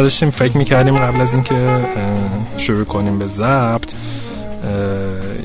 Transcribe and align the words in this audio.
ما 0.00 0.04
داشتیم 0.04 0.30
فکر 0.30 0.56
می‌کردیم 0.56 0.98
قبل 0.98 1.20
از 1.20 1.34
اینکه 1.34 1.80
شروع 2.56 2.84
کنیم 2.84 3.18
به 3.18 3.26
ضبط 3.26 3.92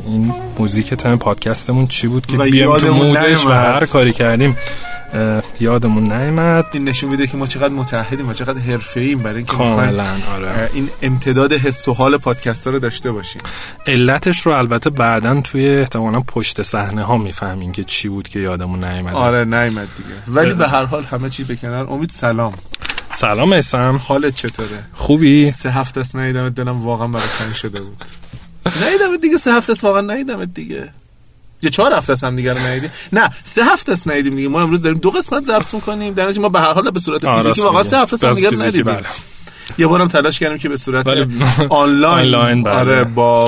این 0.05 0.34
موزیک 0.59 0.94
تم 0.94 1.16
پادکستمون 1.16 1.88
چی 1.88 2.08
بود 2.08 2.26
که 2.26 2.38
بیام 2.38 2.77
تو 2.77 2.94
مودش 2.94 3.46
و 3.46 3.49
هر 3.49 3.86
کاری 3.86 4.13
کردیم. 4.13 4.58
یادمون 5.60 6.04
نیامد 6.13 6.66
این 6.73 6.90
نشون 6.90 7.10
میده 7.10 7.27
که 7.27 7.38
ما 7.38 7.48
چقدر 7.48 7.73
متحدیم 7.73 8.30
و 8.30 8.34
چقدر 8.34 8.60
حرفه‌ایم 8.60 9.20
برای 9.20 9.38
اینکه 9.38 9.54
کاملا 9.54 10.05
آره. 10.36 10.70
این 10.74 10.90
امتداد 11.02 11.54
حس 11.54 11.88
و 11.88 11.94
حال 11.94 12.18
پادکست 12.18 12.68
رو 12.68 12.80
داشته 12.80 13.12
باشیم. 13.12 13.41
علتش 13.88 14.41
رو 14.41 14.52
البته 14.54 14.90
بعدا 14.90 15.41
توی 15.41 15.70
احتمالا 15.70 16.20
پشت 16.20 16.62
صحنه 16.62 17.04
ها 17.04 17.18
می‌فهمیم 17.18 17.72
که 17.72 17.84
چی 17.84 18.10
بود 18.10 18.27
که 18.27 18.40
یادمون 18.40 18.84
نیامد 18.84 19.13
آره 19.13 19.46
نیامد 19.46 19.88
دیگه. 19.98 20.10
ولی 20.27 20.54
به 20.54 20.68
هر 20.68 20.85
حال 20.85 21.04
همه 21.04 21.30
چی 21.30 21.44
بکنن 21.44 21.85
امید 21.90 22.10
سلام. 22.10 22.54
سلام 23.16 23.54
اسم 23.54 24.02
حالت 24.08 24.36
چطوره؟ 24.36 24.84
خوبی؟ 24.94 25.52
سه 25.52 25.70
هفته 25.70 26.00
است 26.00 26.16
ندیدم 26.16 26.50
دلم 26.50 26.84
واقعا 26.84 27.08
برای 27.08 27.28
تنگ 27.40 27.54
شده 27.54 27.82
بود. 27.82 27.98
ندیدم 28.84 29.18
دیگه 29.22 29.38
سه 29.38 29.54
هفته 29.54 29.72
است 29.72 29.84
واقعا 29.84 30.02
ندیدم 30.02 30.46
دیگه. 30.46 30.90
یه 31.62 31.70
چهار 31.70 31.94
هفته 31.94 32.13
است 32.13 32.24
هم 32.24 32.35
دیگه 32.35 32.54
رو 32.54 32.60
ندیدیم 32.60 32.91
نه 33.13 33.30
سه 33.44 33.66
هفته 33.66 33.91
است 33.91 34.07
ندیدیم 34.07 34.35
دیگه. 34.35 34.48
ما 34.48 34.62
امروز 34.62 34.82
داریم 34.82 34.99
دو 34.99 35.12
قسمت 35.12 35.44
ضبط 35.44 35.74
می‌کنیم. 35.74 36.13
در 36.13 36.40
ما 36.40 36.49
به 36.49 36.60
هر 36.60 36.74
حال 36.74 36.91
به 36.91 36.99
صورت 36.99 37.35
فیزیکی 37.35 37.62
واقعا 37.62 37.84
سه 37.84 37.98
هفته 37.98 38.13
است 38.13 38.24
هم 38.24 38.34
دیگه 38.34 38.49
ندیدیم. 38.49 38.84
بله. 38.84 39.04
یه 39.77 39.88
بارم 39.88 40.08
تلاش 40.08 40.40
کردیم 40.40 40.58
که 40.58 40.70
به 40.70 40.77
صورت 40.77 41.08
آنلاین. 41.70 42.63
بله. 42.63 42.76
آره 42.76 43.04
با 43.04 43.44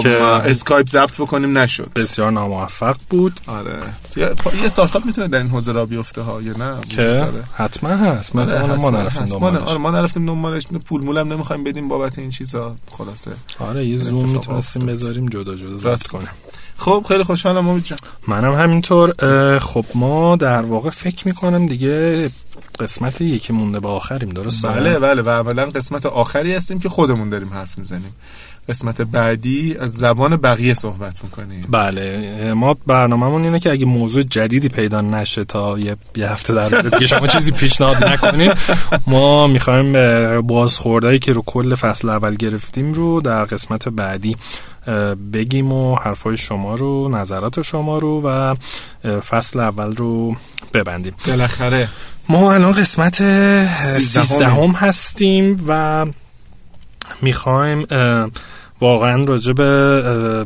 اسکایپ 0.45 0.87
ضبط 0.89 1.21
بکنیم 1.21 1.57
نشد. 1.57 1.91
بسیار 1.95 2.31
ناموفق 2.31 2.95
بود. 3.09 3.39
آره. 3.47 3.79
یه 4.15 4.35
استارتاپ 4.65 5.05
می‌تونه 5.05 5.27
در 5.27 5.37
این 5.37 5.47
حوزه 5.47 5.71
را 5.71 5.85
بیفته 5.85 6.21
ها 6.21 6.41
یا 6.41 6.53
نه؟ 6.57 6.81
که 6.89 7.23
حتما 7.55 7.89
هست. 7.89 8.35
ما 8.35 8.41
آره 8.41 8.75
ما 8.75 8.89
نرفتیم 8.89 9.25
دنبالش. 9.25 9.61
آره 9.61 9.77
ما 9.77 9.91
نرفتیم 9.91 10.25
دنبالش. 10.25 10.67
پول 10.85 11.03
مولم 11.03 11.33
نمی‌خوایم 11.33 11.63
بدیم 11.63 11.87
بابت 11.87 12.19
این 12.19 12.29
چیزا. 12.29 12.75
خلاصه. 12.97 13.31
آره 13.59 13.85
یه 13.85 13.97
زوم 13.97 14.29
می‌تونستیم 14.29 14.85
بذاریم 14.85 15.25
جدا 15.29 15.55
جدا 15.55 15.75
ضبط 15.77 16.07
کنیم. 16.07 16.29
خب 16.77 17.05
خیلی 17.07 17.23
خوشحالم 17.23 17.67
امید 17.67 17.83
جان. 17.83 17.99
منم 18.27 18.53
همینطور. 18.53 19.13
خب 19.59 19.85
ما 19.95 20.35
در 20.35 20.61
واقع 20.61 20.89
فکر 20.89 21.27
می‌کنم 21.27 21.67
دیگه 21.67 22.29
قسمت 22.79 23.21
یکی 23.21 23.53
مونده 23.53 23.79
به 23.79 23.87
آخریم 23.87 24.29
درست؟ 24.29 24.65
بله 24.65 24.99
بله 24.99 25.21
و 25.21 25.29
اولا 25.29 25.65
قسمت 25.65 26.05
آخری 26.05 26.55
هستیم 26.55 26.79
که 26.79 26.89
خودمون 26.89 27.29
داریم 27.29 27.53
حرف 27.53 27.77
می‌زنیم. 27.77 28.15
قسمت 28.69 29.01
بعدی 29.01 29.75
از 29.79 29.91
زبان 29.91 30.35
بقیه 30.37 30.73
صحبت 30.73 31.23
می‌کنیم. 31.23 31.67
بله 31.71 32.53
ما 32.53 32.73
برنامهمون 32.87 33.43
اینه 33.43 33.59
که 33.59 33.71
اگه 33.71 33.85
موضوع 33.85 34.23
جدیدی 34.23 34.69
پیدا 34.69 35.01
نشه 35.01 35.43
تا 35.43 35.79
یه, 35.79 35.97
یه 36.15 36.31
هفته 36.31 36.53
در 36.53 36.69
دیگه 36.69 37.05
شما 37.05 37.27
چیزی 37.27 37.51
پیشنهاد 37.51 38.03
نکنید 38.03 38.51
ما 39.07 39.47
می‌خوایم 39.47 39.91
بازخوردهایی 40.41 41.19
که 41.19 41.33
رو 41.33 41.43
کل 41.45 41.75
فصل 41.75 42.09
اول 42.09 42.35
گرفتیم 42.35 42.93
رو 42.93 43.21
در 43.21 43.45
قسمت 43.45 43.89
بعدی 43.89 44.35
بگیم 45.33 45.73
و 45.73 45.95
حرفای 45.95 46.37
شما 46.37 46.75
رو 46.75 47.09
نظرات 47.09 47.61
شما 47.61 47.97
رو 47.97 48.21
و 48.21 48.55
فصل 49.19 49.59
اول 49.59 49.95
رو 49.95 50.35
ببندیم. 50.73 51.13
بالاخره 51.27 51.89
ما 52.29 52.53
الان 52.53 52.71
قسمت 52.71 53.15
سیزدهم 53.99 54.71
هستیم 54.71 55.63
و 55.67 56.05
می‌خوایم 57.21 57.87
واقعا 58.81 59.23
راجع 59.23 59.53
به 59.53 60.45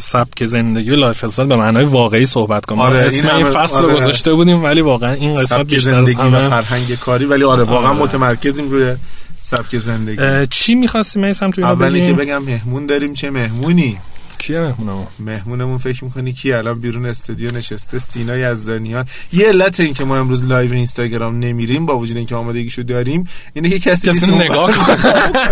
سبک 0.00 0.44
زندگی 0.44 0.90
و 0.90 0.96
lifestyle 0.96 1.48
به 1.48 1.56
معنای 1.56 1.84
واقعی 1.84 2.26
صحبت 2.26 2.66
کنیم 2.66 2.80
آره 2.80 3.00
اسم 3.00 3.36
این 3.36 3.50
فصل 3.50 3.80
رو 3.80 3.86
آره. 3.86 3.96
گذاشته 3.96 4.34
بودیم 4.34 4.64
ولی 4.64 4.80
واقعا 4.80 5.12
این 5.12 5.40
قسمت 5.40 5.66
بیشتر 5.66 5.90
زندگی 5.90 6.36
و 6.36 6.50
فرهنگ 6.50 6.94
کاری 6.94 7.24
ولی 7.24 7.44
آره 7.44 7.64
واقعا 7.64 7.90
آره. 7.90 7.98
متمرکزیم 7.98 8.70
روی 8.70 8.94
سبک 9.40 9.78
زندگی 9.78 10.46
چی 10.50 10.74
می‌خواستی 10.74 11.18
میسم 11.18 11.50
توی 11.50 11.64
اولی 11.64 12.06
که 12.06 12.12
بگم 12.12 12.42
مهمون 12.42 12.86
داریم 12.86 13.14
چه 13.14 13.30
مهمونی 13.30 13.98
کیه 14.38 14.60
مهمونمون؟ 14.60 15.06
مهمونمون 15.18 15.78
فکر 15.78 16.04
می‌کنی 16.04 16.32
کی 16.32 16.52
الان 16.52 16.80
بیرون 16.80 17.06
استودیو 17.06 17.56
نشسته 17.56 17.98
سینا 17.98 18.36
یزدانیان 18.36 19.04
یه 19.32 19.48
علت 19.48 19.80
این 19.80 19.94
که 19.94 20.04
ما 20.04 20.16
امروز 20.16 20.44
live 20.44 20.72
اینستاگرام 20.72 21.38
نمیریم 21.38 21.86
با 21.86 21.98
وجود 21.98 22.16
اینکه 22.16 22.34
آمادگیشو 22.34 22.82
داریم 22.82 23.28
اینه 23.54 23.68
که 23.68 23.78
کسی, 23.78 24.08
کسی 24.08 24.30
نگاه 24.30 24.72
کنه. 24.72 24.96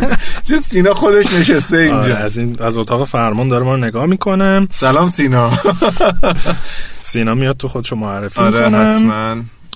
چه 0.48 0.58
سینا 0.58 0.94
خودش 0.94 1.34
نشسته 1.34 1.76
اینجا. 1.76 1.98
آره 1.98 2.16
از 2.16 2.38
این 2.38 2.56
از 2.60 2.78
اتاق 2.78 3.04
فرمان 3.04 3.48
داره 3.48 3.64
ما 3.64 3.74
رو 3.74 3.80
نگاه 3.80 4.06
می‌کنه. 4.06 4.66
سلام 4.70 5.08
سینا. 5.08 5.50
سینا 7.00 7.34
میاد 7.34 7.56
تو 7.56 7.68
خودشو 7.68 7.96
معرفی 7.96 8.40
آره 8.40 8.68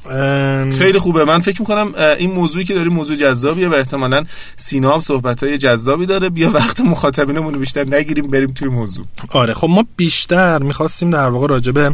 حتما 0.09 0.77
خیلی 0.79 0.99
خوبه. 0.99 1.25
من 1.25 1.39
فکر 1.39 1.61
می‌کنم 1.61 1.95
این 2.19 2.33
موضوعی 2.33 2.65
که 2.65 2.75
داریم 2.75 2.93
موضوع 2.93 3.17
جذابیه 3.17 3.69
و 3.69 3.75
احتمالا 3.75 4.25
سینا 4.57 5.01
صحبت 5.01 5.43
های 5.45 5.59
جذابی 5.59 6.07
داره. 6.07 6.29
بیا 6.29 6.51
وقت 6.51 6.81
مخاطبینمون 6.81 7.55
رو 7.55 7.61
بیشتر 7.61 7.85
نگیریم 7.85 8.29
بریم 8.31 8.53
توی 8.53 8.69
موضوع. 8.69 9.07
آره 9.29 9.55
خب 9.55 9.69
ما 9.71 9.85
بیشتر 9.97 10.59
می‌خواستیم 10.59 11.11
در 11.11 11.29
واقع 11.29 11.47
راجبه 11.47 11.93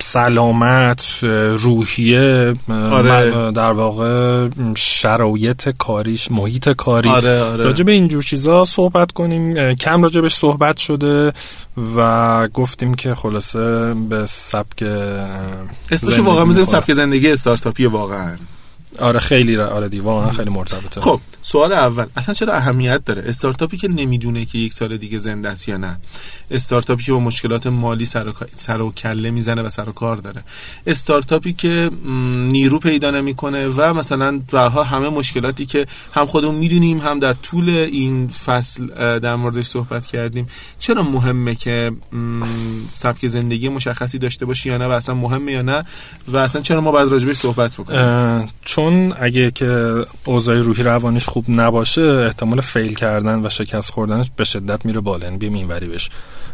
سلامت 0.00 1.18
روحیه 1.56 2.54
آره. 2.68 3.50
در 3.52 3.72
واقع 3.72 4.48
شرایط 4.76 5.68
کاریش 5.68 6.30
محیط 6.30 6.68
کاری 6.68 7.08
آره 7.08 7.42
آره. 7.42 7.64
راجب 7.64 7.88
اینجور 7.88 8.22
چیزا 8.22 8.64
صحبت 8.64 9.12
کنیم 9.12 9.74
کم 9.74 10.02
راجبش 10.02 10.34
صحبت 10.34 10.76
شده 10.76 11.32
و 11.96 12.48
گفتیم 12.48 12.94
که 12.94 13.14
خلاصه 13.14 13.94
به 13.94 14.26
سبک 14.26 14.82
اسمش 15.90 16.18
واقعا 16.18 16.44
می‌ذاریم 16.44 16.66
سبک 16.66 16.92
زندگی 16.92 17.32
استارتاپی 17.32 17.86
واقعا 17.86 18.36
آره 19.00 19.20
خیلی 19.20 19.56
آره 19.56 19.88
دی 19.88 20.00
واقعا 20.00 20.30
خیلی 20.30 20.50
مرتبطه. 20.50 21.00
خب 21.00 21.20
سوال 21.42 21.72
اول. 21.72 22.06
اصلا 22.16 22.34
چرا 22.34 22.54
اهمیت 22.54 23.04
داره؟ 23.04 23.22
استارتاپی 23.26 23.76
که 23.76 23.88
نمی‌دونه 23.88 24.44
که 24.44 24.58
یک 24.58 24.72
سال 24.74 24.96
دیگه 24.96 25.18
زنده 25.18 25.48
است 25.48 25.68
یا 25.68 25.76
نه. 25.76 25.98
استارتاپی 26.50 27.02
که 27.02 27.12
با 27.12 27.20
مشکلات 27.20 27.66
مالی 27.66 28.06
سر 28.06 28.28
و, 28.28 28.32
سر 28.52 28.80
و 28.80 28.92
کله 28.92 29.30
می‌زنه 29.30 29.62
و 29.62 29.68
سر 29.68 29.88
و 29.88 29.92
کار 29.92 30.16
داره. 30.16 30.42
استارتاپی 30.86 31.52
که 31.52 31.90
نیرو 32.36 32.78
پیدا 32.78 33.10
نمی‌کنه 33.10 33.68
و 33.68 33.94
مثلا 33.94 34.40
برها 34.52 34.84
همه 34.84 35.08
مشکلاتی 35.08 35.66
که 35.66 35.86
هم 36.14 36.26
خودمون 36.26 36.54
می‌دونیم 36.54 36.98
هم 36.98 37.18
در 37.18 37.32
طول 37.32 37.70
این 37.70 38.28
فصل 38.28 38.86
در 39.18 39.34
موردش 39.34 39.66
صحبت 39.66 40.06
کردیم 40.06 40.48
چرا 40.78 41.02
مهمه 41.02 41.54
که 41.54 41.92
سبک 42.88 43.26
زندگی 43.26 43.68
مشخصی 43.68 44.18
داشته 44.18 44.46
باشی 44.46 44.68
یا 44.68 44.78
نه 44.78 44.86
و 44.86 44.90
اصلا 44.90 45.14
مهمه 45.14 45.52
یا 45.52 45.62
نه؟ 45.62 45.84
و 46.28 46.38
اصلا 46.38 46.62
چرا 46.62 46.80
ما 46.80 46.92
باید 46.92 47.08
راجبش 47.08 47.36
صحبت 47.36 47.76
بکنیم؟ 47.76 48.48
چون 48.64 48.83
اگه 49.20 49.50
که 49.50 50.04
اوضاع 50.24 50.60
روحی 50.60 50.82
روانیش 50.82 51.28
خوب 51.28 51.44
نباشه 51.48 52.02
احتمال 52.02 52.60
فیل 52.60 52.94
کردن 52.94 53.46
و 53.46 53.48
شکست 53.48 53.90
خوردنش 53.90 54.30
به 54.36 54.44
شدت 54.44 54.86
میره 54.86 55.00
بالا. 55.00 55.24
یعنی 55.24 55.38
بیم 55.38 55.54
اینوری 55.54 55.88
بش. 55.88 56.10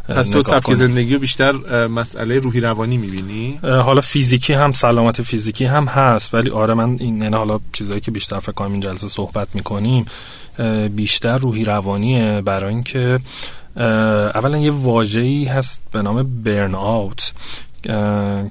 پس 0.08 0.28
تو 0.28 0.42
سبک 0.42 0.74
زندگی 0.74 1.18
بیشتر 1.18 1.52
مسئله 1.86 2.38
روحی 2.38 2.60
روانی 2.60 2.96
می‌بینی؟ 2.96 3.58
حالا 3.62 4.00
فیزیکی 4.00 4.52
هم 4.52 4.72
سلامت 4.72 5.22
فیزیکی 5.22 5.64
هم 5.64 5.84
هست 5.84 6.34
ولی 6.34 6.50
آره 6.50 6.74
من 6.74 6.96
این 7.00 7.22
یعنی 7.22 7.36
حالا 7.36 7.60
چیزایی 7.72 8.00
که 8.00 8.10
بیشتر 8.10 8.38
فکر 8.38 8.52
کنم 8.52 8.72
این 8.72 8.80
جلسه 8.80 9.08
صحبت 9.08 9.48
می‌کنیم 9.54 10.06
بیشتر 10.96 11.38
روحی 11.38 11.64
روانیه 11.64 12.42
برای 12.44 12.74
اینکه 12.74 13.20
اولا 14.34 14.58
یه 14.58 14.70
واژه‌ای 14.70 15.44
هست 15.44 15.82
به 15.92 16.02
نام 16.02 16.42
برن 16.44 16.74
آوت 16.74 17.32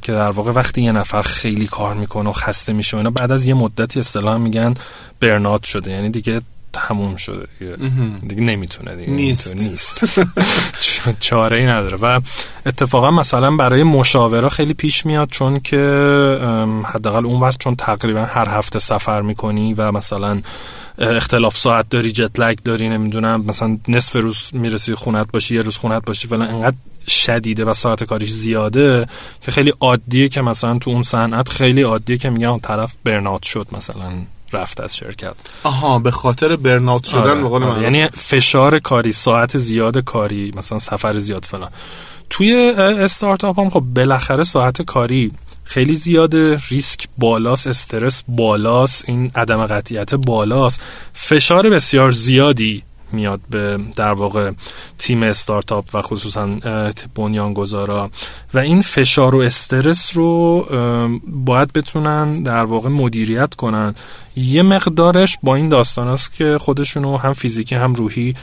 که 0.02 0.12
در 0.12 0.30
واقع 0.32 0.52
وقتی 0.52 0.82
یه 0.82 0.92
نفر 0.92 1.22
خیلی 1.22 1.68
کار 1.68 1.96
می‌کنه 1.96 2.30
و 2.30 2.34
خسته 2.34 2.74
میشه 2.74 2.98
اینا 2.98 3.10
بعد 3.10 3.32
از 3.32 3.48
یه 3.48 3.54
مدتی 3.54 4.00
اصطلاح 4.00 4.38
میگن 4.38 4.74
برنات 5.20 5.64
شده 5.64 5.92
یعنی 5.92 6.10
دیگه 6.10 6.42
تموم 6.74 7.16
شده 7.16 7.48
دیگه, 7.60 7.76
دیگه 8.28 8.42
نمی‌تونه 8.42 8.96
دیگه 8.96 9.12
نیست. 9.12 9.56
نیست. 9.56 10.04
چاره 11.20 11.58
ای 11.58 11.66
نداره. 11.66 11.98
و 11.98 12.20
اتفاقا 12.66 13.12
مثلا 13.12 13.52
برای 13.56 13.84
مشاوره 13.84 14.50
خیلی 14.50 14.74
پیش 14.74 15.06
میاد 15.06 15.30
چون 15.30 15.60
که 15.60 15.78
حداقل 16.86 17.26
اون 17.26 17.40
وقت 17.40 17.60
چون 17.60 17.76
تقریبا 17.76 18.26
هر 18.26 18.50
هفته 18.50 18.80
سفر 18.80 19.22
می‌کنی 19.22 19.74
و 19.74 19.92
مثلا 19.92 20.42
اختلاف 20.98 21.58
ساعت 21.58 21.90
داری 21.90 22.12
جت 22.12 22.40
لگ 22.40 22.58
داری 22.66 22.90
نمی‌دونم 22.90 23.46
مثلا 23.46 23.78
نصف 23.88 24.16
روز 24.16 24.42
می‌رسی 24.52 24.96
خونت 24.96 25.32
باشی 25.32 25.56
یه 25.56 25.62
روز 25.62 25.78
خونت 25.78 26.06
باشی 26.06 26.28
فلان 26.28 26.48
انقدر 26.48 26.76
شدیده 27.10 27.66
و 27.66 27.74
ساعت 27.74 28.04
کاریش 28.04 28.32
زیاده 28.32 29.08
که 29.42 29.52
خیلی 29.52 29.74
عادیه 29.80 30.30
که 30.30 30.42
مثلا 30.42 30.78
تو 30.78 30.92
اون 30.92 31.04
صنعت 31.04 31.50
خیلی 31.50 31.82
عادیه 31.82 32.18
که 32.18 32.30
میگن 32.30 32.48
اون 32.48 32.60
طرف 32.60 32.94
برنات 33.04 33.44
شد 33.44 33.68
مثلا 33.72 34.12
رفت 34.54 34.80
از 34.80 34.96
شرکت. 34.96 35.36
آها 35.64 36.00
به 36.00 36.12
خاطر 36.12 36.56
برنات 36.56 37.04
شدن 37.04 37.44
آره، 37.44 37.66
آره. 37.66 37.82
یعنی 37.82 38.08
فشار 38.08 38.80
کاری 38.80 39.12
ساعت 39.12 39.58
زیاد 39.58 39.98
کاری 39.98 40.54
مثلا 40.56 40.80
سفر 40.80 41.20
زیاد 41.20 41.46
فلان. 41.46 41.70
توی 42.30 42.54
استارتاپ 42.78 43.60
هم 43.60 43.70
خب 43.70 43.80
بالاخره 43.80 44.44
ساعت 44.44 44.82
کاری 44.82 45.32
خیلی 45.64 45.96
زیاده 45.96 46.60
ریسک 46.70 47.08
بالاست 47.18 47.68
استرس 47.68 48.24
بالاست 48.28 49.04
این 49.08 49.32
عدم 49.36 49.68
قطعیت 49.68 50.16
بالاست. 50.16 50.82
فشار 51.14 51.70
بسیار 51.70 52.12
زیادی 52.12 52.84
میاد 53.12 53.40
به 53.50 53.80
در 53.96 54.12
واقع 54.12 54.52
تیم 54.98 55.24
استارتاپ 55.24 55.86
و 55.94 56.02
خصوصا 56.02 56.50
بنیانگذارا. 57.16 58.10
و 58.54 58.58
این 58.58 58.82
فشار 58.82 59.36
و 59.36 59.40
استرس 59.40 60.18
رو 60.18 60.66
باید 61.28 61.74
بتونن 61.74 62.44
در 62.44 62.64
واقع 62.64 62.90
مدیریت 62.90 63.56
کنن. 63.56 63.96
یه 64.36 64.62
مقدارش 64.62 65.38
با 65.44 65.56
این 65.56 65.70
داستان 65.70 66.08
است 66.08 66.34
که 66.34 66.58
خودشونو 66.58 67.18
هم 67.18 67.34
فیزیکی 67.34 67.76
هم 67.76 67.94
روحی 67.94 68.36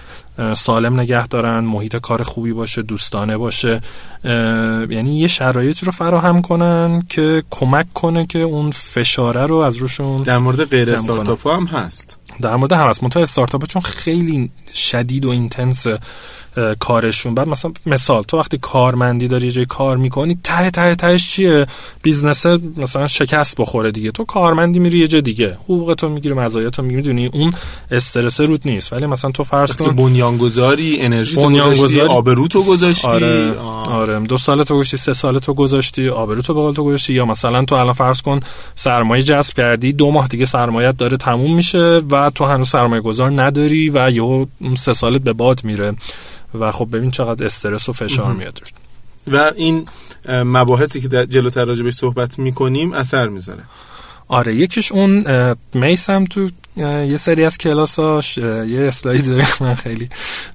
سالم 0.54 1.00
نگه 1.00 1.26
دارن 1.26 1.58
محیط 1.58 1.96
کار 1.96 2.22
خوبی 2.22 2.52
باشه 2.52 2.82
دوستانه 2.82 3.36
باشه. 3.36 3.80
یعنی 4.24 5.18
یه 5.18 5.28
شرایطی 5.28 5.86
رو 5.86 5.92
فراهم 5.92 6.42
کنن 6.42 7.02
که 7.08 7.42
کمک 7.50 7.92
کنه 7.92 8.26
که 8.26 8.38
اون 8.38 8.70
فشاره 8.70 9.46
رو 9.46 9.56
از 9.56 9.76
روشون 9.76 10.22
در 10.22 10.38
مورد 10.38 10.64
غیر 10.64 10.90
استارتاپ 10.90 11.46
هم 11.46 11.64
هست. 11.64 12.18
در 12.40 12.56
مورد 12.56 12.72
هم 12.72 12.88
هست 12.88 13.02
منتها 13.02 13.22
استارتاپ 13.22 13.64
چون 13.64 13.82
خیلی 13.82 14.50
شدید 14.74 15.24
و 15.24 15.28
اینتنس 15.28 15.86
کارشون. 16.80 17.34
بعد 17.34 17.48
مثلا 17.48 17.72
مثال 17.86 18.22
تو 18.22 18.38
وقتی 18.38 18.58
کارمندی 18.58 19.28
داری 19.28 19.46
یه 19.46 19.52
جای 19.52 19.66
کار 19.66 19.96
می‌کنی 19.96 20.38
ته 20.44 20.70
ته 20.70 20.94
تهش 20.94 21.30
چیه؟ 21.30 21.66
business 22.02 22.46
مثلا 22.76 23.06
شکست 23.06 23.60
بخوره 23.60 23.90
دیگه. 23.90 24.10
تو 24.10 24.24
کارمندی 24.24 24.78
میری 24.78 24.98
یه 24.98 25.06
جای 25.06 25.22
دیگه. 25.22 25.58
حقوق 25.64 25.94
تو 25.94 26.08
می‌گیری 26.08 26.34
مزایات 26.34 26.80
می‌گیری 26.80 26.96
می‌دونی 26.96 27.26
اون 27.26 27.54
استرس 27.90 28.40
روت 28.40 28.60
نیست. 28.64 28.92
ولی 28.92 29.06
مثلا 29.06 29.30
تو 29.30 29.44
فرض 29.44 29.76
کن 29.76 29.96
بنیانگذاری 29.96 30.98
انرژی 31.00 31.36
تو 31.36 32.08
آبرو 32.08 32.48
تو 32.48 32.62
گذاشتی؟ 32.62 33.08
آره, 33.08 33.58
آره. 33.58 34.20
دو 34.20 34.38
سال 34.38 34.64
تو 34.64 34.74
گذاشتی 34.74 34.96
سه 34.96 35.12
سال 35.12 35.38
تو 35.38 35.54
گذاشتی 35.54 36.08
آبرو 36.08 36.42
تو 36.42 36.54
بقول 36.54 36.74
تو 36.74 36.84
گذاشتی. 36.84 37.14
یا 37.14 37.24
مثلا 37.24 37.64
تو 37.64 37.74
الان 37.74 37.92
فرض 37.92 38.22
کن 38.22 38.40
سرمایه 38.74 39.22
جذب 39.22 39.54
کردی 39.54 39.92
دو 39.92 40.10
ماه 40.10 40.28
دیگه 40.28 40.46
سرمایت 40.46 40.96
داره 40.96 41.16
تموم 41.16 41.54
میشه 41.54 42.00
و 42.10 42.30
تو 42.30 42.44
هنوز 42.44 42.68
سرمایه 42.68 43.02
گذار 43.02 43.42
نداری 43.42 43.90
و 43.90 44.10
یهو 44.10 44.46
سه 44.76 44.92
سالت 44.92 45.22
به 45.22 45.32
باد 45.32 45.64
میره. 45.64 45.94
و 46.60 46.72
خب 46.72 46.88
ببین 46.92 47.10
چقدر 47.10 47.46
استرس 47.46 47.88
و 47.88 47.92
فشار 47.92 48.32
میاد 48.32 48.62
و 49.26 49.52
این 49.56 49.88
مباحثی 50.28 51.00
که 51.00 51.08
جلوتر 51.08 51.64
راجع 51.64 51.82
بهش 51.82 51.94
صحبت 51.94 52.38
می‌کنیم 52.38 52.92
اثر 52.92 53.28
می‌ذاره. 53.28 53.62
آره 54.28 54.56
یکیش 54.56 54.92
اون 54.92 55.24
میسم 55.74 56.24
تو 56.24 56.50
یه 56.76 57.16
سری 57.16 57.44
از 57.44 57.58
کلاساش 57.58 58.38
یه 58.38 58.80
اسلاید 58.88 59.26
داره 59.26 59.46
من 59.60 59.74
خیلی 59.74 60.08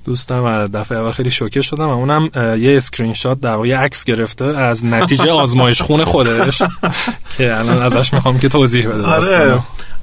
دوست 0.06 0.30
دارم 0.30 0.44
و 0.44 0.68
دفعه 0.68 0.98
اول 0.98 1.12
خیلی 1.12 1.32
شوکه 1.32 1.62
شدم 1.62 1.88
و 1.88 1.92
اونم 1.92 2.30
یه 2.36 2.78
اسکرین 2.78 3.14
شات 3.14 3.42
در 3.42 3.54
واقع 3.54 3.76
عکس 3.76 4.04
گرفته 4.04 4.46
از 4.46 4.86
نتیجه 4.86 5.32
آزمایش 5.32 5.82
خون 5.82 6.04
خودش 6.04 6.62
که 7.38 7.60
الان 7.60 7.82
ازش 7.82 8.14
می‌خوام 8.14 8.40
که 8.40 8.50
توضیح 8.50 8.88
بده 8.88 9.04
آره. 9.04 9.60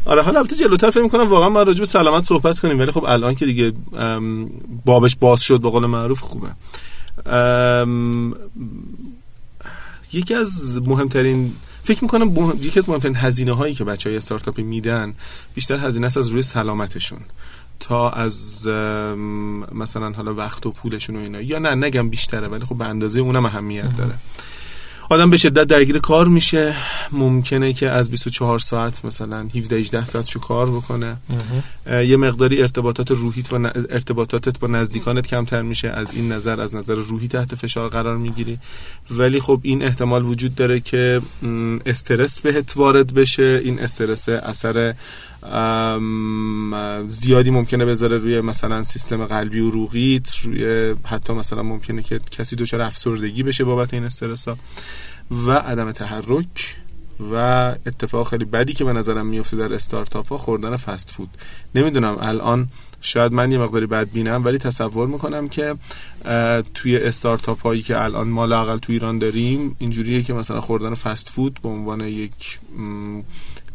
آره 0.09 0.23
حالا 0.23 0.39
البته 0.39 0.57
جلوتر 0.57 0.91
فکر 0.91 1.03
می‌کنم 1.03 1.29
واقعا 1.29 1.49
ما 1.49 1.63
راجع 1.63 1.79
به 1.79 1.87
سلامت 1.87 2.25
صحبت 2.25 2.59
کنیم 2.59 2.79
ولی 2.79 2.93
خب 2.93 3.05
الان 3.05 3.35
که 3.35 3.47
دیگه 3.47 3.73
بابش 4.85 5.17
باز 5.17 5.41
شد 5.41 5.61
به 5.61 5.71
قول 5.71 5.87
معروف 5.87 6.21
خوبه. 6.21 6.49
یکی 10.13 10.35
از 10.35 10.81
مهمترین 10.87 11.53
فکر 11.85 12.05
می‌کنم 12.05 12.57
یکی 12.61 12.79
از 12.79 12.89
مهمترین 12.89 13.17
هزینه 13.17 13.53
هایی 13.53 13.75
که 13.75 13.85
بچه 13.85 14.11
های 14.11 14.17
استارتاپی 14.17 14.63
میدن 14.63 15.15
بیشتر 15.55 15.87
هزینه 15.87 16.07
است 16.07 16.17
از 16.17 16.29
روی 16.29 16.43
سلامتشون. 16.43 17.21
تا 17.81 18.11
از 18.11 18.67
مثلا 19.73 20.13
حالا 20.13 20.35
وقت 20.35 20.67
و 20.67 20.71
پولشون 20.71 21.17
و 21.17 21.19
اینا. 21.19 21.41
یا 21.41 21.59
نه 21.59 21.87
نگم 21.87 22.11
بیشتره 22.11 22.49
ولی 22.49 22.65
خب 22.65 22.77
به 22.77 22.85
اندازه 22.85 23.21
اونم 23.21 23.47
اهمیت 23.47 23.97
داره. 23.97 24.15
آدم 25.11 25.31
به 25.31 25.37
شدت 25.37 25.65
درگیر 25.65 25.99
کار 25.99 26.29
میشه. 26.29 26.75
ممکنه 27.13 27.73
که 27.73 27.89
از 27.89 28.11
24 28.11 28.59
ساعت 28.59 29.05
مثلا 29.05 29.49
17 29.57 29.77
18 29.77 30.05
ساعت 30.05 30.27
شو 30.27 30.41
کار 30.41 30.71
بکنه. 30.71 31.17
یه 31.87 32.17
مقداری 32.17 32.63
ارتباطات 32.63 33.11
روحیت 33.11 33.53
و 33.53 33.71
ارتباطاتت 33.91 34.59
با 34.59 34.69
نزدیکانت 34.69 35.27
کمتر 35.27 35.63
میشه. 35.63 35.89
از 35.89 36.15
این 36.15 36.33
نظر 36.33 36.61
از 36.61 36.77
نظر 36.77 36.95
روحی 36.95 37.29
تحت 37.29 37.55
فشار 37.55 37.89
قرار 37.89 38.17
می‌گیری. 38.17 38.59
ولی 39.11 39.41
خب 39.41 39.61
این 39.63 39.83
احتمال 39.83 40.25
وجود 40.25 40.55
داره 40.55 40.81
که 40.81 41.21
استرس 41.87 42.43
بهت 42.43 42.77
وارد 42.77 43.15
بشه. 43.15 43.61
این 43.65 43.81
استرس 43.81 44.29
اثر 44.29 44.95
زیادی 47.09 47.51
ممکنه 47.51 47.85
بذاره 47.85 48.17
روی 48.17 48.41
مثلا 48.41 48.83
سیستم 48.83 49.25
قلبی 49.25 49.61
و 49.61 49.71
روحیت 49.71 50.37
روی 50.37 50.95
حتی 51.05 51.33
مثلا 51.33 51.63
ممکنه 51.63 52.03
که 52.03 52.21
کسی 52.31 52.57
دچار 52.57 52.81
افسردگی 52.81 53.43
بشه 53.43 53.65
بابت 53.65 53.95
این 53.95 54.05
استرس 54.05 54.49
ها 54.49 54.57
و 55.31 55.51
عدم 55.51 55.93
تحرک 55.93 56.77
و 57.33 57.35
اتفاق 57.87 58.29
خیلی 58.29 58.45
بدی 58.45 58.73
که 58.73 58.85
به 58.85 58.93
نظرم 58.93 59.27
میفته 59.27 59.57
در 59.57 59.75
استارتاپ 59.75 60.29
ها 60.29 60.39
خوردن 60.39 60.77
فست 60.77 61.11
فود. 61.11 61.29
نمی‌دونم 61.75 62.17
الان 62.21 62.69
شاید 63.01 63.33
من 63.33 63.53
یه 63.53 63.59
مقداری 63.59 63.87
بد 63.87 64.11
بینم 64.11 64.45
ولی 64.45 64.59
تصور 64.59 65.09
می‌کنم 65.09 65.49
که 65.49 65.75
توی 66.75 66.97
استارتاپ 66.97 67.63
هایی 67.63 67.83
که 67.83 68.03
الان 68.03 68.29
ما 68.29 68.45
لاقل 68.45 68.79
تو 68.79 68.93
ایران 68.93 69.19
داریم 69.19 69.77
اینجوریه 69.79 70.23
که 70.23 70.33
مثلا 70.33 70.61
خوردن 70.61 70.95
فست 70.95 71.29
فود 71.29 71.61
به 71.63 71.69
عنوان 71.69 72.01
یک 72.01 72.59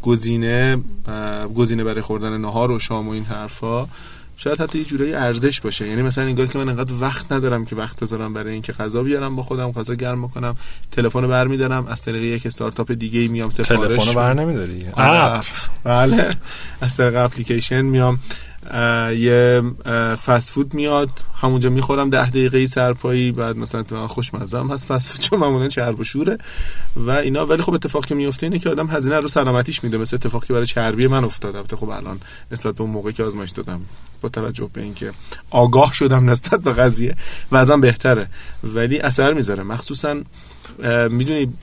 گزینه 0.04 0.78
گزینه 1.56 1.84
برای 1.84 2.02
خوردن 2.02 2.38
نهار 2.38 2.72
و 2.72 2.80
شام 2.80 3.08
و 3.08 3.12
این 3.12 3.24
حرفا 3.24 3.88
شاید 4.38 4.62
حتی 4.62 4.80
یه 4.80 4.86
جورایی 4.86 5.14
ارزش 5.14 5.62
باشه. 5.62 5.88
یعنی 5.88 6.02
مثلا 6.02 6.24
انگار 6.24 6.48
که 6.48 6.58
من 6.58 6.70
انقدر 6.70 6.94
وقت 7.00 7.32
ندارم 7.32 7.66
که 7.66 7.76
وقت 7.76 8.00
بذارم 8.00 8.34
برای 8.34 8.54
اینکه 8.54 8.74
غذا 8.74 9.04
بیارم 9.04 9.36
با 9.36 9.44
خودم 9.44 9.72
غذا 9.72 9.94
گرم 9.96 10.22
بکنم 10.22 10.56
تلفن 10.92 11.28
برمیدارم 11.28 11.88
از 11.88 12.02
طریق 12.02 12.24
یک 12.24 12.46
استارتاپ 12.46 12.92
دیگه 12.92 13.28
میام 13.28 13.50
سفارش. 13.50 13.98
تلفن 13.98 14.14
بر 14.14 14.34
نمیداری؟ 14.34 14.86
بله. 15.84 16.30
از 16.82 16.98
طریق 16.98 17.16
اپلیکیشن 17.16 17.82
میام. 17.82 18.20
یه 19.18 19.62
فست 20.26 20.54
فود 20.54 20.74
میاد 20.74 21.10
همونجا 21.42 21.70
می‌خورم 21.70 22.10
ده 22.10 22.30
دقیقه 22.30 22.66
سرپایی 22.66 23.32
بعد 23.32 23.58
مثلا 23.58 23.84
تو 23.84 24.08
خوشمزه 24.08 24.60
هم 24.60 24.72
هست 24.72 24.86
فست 24.86 25.10
فود 25.10 25.20
چون 25.20 25.40
معمولا 25.40 25.68
چرب 25.68 26.00
و 26.00 26.04
شوره 26.04 26.38
و 26.96 27.12
اینا. 27.12 27.46
ولی 27.46 27.62
خب 27.62 27.74
اتفاقی 27.74 28.08
که 28.08 28.16
میفته 28.16 28.46
اینه 28.46 28.60
که 28.60 28.70
آدم 28.70 28.88
هزینه 28.88 29.18
رو 29.18 29.28
سلامتیش 29.28 29.84
میده. 29.84 29.98
مثل 29.98 30.16
اتفاقی 30.16 30.54
برای 30.54 30.66
چربی 30.66 31.08
من 31.08 31.24
افتاد 31.24 31.56
البته 31.56 31.76
خب 31.76 31.90
الان 31.90 32.20
نسبت 32.52 32.76
به 32.76 32.82
اون 32.82 32.92
موقعی 32.92 33.14
که 33.14 33.24
آزمایش 33.24 33.52
دادم 33.52 33.82
با 34.22 34.30
توجه 34.30 34.70
به 34.74 34.82
اینکه 34.82 35.12
آگاه 35.50 35.94
شدم 35.94 36.30
نسبت 36.30 36.62
به 36.62 36.74
قضیه 36.74 37.16
وزن 37.52 37.82
بهتره. 37.82 38.28
ولی 38.64 39.00
اثر 39.00 39.34
می‌ذاره. 39.34 39.64
مخصوصا 39.64 40.22
می‌دونی 41.10 41.54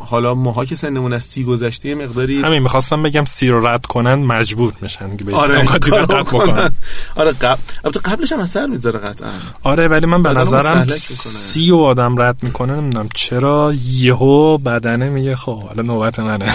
حالا 0.00 0.34
ماها 0.34 0.64
که 0.64 0.76
سنمون 0.76 1.12
از 1.12 1.24
سی 1.24 1.44
گذشته 1.44 1.94
مقداری 1.94 2.42
همین 2.42 2.62
می‌خواستم 2.62 3.02
بگم 3.02 3.24
سی 3.24 3.48
رو 3.48 3.66
رد 3.66 3.86
کنن 3.86 4.14
مجبور 4.14 4.72
میشن 4.80 5.16
که 5.16 5.34
آره 5.34 5.60
رد 5.74 6.08
بکنن. 6.08 6.70
آره 7.16 7.32
قبل 7.32 7.60
البته 7.84 8.00
قبلش 8.00 8.32
هم 8.32 8.40
اثر 8.40 8.66
می‌ذاره 8.66 8.98
قطعا. 8.98 9.30
آره 9.62 9.88
ولی 9.88 10.06
من 10.06 10.22
به 10.22 10.32
نظرم 10.32 10.86
سی 10.86 11.70
و 11.70 11.76
آدم 11.76 12.20
رد 12.22 12.36
می‌کنه 12.42 12.76
نمی‌دونم 12.76 13.08
چرا 13.14 13.74
یهو 13.86 14.58
بدنه 14.58 15.08
میگه 15.08 15.36
خب 15.36 15.62
حالا 15.62 15.82
نوبت 15.82 16.20
منه. 16.20 16.44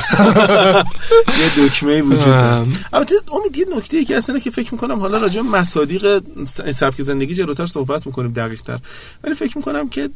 یه 1.41 1.67
دکمه 1.67 2.01
وجود 2.01 2.27
البته 2.93 3.15
امید 3.33 3.57
یه 3.57 3.65
نکته 3.77 3.97
ای 3.97 4.05
که 4.05 4.17
اصلا 4.17 4.39
که 4.39 4.51
فکر 4.51 4.73
می‌کنم 4.73 4.99
حالا 4.99 5.17
راجع 5.17 5.41
مصادیق 5.41 6.23
سبک 6.71 7.01
زندگی 7.01 7.35
جلوتر 7.35 7.65
صحبت 7.65 8.07
می‌کنیم 8.07 8.33
دقیق 8.33 8.61
تر 8.61 8.79
ولی 9.23 9.35
فکر 9.35 9.57
می‌کنم 9.57 9.89
که 9.89 10.09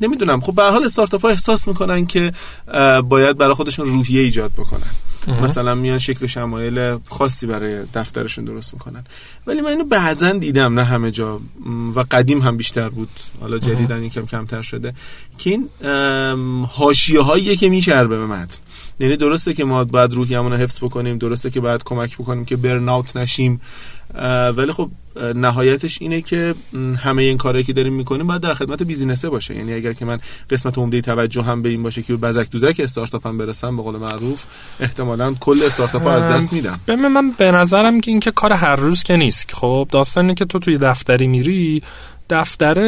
نمی‌دونم. 0.00 0.40
خب 0.40 0.54
به 0.54 0.62
حال 0.62 0.84
استارتاپ 0.84 1.22
ها 1.22 1.28
احساس 1.28 1.68
می‌کنن 1.68 2.06
که 2.06 2.32
باید 3.08 3.38
برای 3.38 3.54
خودشون 3.54 3.86
روحیه 3.86 4.20
ایجاد 4.20 4.52
بکنن. 4.52 4.90
مثلا 5.42 5.74
میان 5.74 5.98
شکل 5.98 6.26
شمایل 6.26 6.98
خاصی 7.08 7.46
برای 7.46 7.82
دفترشون 7.94 8.44
درست 8.44 8.74
می‌کنن. 8.74 9.04
ولی 9.46 9.60
من 9.60 9.68
اینو 9.68 9.84
بعضا 9.84 10.32
دیدم 10.32 10.74
نه 10.74 10.84
همه 10.84 11.10
جا. 11.10 11.40
و 11.94 12.04
قدیم 12.10 12.40
هم 12.40 12.56
بیشتر 12.56 12.88
بود. 12.88 13.08
حالا 13.40 13.58
جدیدن 13.58 14.02
یکم 14.02 14.26
کمتر 14.26 14.62
شده. 14.62 14.94
که 15.38 15.50
این 15.50 15.68
حاشیه 16.66 17.20
هایی 17.20 17.56
که 17.56 17.68
میچربه 17.68 18.18
به 18.18 18.26
متن. 18.26 18.58
یعنی 19.00 19.16
درسته 19.16 19.54
که 19.54 19.64
ما 19.64 19.84
باید 19.84 20.12
روحیه‌مون 20.12 20.52
رو 20.52 20.58
حفظ 20.58 20.78
بکنیم 20.84 21.18
درسته 21.18 21.50
که 21.50 21.60
باید 21.60 21.82
کمک 21.84 22.16
بکنیم 22.16 22.44
که 22.44 22.56
برناوت 22.56 23.16
نشیم. 23.16 23.60
ولی 24.56 24.72
خب 24.72 24.90
نهایتش 25.34 26.02
اینه 26.02 26.20
که 26.20 26.54
همه 26.96 27.22
این 27.22 27.36
کارهایی 27.36 27.64
که 27.64 27.72
داریم 27.72 27.92
می‌کنیم 27.92 28.26
باید 28.26 28.40
در 28.40 28.54
خدمت 28.54 28.82
بیزینسه 28.82 29.28
باشه. 29.28 29.56
یعنی 29.56 29.72
اگر 29.72 29.92
که 29.92 30.04
من 30.04 30.20
قسمت 30.50 30.78
عمده 30.78 31.00
توجه 31.00 31.42
هم 31.42 31.62
به 31.62 31.68
این 31.68 31.82
باشه 31.82 32.02
که 32.02 32.16
بزک 32.16 32.50
دوزک 32.50 32.80
استارتاپ 32.80 33.26
هم 33.26 33.38
برسم 33.38 33.76
به 33.76 33.82
قول 33.82 33.96
معروف 33.96 34.44
احتمالا 34.80 35.34
کل 35.40 35.58
استارتاپ 35.66 36.06
از 36.06 36.22
دست 36.22 36.52
میدم. 36.52 36.80
به 36.86 36.96
من 36.96 37.30
به 37.30 37.50
نظرم 37.50 38.00
که 38.00 38.10
این 38.10 38.20
که 38.20 38.30
کار 38.30 38.52
هر 38.52 38.76
روز 38.76 39.02
که 39.02 39.16
نیست. 39.16 39.54
خب 39.54 39.88
داستانی 39.92 40.34
که 40.34 40.44
تو 40.44 40.58
توی 40.58 40.78
دفتری 40.78 41.26
میری 41.26 41.82
دفتر 42.30 42.78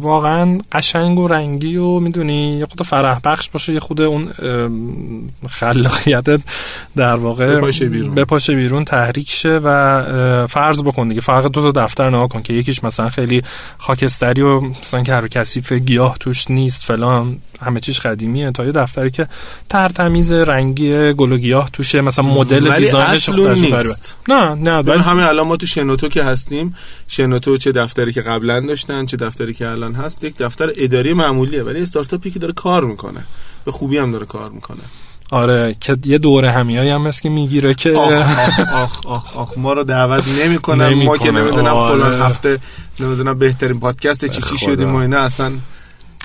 واقعا 0.00 0.58
قشنگ 0.72 1.18
و 1.18 1.28
رنگی 1.28 1.76
و 1.76 2.00
می‌دونی 2.00 2.58
یه 2.58 2.66
خود 2.66 2.82
فرح 2.82 3.18
بخش 3.24 3.48
باشه 3.48 3.72
یه 3.72 3.80
خود 3.80 4.00
اون 4.02 4.32
خلاقیت 5.48 6.40
در 6.96 7.14
واقع 7.14 7.56
بپاشه 7.56 7.88
بیرون. 7.88 8.14
بپاشه 8.14 8.54
بیرون 8.54 8.84
تحریک 8.84 9.30
شه 9.30 9.60
و 9.64 10.46
فرض 10.46 10.82
بکن 10.82 11.08
دیگه 11.08 11.20
فرق 11.20 11.46
دو 11.46 11.72
تا 11.72 11.84
دفتر 11.84 12.10
نها 12.10 12.26
کن 12.26 12.42
که 12.42 12.52
یکیش 12.52 12.84
مثلا 12.84 13.08
خیلی 13.08 13.42
خاکستری 13.78 14.42
و 14.42 14.60
مثلا 14.60 15.02
که 15.02 15.28
کثیف 15.28 15.72
گیاه 15.72 16.16
توش 16.20 16.50
نیست 16.50 16.84
فلان 16.84 17.38
همه 17.62 17.80
چیش 17.80 18.00
قدیمیه 18.00 18.50
تا 18.50 18.64
یه 18.64 18.72
دفتری 18.72 19.10
که 19.10 19.26
ترتمیز 19.68 20.32
رنگی 20.32 21.12
گل 21.12 21.32
و 21.32 21.38
گیاه 21.38 21.70
توشه 21.72 22.00
مثلا 22.00 22.24
مدل 22.24 22.76
دیزاینش 22.76 23.28
نیست 23.28 24.16
نه 24.28 24.54
نه 24.54 24.78
ولی 24.78 25.02
همین 25.02 25.24
الان 25.24 25.46
ما 25.46 25.56
تو 25.56 25.66
شنوتو 25.66 26.08
که 26.08 26.24
هستیم 26.24 26.74
شنوتو 27.08 27.56
چه 27.56 27.72
دفتری 27.82 28.12
که 28.12 28.20
قبلا 28.20 28.60
داشتن 28.60 29.06
چه 29.06 29.16
دفتری 29.16 29.54
که 29.54 29.68
الان 29.68 29.94
هست 29.94 30.24
یک 30.24 30.36
دفتر 30.36 30.72
اداری 30.76 31.12
معمولیه 31.12 31.62
ولی 31.62 31.82
استارتاپی 31.82 32.30
که 32.30 32.38
داره 32.38 32.52
کار 32.52 32.84
می‌کنه. 32.84 33.24
به 33.64 33.72
خوبی 33.72 33.98
هم 33.98 34.12
داره 34.12 34.26
کار 34.26 34.50
می‌کنه. 34.50 34.82
آره 35.30 35.76
که 35.80 35.96
یه 36.04 36.18
دوره 36.18 36.52
همیایی 36.52 36.90
هم 36.90 37.06
هست 37.06 37.22
که 37.22 37.28
می‌گیره 37.28 37.74
که 37.74 37.92
آخ 37.92 38.12
آخ 38.72 39.06
آخ, 39.06 39.36
آخ, 39.36 39.58
ما 39.58 39.72
رو 39.72 39.84
دعوت 39.84 40.24
نمی‌کنن. 40.28 40.88
نمی 40.88 41.06
ما 41.06 41.18
که 41.18 41.30
نمی‌دونم 41.30 41.66
آره. 41.66 41.94
فلان 41.94 42.20
هفته 42.20 42.58
نمی‌دونم 43.00 43.38
بهترین 43.38 43.80
پادکست 43.80 44.24
چی 44.24 44.42
چی 44.42 44.58
شدیم 44.58 44.92
و 44.94 44.96
اینا 44.96 45.18
اصلا 45.18 45.52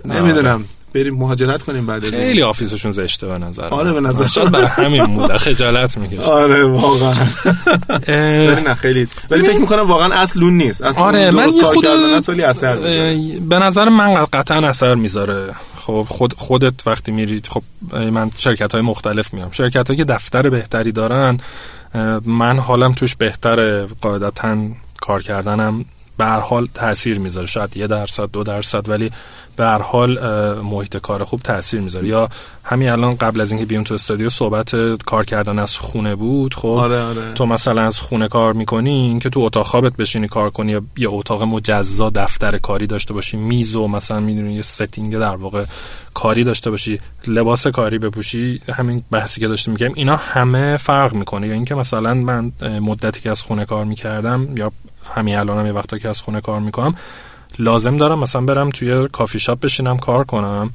نمی‌دونم. 0.06 0.66
بریم 0.94 1.16
مهاجرت 1.16 1.62
کنیم 1.62 1.86
بعد 1.86 2.06
از 2.06 2.12
خیلی 2.12 2.44
آفیسشون 2.44 2.92
زشته 2.92 3.28
به 3.28 3.38
نظر 3.38 3.68
آره 3.68 3.94
به 3.94 4.02
نظر 4.02 4.28
شاید 4.28 4.52
برای 4.52 4.68
همین 4.68 5.04
موده 5.04 5.38
خجالت 5.38 5.98
می‌کشه 5.98 6.22
آره 6.22 6.66
واقعا. 6.66 7.14
نه 8.60 8.74
خیلی. 8.74 9.08
ولی 9.32 9.44
فکر 9.44 9.60
می‌کنم 9.60 9.82
واقعا 9.82 10.14
اصل 10.14 10.44
اون 10.44 10.58
نیست. 10.58 10.84
اصلا 10.84 11.04
آره 11.04 11.32
من 11.32 11.50
خود 11.50 11.86
اثر 12.42 12.76
به 13.50 13.60
نظر 13.60 13.90
من 13.90 14.26
قطعا 14.34 14.68
اثر 14.68 14.96
می‌ذاره. 14.96 15.54
خب 15.82 16.06
خود 16.10 16.34
خودت 16.38 16.88
وقتی 16.88 17.12
میرید 17.12 17.48
خب 17.48 17.62
من 17.94 18.30
شرکت 18.36 18.72
های 18.72 18.82
مختلف 18.82 19.34
میرم. 19.34 19.52
شرکت 19.52 19.88
هایی 19.88 19.98
که 19.98 20.04
دفتر 20.04 20.50
بهتری 20.50 20.92
دارن 20.92 21.38
من 22.26 22.60
حالم 22.60 22.94
توش 22.94 23.16
بهتره. 23.16 23.88
قاعدتا 24.02 24.58
کار 25.02 25.24
کردنم 25.24 25.86
به 26.18 26.26
هر 26.26 26.40
حال 26.40 26.68
تاثیر 26.74 27.20
می‌ذاره. 27.20 27.48
شاید 27.48 27.78
یه 27.78 27.88
درصد 27.88 28.32
دو 28.32 28.44
درصد 28.44 28.90
ولی 28.90 29.12
به 29.56 29.66
هر 29.66 29.82
حال 29.82 30.20
محیط 30.62 30.98
کار 30.98 31.24
خوب 31.24 31.40
تاثیر 31.40 31.82
می‌ذاره. 31.82 32.08
یا 32.08 32.30
همین 32.64 32.90
الان 32.90 33.16
قبل 33.16 33.42
از 33.42 33.52
اینکه 33.52 33.66
بیام 33.66 33.84
تو 33.84 33.94
استودیو 33.94 34.30
صحبت 34.30 34.76
کار 35.06 35.26
کردن 35.26 35.60
از 35.60 35.78
خونه 35.78 36.16
بود. 36.16 36.54
خب 36.54 36.68
آره 36.68 37.02
آره. 37.02 37.34
تو 37.34 37.46
مثلا 37.46 37.82
از 37.82 38.00
خونه 38.00 38.28
کار 38.28 38.54
می‌کنی 38.54 38.90
اینکه 38.90 39.30
تو 39.30 39.40
اتاق 39.40 39.66
خوابت 39.66 39.94
بشینی 39.98 40.28
کار 40.28 40.50
کنی 40.50 40.72
یا 40.72 40.82
یه 40.98 41.08
اتاق 41.12 41.44
مجزا 41.44 42.10
دفتر 42.10 42.58
کاری 42.58 42.88
داشته 42.88 43.14
باشی 43.14 43.38
میز 43.38 43.76
و 43.76 43.88
مثلا 43.88 44.20
می‌دونی 44.20 44.56
یه 44.56 44.62
setting 44.62 45.18
در 45.18 45.36
واقع 45.36 45.66
کاری 46.14 46.44
داشته 46.44 46.70
باشی 46.70 47.00
لباس 47.28 47.68
کاری 47.68 48.00
بپوشی 48.00 48.62
همین 48.74 49.04
بحثی 49.12 49.42
که 49.42 49.48
داشتیم 49.48 49.74
میگم 49.74 49.94
اینا 49.96 50.16
همه 50.16 50.78
فرق 50.78 51.14
می‌کنه. 51.14 51.48
یا 51.48 51.54
اینکه 51.54 51.76
مثلا 51.76 52.14
من 52.14 52.52
مدتی 52.62 53.22
که 53.22 53.32
از 53.32 53.42
خونه 53.42 53.66
کار 53.66 53.86
می‌کردم 53.86 54.48
یا 54.58 54.72
همین 55.16 55.36
الانم 55.38 55.66
یه 55.66 55.72
وقتا 55.72 55.98
که 55.98 56.10
از 56.10 56.22
خونه 56.22 56.42
کار 56.42 56.60
می‌کنم 56.60 56.96
لازم 57.60 57.98
دارم 57.98 58.20
مثلا 58.20 58.42
برم 58.42 58.70
توی 58.70 59.08
کافی 59.08 59.40
شاپ 59.40 59.60
بشینم 59.60 59.98
کار 59.98 60.24
کنم. 60.24 60.72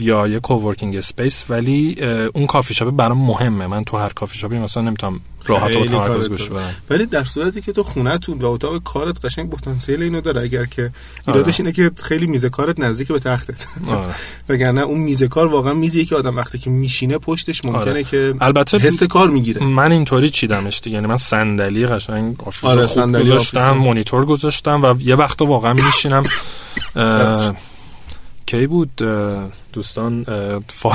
یا 0.00 0.26
یه 0.26 0.40
coworking 0.40 0.96
space 0.96 1.44
ولی 1.48 1.96
اون 2.34 2.46
کافی 2.46 2.74
شاپ 2.74 2.90
برام 2.90 3.18
مهمه. 3.18 3.66
من 3.66 3.84
تو 3.84 3.96
هر 3.96 4.08
کافی 4.08 4.38
شاپی 4.38 4.58
مثلا 4.58 4.82
نمی‌تونم 4.82 5.20
راحت 5.46 5.76
و 5.76 5.84
تمرکز 5.84 6.28
گوش 6.28 6.48
بدم. 6.48 6.74
ولی 6.90 7.06
در 7.06 7.24
صورتی 7.24 7.60
که 7.60 7.72
تو 7.72 7.82
خونتون 7.82 8.38
و 8.38 8.46
اتاق 8.46 8.82
کارت 8.82 9.24
قشنگ 9.24 9.50
پتانسیل 9.50 10.02
اینو 10.02 10.20
داره. 10.20 10.42
اگر 10.42 10.64
که 10.64 10.90
ایرادش 11.28 11.60
اینه 11.60 11.72
که 11.72 11.90
خیلی 12.02 12.26
میز 12.26 12.46
کارت 12.46 12.80
نزدیک 12.80 13.08
به 13.08 13.18
تختت. 13.18 13.66
وگرنه 14.48 14.80
اون 14.80 15.00
میز 15.00 15.22
کار 15.22 15.46
واقعا 15.46 15.74
میزیه 15.74 16.04
که 16.04 16.16
آدم 16.16 16.36
وقتی 16.36 16.58
که 16.58 16.70
میشینه 16.70 17.18
پشتش. 17.18 17.64
ممکنه 17.64 17.80
آره. 17.80 18.04
که 18.04 18.34
البته 18.40 18.78
حس 18.78 19.02
کار 19.02 19.30
می‌گیره. 19.30 19.64
من 19.64 19.92
اینطوری 19.92 20.30
چیدمش 20.30 20.80
دیگه. 20.80 20.94
یعنی 20.94 21.06
من 21.06 21.16
صندلی 21.16 21.86
قشنگ 21.86 22.42
آفیس 22.42 22.64
آره 22.64 22.86
خوب 22.86 23.20
گذاشتم 23.20 23.70
مانیتور 23.70 24.24
گذاشتم 24.24 24.82
و 24.82 24.94
یه 25.00 25.14
وقت 25.14 25.42
واقعا 25.42 25.72
میشینم. 25.72 26.24
کی 28.46 28.66
بود؟ 28.66 28.90
دوستان 29.72 30.24
فا... 30.68 30.92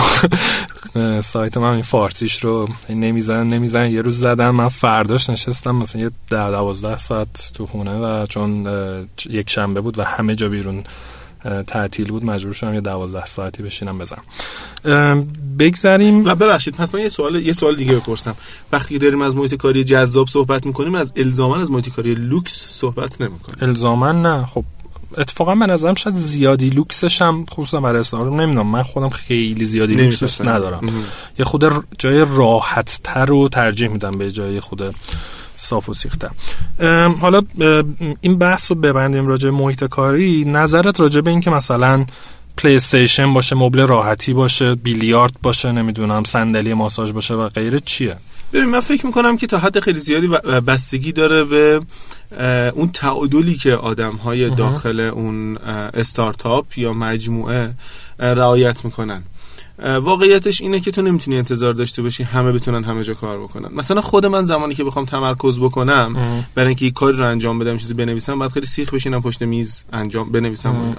سایت 1.22 1.58
من 1.58 1.74
این 1.74 1.82
فارسیش 1.82 2.44
رو 2.44 2.68
نمیزن 2.90 3.48
نمیزن 3.48 3.90
یه 3.90 4.02
روز 4.02 4.20
زدم 4.20 4.50
من 4.50 4.68
فرداش 4.68 5.30
نشستم 5.30 5.76
مثلا 5.76 6.02
یه 6.02 6.12
ده 6.30 6.52
دوازده 6.52 6.98
ساعت 6.98 7.52
تو 7.54 7.66
خونه 7.66 7.96
و 7.96 8.26
چون 8.26 8.68
یک 9.30 9.50
شنبه 9.50 9.82
بود 9.82 10.00
و 10.00 10.04
همه 10.04 10.36
جا 10.36 10.50
بیرون 10.50 10.84
تعطیل 11.68 12.12
بود 12.12 12.26
مجبور 12.26 12.54
شدم 12.54 12.74
یه 12.74 12.82
دوازده 12.82 13.26
ساعتی 13.26 13.64
بشینم 13.64 13.98
بزنم. 13.98 14.24
بگذاریم 15.60 16.26
و 16.26 16.36
ببخشید 16.36 16.76
پس 16.76 16.96
من 16.96 17.02
یه 17.02 17.10
سوال 17.10 17.36
یه 17.36 17.54
سوال 17.54 17.76
دیگه 17.76 17.96
بپرسم. 17.96 18.36
وقتی 18.72 18.98
داریم 18.98 19.22
از 19.22 19.36
محیط 19.36 19.56
کاری 19.56 19.84
جذاب 19.84 20.28
صحبت 20.28 20.66
می‌کنیم 20.66 20.96
از 20.96 21.14
الزاما 21.16 21.58
از 21.58 21.72
محیط 21.72 21.90
کاری 21.90 22.16
لوکس 22.16 22.68
صحبت 22.70 23.22
نمی‌کنیم. 23.22 23.70
الزاما 23.70 24.12
نه. 24.12 24.46
خب 24.46 24.64
اتفاقا 25.18 25.56
من 25.56 25.70
نظرم 25.70 25.96
شاید 25.96 26.16
زیادی 26.16 26.70
لوکسش 26.70 27.22
هم 27.22 27.46
خصوصا 27.50 27.80
برای 27.80 28.00
استارتاپ 28.00 28.34
نمی‌دونم 28.34 28.68
من 28.68 28.84
خودم 28.84 29.10
خیلی 29.10 29.66
زیادی 29.66 29.96
لوکس 29.96 30.42
ندارم. 30.42 30.90
یه 31.40 31.46
خورده 31.46 31.86
جای 32.00 32.26
راحت 32.36 33.02
تر 33.04 33.26
رو 33.26 33.50
ترجیح 33.50 33.90
میدم 33.90 34.12
به 34.12 34.32
جای 34.32 34.60
خود 34.60 34.96
صاف 35.58 35.90
و 35.90 35.94
سیخته 35.94 36.30
حالا 37.22 37.42
این 38.22 38.38
بحث 38.38 38.72
رو 38.72 38.78
ببندیم 38.78 39.28
راجع 39.28 39.50
محیط 39.50 39.84
کاری. 39.84 40.46
نظرت 40.46 41.00
راجع 41.00 41.22
به 41.22 41.32
این 41.32 41.42
که 41.42 41.50
مثلا 41.50 42.06
پلی 42.58 42.76
استیشن 42.76 43.34
باشه 43.34 43.56
مبل 43.56 43.80
راحتی 43.80 44.34
باشه 44.34 44.76
بیلیارد 44.76 45.34
باشه 45.44 45.72
نمی‌دونم 45.72 46.24
صندلی 46.24 46.74
ماساژ 46.74 47.12
باشه 47.12 47.34
و 47.34 47.50
غیره 47.50 47.80
چیه؟ 47.80 48.18
ببین 48.54 48.70
من 48.70 48.80
فکر 48.80 49.06
می‌کنم 49.06 49.38
که 49.38 49.48
تا 49.48 49.58
حد 49.58 49.80
خیلی 49.80 50.00
زیادی 50.00 50.28
بستگی 50.68 51.12
داره 51.12 51.44
به 51.44 51.82
اون 52.74 52.88
تعادلی 52.88 53.56
که 53.56 53.74
آدم 53.74 54.16
های 54.16 54.50
داخل 54.50 55.00
اون 55.00 55.58
استارتاپ 55.94 56.78
یا 56.78 56.94
مجموعه 56.94 57.74
رعایت 58.20 58.86
می‌کنن. 58.86 59.24
واقعیتش 60.02 60.62
اینه 60.62 60.80
که 60.80 60.92
تو 60.92 61.02
نمی‌تونی 61.02 61.38
انتظار 61.38 61.74
داشته 61.74 62.02
باشی 62.02 62.24
همه 62.24 62.52
بتونن 62.52 62.84
همه 62.84 63.04
جا 63.04 63.14
کار 63.14 63.40
بکنن. 63.40 63.70
مثلا 63.74 64.02
خود 64.02 64.26
من 64.26 64.44
زمانی 64.44 64.76
که 64.76 64.84
بخوام 64.84 65.06
تمرکز 65.06 65.60
بکنم 65.60 66.16
برای 66.56 66.68
اینکه 66.68 66.86
یک 66.86 66.94
کاری 66.94 67.18
رو 67.18 67.28
انجام 67.28 67.60
بدم 67.60 67.78
چیزی 67.78 67.94
بنویسم 67.94 68.40
بعد 68.40 68.52
خیلی 68.52 68.66
سیخ 68.66 68.94
بشینم 68.94 69.22
پشت 69.22 69.42
میز 69.44 69.86
انجام 69.94 70.32
بنویسم 70.32 70.96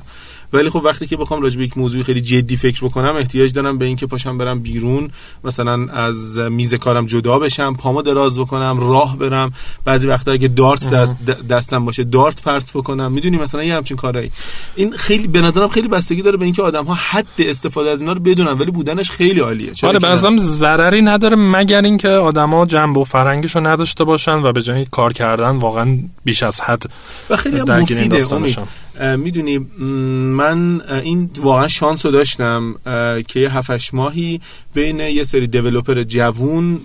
ولی 0.52 0.70
خب 0.70 0.82
وقتی 0.84 1.06
که 1.06 1.16
بخوام 1.16 1.42
راجع 1.42 1.58
به 1.58 1.64
یک 1.64 1.78
موضوع 1.78 2.02
خیلی 2.02 2.20
جدی 2.20 2.56
فکر 2.56 2.84
بکنم 2.84 3.16
احتیاج 3.16 3.52
دارم 3.52 3.78
به 3.78 3.84
اینکه 3.84 4.06
پاشم 4.06 4.38
برم 4.38 4.60
بیرون 4.60 5.10
مثلا 5.44 5.86
از 5.92 6.38
میز 6.38 6.74
کارم 6.74 7.06
جدا 7.06 7.38
بشم 7.38 7.74
پامو 7.74 8.02
دراز 8.02 8.38
بکنم 8.38 8.80
راه 8.80 9.18
برم. 9.18 9.52
بعضی 9.84 10.08
وقتا 10.08 10.32
اگه 10.32 10.48
دارت 10.48 10.90
دست 10.90 11.16
دستم 11.50 11.84
باشه 11.84 12.04
دارت 12.04 12.42
پرت 12.42 12.72
بکنم. 12.74 13.12
می‌دونی 13.12 13.36
مثلا 13.36 13.64
یه 13.64 13.74
همچین 13.74 13.96
کارایی. 13.96 14.30
این 14.76 14.92
خیلی 14.92 15.28
به 15.28 15.40
نظرم 15.40 15.68
خیلی 15.68 15.88
بستگی 15.88 16.22
داره 16.22 16.36
به 16.36 16.44
اینکه 16.44 16.62
آدم 16.62 16.84
ها 16.84 16.94
حد 16.94 17.26
استفاده 17.38 17.90
از 17.90 18.00
اینا 18.00 18.12
رو 18.12 18.20
بدونن 18.20 18.52
ولی 18.52 18.70
بودنش 18.70 19.10
خیلی 19.10 19.40
عالیه. 19.40 19.72
آره 19.82 19.98
به 19.98 20.08
نظرم 20.08 20.36
ضرری 20.36 21.02
نداره 21.02 21.36
مگر 21.36 21.82
اینکه 21.82 22.08
آدما 22.08 22.66
جنب 22.66 22.96
و 22.96 23.04
فرنگیشو 23.04 23.60
نداشته 23.66 24.04
باشن 24.04 24.42
و 24.42 24.52
به 24.52 24.62
جای 24.62 24.86
کار 24.90 25.12
کردن 25.12 25.56
واقعا 25.56 25.98
بیش 26.24 26.42
از 26.42 26.60
حد 26.60 26.82
و 27.30 27.36
خیلی 27.36 27.58
هم 27.58 27.80
مفیده 27.80 28.26
می‌دونی 29.00 29.58
من 30.38 30.80
این 30.90 31.30
واقعا 31.36 31.68
شانس 31.68 32.06
رو 32.06 32.12
داشتم 32.12 32.74
که 33.28 33.40
یه 33.40 33.56
هفتش 33.56 33.94
ماهی 33.94 34.40
بین 34.74 35.00
یه 35.00 35.24
سری 35.24 35.46
دیولوپر 35.46 36.02
جوون 36.02 36.80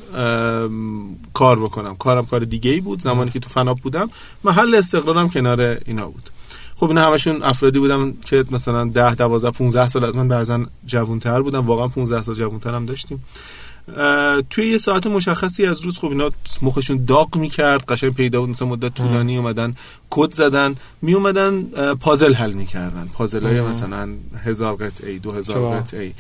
کار 1.34 1.60
بکنم. 1.60 1.96
کارم 1.96 2.26
کار 2.26 2.40
دیگه 2.40 2.72
ای 2.72 2.82
بود 2.82 3.02
زمانی 3.02 3.32
که 3.32 3.40
تو 3.40 3.50
فناب 3.50 3.80
بودم. 3.80 4.10
محل 4.44 4.76
استقرارم 4.76 5.30
کنار 5.30 5.78
اینا 5.86 6.08
بود. 6.08 6.30
خب 6.76 6.88
اینا 6.88 7.08
همشون 7.08 7.44
افرادی 7.44 7.80
بودم 7.80 8.14
که 8.26 8.46
مثلا 8.52 8.86
10 8.86 9.16
12 9.16 9.52
15 9.52 9.88
سال 9.88 10.06
از 10.06 10.18
من 10.18 10.28
بعضا 10.28 10.66
جوانتر 10.86 11.42
بودم 11.42 11.66
واقعا 11.66 11.88
15 11.88 12.22
سال 12.22 12.36
جوانتر 12.36 12.76
هم 12.76 12.86
داشتیم. 12.86 13.24
توی 14.50 14.68
یه 14.68 14.78
ساعت 14.78 15.08
مشخصی 15.08 15.66
از 15.66 15.82
روز 15.82 16.00
خب 16.00 16.08
اینا 16.08 16.30
مخشون 16.62 17.06
داغ 17.06 17.38
می‌کرد 17.38 17.86
قشنگ 17.86 18.14
پیدا 18.14 18.42
بود 18.42 18.50
مثلا 18.50 18.68
مدت 18.68 18.94
طولانی 18.94 19.38
اومدن 19.38 19.76
کد 20.10 20.34
زدن 20.34 20.76
می 21.02 21.14
اومدن 21.14 21.64
پازل 21.94 22.34
حل 22.34 22.54
می‌کردن. 22.54 23.10
پازل 23.14 23.46
های 23.46 23.62
مثلا 23.62 24.10
هزار 24.46 24.76
قطعه 24.76 25.20
دو 25.20 25.32
هزار 25.32 25.78
قطعه 25.78 26.14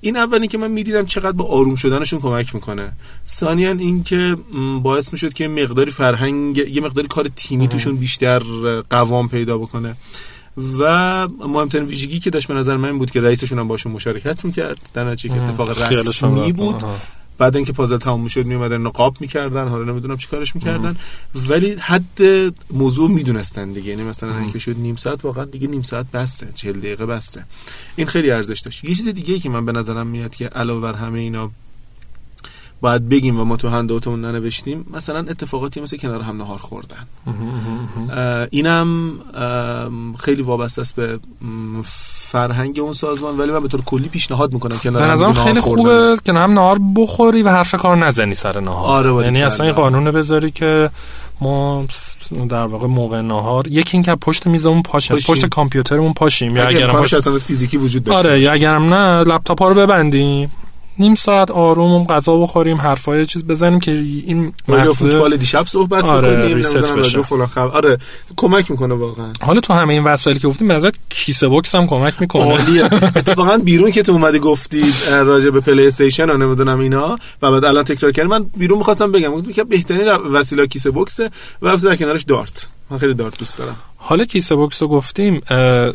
این 0.00 0.16
اولی 0.16 0.48
که 0.48 0.58
من 0.58 0.70
می‌دیدم 0.70 1.06
چقدر 1.06 1.32
با 1.32 1.44
آروم 1.44 1.74
شدنشون 1.74 2.20
کمک 2.20 2.54
می‌کنه. 2.54 2.92
ثانیا 3.26 3.70
این 3.70 4.02
که 4.02 4.36
باعث 4.82 5.12
می‌شد 5.12 5.32
که 5.32 5.48
مقداری 5.48 5.90
فرهنگ 5.90 6.58
یه 6.58 6.80
مقداری 6.80 7.08
کار 7.08 7.28
تیمی 7.36 7.68
توشون 7.68 7.96
بیشتر 7.96 8.42
قوام 8.90 9.28
پیدا 9.28 9.58
بکنه. 9.58 9.96
و 10.78 11.28
مهمترین 11.28 11.84
ویژگی 11.84 12.20
که 12.20 12.30
داشت 12.30 12.48
به 12.48 12.54
نظر 12.54 12.76
من 12.76 12.98
بود 12.98 13.10
که 13.10 13.20
رئیسشون 13.20 13.58
هم 13.58 13.68
باشون 13.68 13.92
مشارکت 13.92 14.44
می‌کرد. 14.44 14.78
در 14.94 15.10
نتیجه 15.10 15.34
که 15.34 15.40
اتفاق 15.42 15.92
رسمی 15.92 16.52
بود. 16.52 16.84
بعد 17.38 17.56
اینکه 17.56 17.72
پازل 17.72 17.96
تموم 17.96 18.22
می‌شد 18.22 18.46
میومدن 18.46 18.80
نقاب 18.80 19.16
می‌کردن. 19.20 19.68
حالا 19.68 19.84
نمی‌دونم 19.84 20.16
چیکارش 20.16 20.54
می‌کردن. 20.54 20.96
ولی 21.48 21.76
حد 21.80 22.22
موضوع 22.70 23.10
می‌دونستن 23.10 23.72
دیگه. 23.72 23.88
یعنی 23.90 24.02
مثلا 24.02 24.38
اینکه 24.38 24.58
شد 24.58 24.78
نیم 24.78 24.96
ساعت 24.96 25.24
واقعا 25.24 25.44
دیگه 25.44 25.68
نیم 25.68 25.82
ساعت 25.82 26.10
بسته 26.10 26.48
40 26.54 26.78
دقیقه 26.78 27.06
بسته 27.06 27.44
این 27.96 28.06
خیلی 28.06 28.30
ارزش 28.30 28.60
داشت 28.60 28.84
یه 28.84 28.94
چیز 28.94 29.08
دیگه 29.08 29.34
ای 29.34 29.40
که 29.40 29.48
من 29.48 29.64
به 29.64 29.72
نظرم 29.72 30.06
میاد 30.06 30.34
که 30.34 30.46
علاوه 30.46 30.80
بر 30.80 30.94
همه 30.94 31.18
اینا 31.18 31.50
باید 32.80 33.08
بگیم 33.08 33.40
و 33.40 33.44
ما 33.44 33.56
تو 33.56 33.68
هندوتمون 33.68 34.20
ننوشتیم 34.24 34.86
مثلا 34.94 35.18
اتفاقاتی 35.18 35.80
مثل 35.80 35.96
کنار 35.96 36.20
هم 36.20 36.36
نهار 36.36 36.58
خوردن. 36.58 37.06
اینم 38.50 39.12
خیلی 40.18 40.42
وابسته 40.42 40.80
است 40.80 40.96
به 40.96 41.18
فرهنگ 42.32 42.78
اون 42.80 42.92
سازمان 42.92 43.38
ولی 43.38 43.52
من 43.52 43.60
به 43.60 43.68
طور 43.68 43.80
کلی 43.80 44.08
پیشنهاد 44.08 44.52
می‌کنم 44.52 44.76
کنار 44.76 45.02
به 45.02 45.08
نظرم 45.08 45.32
خیلی 45.32 45.60
خوبه 45.60 46.16
که 46.24 46.32
هم 46.32 46.52
نهار 46.52 46.78
بخوری 46.96 47.42
و 47.42 47.48
حرف 47.48 47.74
کار 47.74 47.96
نزنی 47.96 48.34
سر 48.34 48.60
نهار. 48.60 49.08
آره 49.08 49.24
یعنی 49.24 49.42
اصلا 49.42 49.66
این 49.66 49.74
قانون 49.74 50.10
بذاری 50.10 50.50
که 50.50 50.90
ما 51.40 51.84
در 52.48 52.66
واقع 52.66 52.86
موقع 52.86 53.20
نهار 53.20 53.68
یکی 53.68 53.96
اینکه 53.96 54.14
پشت 54.14 54.46
میزمون 54.46 54.82
پاشیم. 54.82 55.16
پشت 55.16 55.46
کامپیوترمون 55.46 56.12
پاشیم. 56.12 56.56
یا 56.56 56.68
اگر 56.68 56.92
پشت 56.92 57.38
فیزیکی 57.38 57.76
وجود 57.76 58.04
داشته 58.04 58.28
آره 58.28 58.40
یا 58.40 58.52
اگرم 58.52 58.94
نه 58.94 59.22
لپتاپ 59.22 59.62
ها 59.62 59.68
رو 59.68 59.74
ببندیم. 59.74 60.50
نیم 60.98 61.14
ساعت 61.14 61.50
آروم 61.50 62.04
غذا 62.04 62.36
بخوریم 62.36 62.76
حرفای 62.76 63.26
چیز 63.26 63.44
بزنیم 63.44 63.80
که 63.80 63.90
این 63.90 64.52
مغز 64.68 64.96
فوتبال 64.96 65.36
دیشب 65.36 65.66
صحبت 65.66 66.04
آره 66.04 66.54
reset 66.54 66.76
بشه. 66.76 67.20
آره 67.56 67.98
کمک 68.36 68.70
می‌کنه 68.70 68.94
واقعا. 68.94 69.32
حالا 69.40 69.60
تو 69.60 69.72
همه 69.72 69.94
این 69.94 70.04
وسایلی 70.04 70.40
که 70.40 70.48
گفتیم 70.48 70.68
به 70.68 70.92
کیسه 71.08 71.48
بوکس 71.48 71.74
هم 71.74 71.86
کمک 71.86 72.14
می‌کنه. 72.20 72.42
عالیه. 72.42 72.84
اتفاقا 73.16 73.58
بیرون 73.58 73.90
که 73.90 74.02
تو 74.02 74.12
اومدی 74.12 74.38
گفتی 74.38 74.84
راجع 75.10 75.50
به 75.50 75.60
پلی 75.60 75.86
استیشن 75.86 76.30
و 76.30 76.36
نمی‌دونم 76.36 76.78
اینا 76.78 77.18
و 77.42 77.50
بعد 77.50 77.64
الان 77.64 77.84
تکرار 77.84 78.12
کردم 78.12 78.28
من 78.28 78.46
بیرون 78.56 78.78
می‌خواستم 78.78 79.12
بگم. 79.12 79.42
که 79.42 79.64
بهترین 79.64 80.08
وسیله 80.08 80.66
کیسه 80.66 80.90
باکسه 80.90 81.30
و 81.62 81.76
در 81.76 81.96
کنارش 81.96 82.22
دارت. 82.22 82.66
من 82.94 83.00
خیلی 83.00 83.14
دارت 83.14 83.38
دوست 83.38 83.58
دارم. 83.58 83.76
حالا 83.96 84.24
کیسه 84.24 84.54
بوکس 84.54 84.82
رو 84.82 84.88
گفتیم 84.88 85.40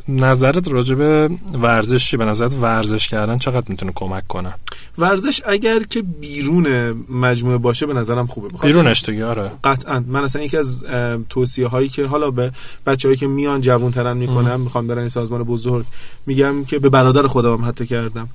نظرت 0.08 0.68
راجع 0.68 0.96
به 0.96 1.29
ورزش 1.53 2.15
به 2.15 2.25
نظرت 2.25 2.56
ورزش 2.62 3.08
کردن 3.08 3.38
چقدر 3.38 3.65
می‌تونه 3.68 3.91
کمک 3.96 4.27
کنه؟ 4.27 4.53
ورزش 4.98 5.41
اگر 5.46 5.79
که 5.79 6.01
بیرون 6.01 6.91
مجموعه 7.10 7.58
باشه 7.58 7.86
به 7.86 7.94
نظرم 7.94 8.27
خوبه. 8.27 8.48
بیرونش 8.62 9.03
دیگه 9.03 9.25
آره. 9.25 9.51
قطعا. 9.63 10.03
من 10.08 10.24
اصلا 10.24 10.41
یکی 10.41 10.58
از 10.58 10.84
توصیه 11.29 11.68
هایی 11.68 11.89
که 11.89 12.06
حالا 12.06 12.32
به 12.32 12.51
بچههایی 12.86 13.18
که 13.18 13.27
میان 13.27 13.62
جوون 13.62 13.91
ترن 13.91 14.18
می‌کنم 14.18 14.62
می‌خوام 14.62 14.88
برن 14.88 15.00
این 15.00 15.10
سازمان 15.10 15.44
بزرگ 15.44 15.86
میگم 16.25 16.65
که 16.65 16.79
به 16.79 16.89
برادر 16.89 17.27
خودم 17.27 17.65
حتی 17.65 17.86
کردم 17.86 18.29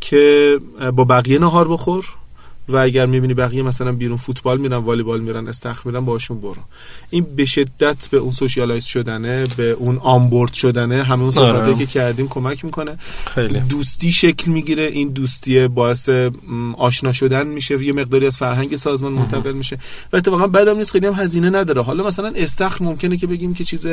که 0.00 0.58
با 0.94 1.04
بقیه 1.04 1.38
نهار 1.38 1.68
بخور. 1.68 2.04
و 2.72 2.76
اگر 2.76 3.06
می‌بینی 3.06 3.34
بقیه 3.34 3.62
مثلا 3.62 3.92
بیرون 3.92 4.16
فوتبال 4.16 4.58
میرن 4.58 4.76
والیبال 4.76 5.20
میرن 5.20 5.48
استخ 5.48 5.86
میرن 5.86 6.04
باشون 6.04 6.40
برو. 6.40 6.62
این 7.10 7.26
به 7.36 7.44
شدت 7.44 8.08
به 8.08 8.16
اون 8.16 8.30
سوشیالایز 8.30 8.84
شدنه 8.84 9.44
به 9.56 9.70
اون 9.70 9.98
آنبورد 9.98 10.52
شدنه. 10.52 11.02
همه 11.02 11.22
اون 11.22 11.30
صحبتایی 11.30 11.74
آره. 11.74 11.86
که 11.86 11.86
کردیم 11.86 12.28
کمک 12.28 12.64
می‌کنه. 12.64 12.98
خیلی. 13.34 13.60
دوستی 13.60 14.12
شکل 14.12 14.50
می‌گیره. 14.50 14.82
این 14.82 15.08
دوستی 15.08 15.68
باعث 15.68 16.10
آشنا 16.78 17.12
شدن 17.12 17.46
میشه. 17.46 17.84
یه 17.84 17.92
مقداری 17.92 18.26
از 18.26 18.36
فرهنگ 18.38 18.76
سازمان 18.76 19.12
منتقل 19.12 19.52
میشه. 19.52 19.78
و 20.12 20.16
اتفاقا 20.16 20.46
بعدم 20.46 20.76
نیست 20.76 20.92
خیلی 20.92 21.06
هم 21.06 21.14
هزینه 21.14 21.50
نداره. 21.50 21.82
حالا 21.82 22.06
مثلا 22.06 22.32
استخر 22.36 22.84
ممکنه 22.84 23.16
که 23.16 23.26
بگیم 23.26 23.54
که 23.54 23.64
چیز 23.64 23.86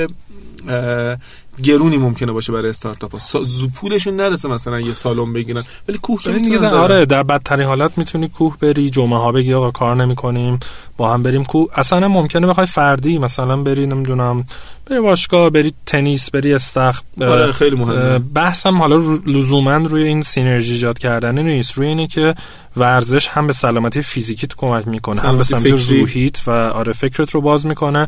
گرونی 1.63 1.97
ممکنه 1.97 2.31
باشه 2.31 2.53
برای 2.53 2.69
استارتاپ 2.69 3.11
ها. 3.11 3.19
سا... 3.19 3.43
پولشون 3.75 4.15
نرسه 4.15 4.49
مثلا 4.49 4.79
یه 4.79 4.93
سالن 4.93 5.33
بگیرن. 5.33 5.63
ولی 5.89 5.97
کوه 5.97 6.21
که 6.23 6.57
در 6.57 6.73
آره 6.73 7.05
در 7.05 7.23
بدترین 7.23 7.67
حالت 7.67 7.97
می‌تونی 7.97 8.29
کوه 8.29 8.57
بری 8.61 8.89
جمعه 8.89 9.19
ها 9.19 9.31
بگی 9.31 9.53
آقا 9.53 9.71
کار 9.71 9.95
نمی‌کنیم 9.95 10.59
با 10.97 11.13
هم 11.13 11.23
بریم 11.23 11.43
کوه. 11.43 11.67
اصلا 11.75 12.07
ممکنه 12.07 12.47
بخوای 12.47 12.67
فردی 12.67 13.17
مثلا 13.17 13.57
بری 13.57 13.87
نمی‌دونم 13.87 14.45
بری 14.85 14.99
باشگاه 14.99 15.49
بری 15.49 15.73
تنیس 15.85 16.31
بری 16.31 16.53
استخ 16.53 17.01
آره 17.21 17.51
خیلی 17.51 17.75
مهمه. 17.75 18.19
بحثم 18.19 18.77
حالا 18.77 18.97
لزوما 19.25 19.77
روی 19.77 20.03
این 20.03 20.21
سینرژی 20.21 20.73
ایجاد 20.73 20.99
کردن 20.99 21.39
نیست. 21.39 21.73
روی 21.73 21.87
اینه 21.87 22.07
که 22.07 22.35
ورزش 22.77 23.27
هم 23.27 23.47
به 23.47 23.53
سلامتی 23.53 24.01
فیزیکیت 24.01 24.55
کمک 24.55 24.87
می‌کنه 24.87 25.21
هم 25.21 25.37
به 25.37 25.43
سمت 25.43 25.91
روحیت 25.91 26.47
و 26.47 26.51
آره 26.51 26.93
فکرت 26.93 27.29
رو 27.31 27.41
باز 27.41 27.65
می‌کنه. 27.65 28.07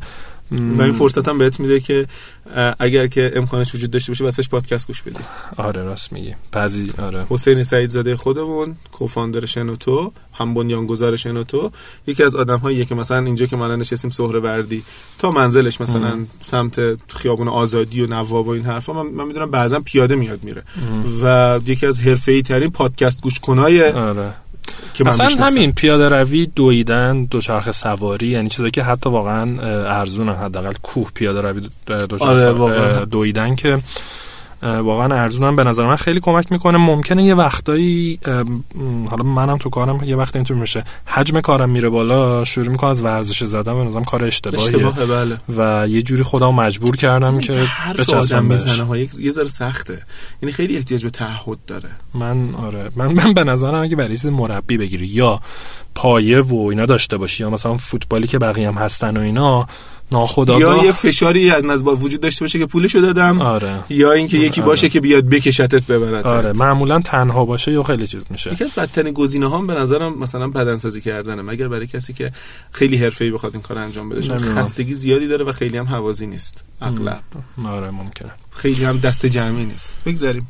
و 0.51 0.81
این 0.81 0.91
فرصت 0.91 1.27
هم 1.29 1.37
بهت 1.37 1.59
میده 1.59 1.79
که 1.79 2.07
اگر 2.79 3.07
که 3.07 3.31
امکانش 3.35 3.75
وجود 3.75 3.91
داشته 3.91 4.11
باشه 4.11 4.23
واسش 4.23 4.49
پادکست 4.49 4.87
گوش 4.87 5.01
بدی. 5.01 5.19
آره 5.57 5.83
راست 5.83 6.13
میگی. 6.13 6.35
بعضی 6.51 6.91
آره. 6.97 7.25
حسین 7.29 7.63
سعید 7.63 7.89
زاده 7.89 8.15
خودمون 8.15 8.75
کوفاندر 8.91 9.45
شنوتو 9.45 10.11
هم 10.33 10.53
بنیانگذار 10.53 11.15
شنوتو. 11.15 11.71
یکی 12.07 12.23
از 12.23 12.35
آدم 12.35 12.57
هایی 12.57 12.85
که 12.85 12.95
مثلا 12.95 13.19
اینجا 13.19 13.45
که 13.45 13.55
ما 13.55 13.75
نشستیم 13.75 14.11
سهره 14.11 14.39
وردی. 14.39 14.83
تا 15.19 15.31
منزلش 15.31 15.81
مثلا 15.81 16.07
ام. 16.07 16.27
سمت 16.41 16.79
خیابون 17.07 17.47
آزادی 17.47 18.01
و 18.01 18.07
نواب 18.07 18.47
و 18.47 18.49
این 18.49 18.65
حرفا 18.65 18.93
من, 18.93 19.11
من 19.11 19.27
می‌دونم 19.27 19.51
بعضا 19.51 19.79
پیاده 19.79 20.15
میاد 20.15 20.43
میره. 20.43 20.63
و 21.23 21.59
یکی 21.65 21.85
از 21.85 21.99
حرفه‌ای 21.99 22.41
ترین 22.41 22.69
پادکست 22.69 23.21
گوش 23.21 23.39
کنای 23.39 23.83
آره. 23.83 24.33
که 24.93 25.03
مثلا 25.03 25.45
همین 25.45 25.71
پیاده 25.71 26.09
روی 26.09 26.45
دویدن 26.45 27.25
دوچرخه 27.25 27.71
سواری 27.71 28.27
یعنی 28.27 28.49
چیزایی 28.49 28.71
که 28.71 28.83
حتی 28.83 29.09
واقعا 29.09 29.61
ارزونن 29.99 30.35
حداقل 30.35 30.73
کوه 30.73 31.11
پیاده 31.13 31.41
روی 31.41 31.61
دوچرخه 31.87 32.49
آره 32.49 33.05
دویدن 33.05 33.55
که 33.55 33.79
واقعا 34.63 35.15
ارزونم 35.21 35.55
به 35.55 35.63
نظر 35.63 35.87
من 35.87 35.95
خیلی 35.95 36.19
کمک 36.19 36.51
می‌کنه. 36.51 36.77
ممکنه 36.77 37.23
یه 37.23 37.35
وقتایی 37.35 38.19
حالا 39.11 39.23
منم 39.23 39.57
تو 39.57 39.69
کارم 39.69 40.03
یه 40.03 40.15
وقت 40.15 40.35
اینطور 40.35 40.57
میشه. 40.57 40.83
حجم 41.05 41.41
کارم 41.41 41.69
میره 41.69 41.89
بالا 41.89 42.43
شروع 42.43 42.69
می‌کنم 42.69 42.89
از 42.89 43.01
ورزش 43.01 43.43
زدن. 43.43 43.73
به 43.73 43.83
نظرم 43.83 44.03
کار 44.03 44.23
اشتباهیه. 44.23 44.77
بله. 44.89 45.37
و 45.57 45.87
یه 45.87 46.01
جوری 46.01 46.23
خودم 46.23 46.55
مجبور 46.55 46.95
کردم 46.95 47.39
که 47.39 47.67
بچسبم 47.99 48.45
می‌زنه 48.45 48.83
ها 48.83 48.97
یه 48.97 49.31
ذره 49.31 49.47
سخته. 49.47 50.01
یعنی 50.41 50.53
خیلی 50.53 50.77
احتیاج 50.77 51.03
به 51.03 51.09
تعهد 51.09 51.57
داره. 51.67 51.89
من 52.13 52.55
آره. 52.55 52.91
من, 52.95 53.07
من 53.07 53.33
به 53.33 53.43
نظرم 53.43 53.81
اگه 53.81 53.95
برای 53.95 54.17
مربی 54.25 54.77
بگیری 54.77 55.07
یا 55.07 55.39
پایه 55.95 56.41
و 56.41 56.67
اینا 56.69 56.85
داشته 56.85 57.17
باشی 57.17 57.43
یا 57.43 57.49
مثلا 57.49 57.77
فوتبالی 57.77 58.27
که 58.27 58.39
بقیه 58.39 58.67
هم 58.67 58.73
هستن 58.73 59.17
و 59.17 59.19
اینا 59.19 59.67
ناخداگاه. 60.11 60.77
یا 60.77 60.85
یه 60.85 60.91
فشاری 60.91 61.51
از 61.51 61.65
نظر 61.65 61.83
وجود 61.83 62.21
داشته 62.21 62.43
باشه 62.45 62.59
که 62.59 62.65
پولشو 62.65 62.99
دادم 62.99 63.41
آره. 63.41 63.83
یا 63.89 64.11
اینکه 64.11 64.37
یکی 64.37 64.61
آره. 64.61 64.67
باشه 64.67 64.89
که 64.89 64.99
بیاد 64.99 65.25
بکشتت 65.25 65.87
ببرد 65.87 66.27
آره. 66.27 66.53
معمولا 66.53 66.99
تنها 66.99 67.45
باشه 67.45 67.71
یا 67.71 67.83
خیلی 67.83 68.07
چیز 68.07 68.25
میشه. 68.29 68.53
یکی 68.53 68.63
از 68.63 68.71
بدترین 68.71 69.13
گزینه 69.13 69.49
ها 69.49 69.61
به 69.61 69.73
نظرم 69.73 70.19
مثلا 70.19 70.47
بدنسازی 70.47 71.01
کردنه. 71.01 71.41
مگر 71.41 71.67
برای 71.67 71.87
کسی 71.87 72.13
که 72.13 72.31
خیلی 72.71 72.97
حرفه‌ای 72.97 73.31
بخواد 73.31 73.53
این 73.53 73.61
کار 73.61 73.77
انجام 73.77 74.09
بده 74.09 74.21
چون 74.21 74.39
خستگی 74.39 74.93
زیادی 74.93 75.27
داره 75.27 75.45
و 75.45 75.51
خیلی 75.51 75.77
هم 75.77 75.85
حوازی 75.85 76.27
نیست. 76.27 76.63
اغلب. 76.81 77.23
آره 77.65 77.91
ممکنه. 77.91 78.31
خیلی 78.51 78.83
هم 78.83 78.97
دست 78.97 79.25
جمعی 79.25 79.65
نیست. 79.65 79.95
بگذاریم. 80.05 80.47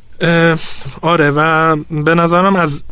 آره 1.02 1.32
و 1.32 1.76
به 1.76 2.16
نظرم 2.16 2.56
از 2.56 2.84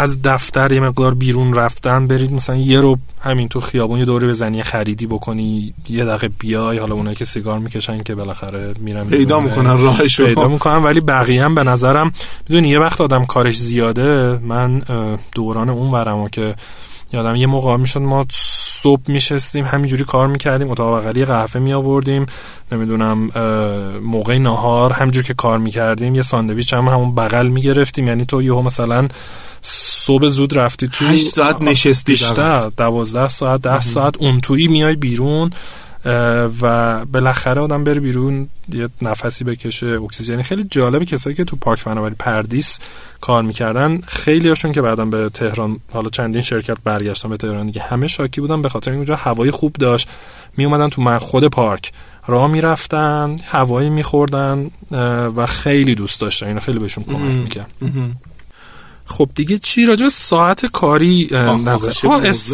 از 0.00 0.22
دفتر 0.22 0.72
یه 0.72 0.80
مقدار 0.80 1.14
بیرون 1.14 1.54
رفتن 1.54 2.06
برید 2.06 2.32
مثلا 2.32 2.56
یه 2.56 2.80
رو 2.80 2.98
همین 3.20 3.48
تو 3.48 3.60
خیابون 3.60 3.98
یه 3.98 4.04
دوره 4.04 4.28
بزنی 4.28 4.62
خریدی 4.62 5.06
بکنی 5.06 5.74
یه 5.88 6.04
دقیقه 6.04 6.28
بیای 6.38 6.78
حالا 6.78 6.94
اونایی 6.94 7.16
که 7.16 7.24
سیگار 7.24 7.58
می‌کشن 7.58 8.02
که 8.02 8.14
بالاخره 8.14 8.74
میرن 8.78 9.04
پیدا 9.04 9.40
می‌کنن 9.40 9.78
راهشو 9.78 10.26
پیدا 10.26 10.48
می‌کنن 10.48 10.82
ولی 10.82 11.00
بقیه 11.00 11.44
هم 11.44 11.54
به 11.54 11.62
نظرم 11.62 12.12
می‌دونی 12.48 12.68
یه 12.68 12.78
وقت 12.78 13.00
آدم 13.00 13.24
کارش 13.24 13.58
زیاده. 13.58 14.38
من 14.38 14.82
دوران 15.34 15.70
اون 15.70 15.90
ورمو 15.90 16.28
که 16.28 16.54
یادم 17.12 17.34
یه 17.34 17.46
موقع 17.46 17.76
می‌شد 17.76 18.00
ما 18.00 18.26
صبح 18.82 19.02
میشستیم 19.08 19.64
همینجوری 19.64 20.04
کار 20.04 20.28
می‌کردیم 20.28 20.70
اتاق 20.70 21.00
بغلی 21.00 21.24
قهوه 21.24 21.60
می 21.60 21.72
آوردیم 21.72 22.26
نمی‌دونم 22.72 23.30
موقع 23.98 24.38
نهار 24.38 24.92
همینجوری 24.92 25.26
که 25.26 25.34
کار 25.34 25.58
می‌کردیم 25.58 26.14
یه 26.14 26.22
ساندویچ 26.22 26.74
هم 26.74 26.88
همون 26.88 27.14
بغل 27.14 27.48
می‌گرفتیم. 27.48 28.08
یعنی 28.08 28.24
تو 28.24 28.42
یهو 28.42 28.62
مثلا 28.62 29.08
صبح 29.62 30.26
زود 30.26 30.58
رفتی 30.58 30.88
تو 30.88 31.04
8 31.04 31.28
ساعت 31.28 31.62
نشستی 31.62 32.12
بیشتر 32.12 32.70
12 32.76 33.28
ساعت 33.28 33.62
10 33.62 33.80
ساعت 33.80 34.14
اون 34.18 34.40
تویی 34.40 34.68
میای 34.68 34.96
بیرون. 34.96 35.50
و 36.60 37.04
بالاخره 37.04 37.60
آدم 37.60 37.84
بره 37.84 38.00
بیرون 38.00 38.48
یه 38.72 38.88
نفسی 39.02 39.44
بکشه 39.44 39.86
اکسیژن. 39.86 40.42
خیلی 40.42 40.64
جالبه 40.70 41.04
کسایی 41.04 41.36
که 41.36 41.44
تو 41.44 41.56
پارک 41.56 41.80
فناوری 41.80 42.14
پردیس 42.18 42.78
کار 43.20 43.42
می‌کردن. 43.42 44.00
خیلی 44.06 44.48
هاشون 44.48 44.72
که 44.72 44.82
بعدم 44.82 45.10
به 45.10 45.28
تهران 45.28 45.80
حالا 45.92 46.10
چندین 46.10 46.42
شرکت 46.42 46.76
برگشتن 46.84 47.28
به 47.28 47.36
تهران 47.36 47.66
دیگه 47.66 47.82
همه 47.82 48.06
شاکی 48.06 48.40
بودن 48.40 48.62
به 48.62 48.68
خاطر 48.68 48.92
اونجا 48.92 49.16
هوای 49.16 49.50
خوب 49.50 49.72
داشت. 49.72 50.08
می 50.56 50.64
اومدن 50.64 50.88
تو 50.88 51.18
خود 51.18 51.44
پارک. 51.44 51.92
راه 52.26 52.50
می‌رفتن 52.50 53.38
هوایی 53.46 53.90
میخوردن 53.90 54.70
و 55.36 55.46
خیلی 55.46 55.94
دوست 55.94 56.20
داشتن. 56.20 56.46
اینو 56.46 56.60
خیلی 56.60 56.78
بهشون 56.78 57.04
کمک 57.04 57.34
می‌کرد. 57.42 57.70
خب 59.08 59.28
دیگه 59.34 59.58
چی 59.58 59.86
راجع 59.86 60.08
ساعت 60.08 60.66
کاری 60.66 61.28
نظر؟ 61.64 61.92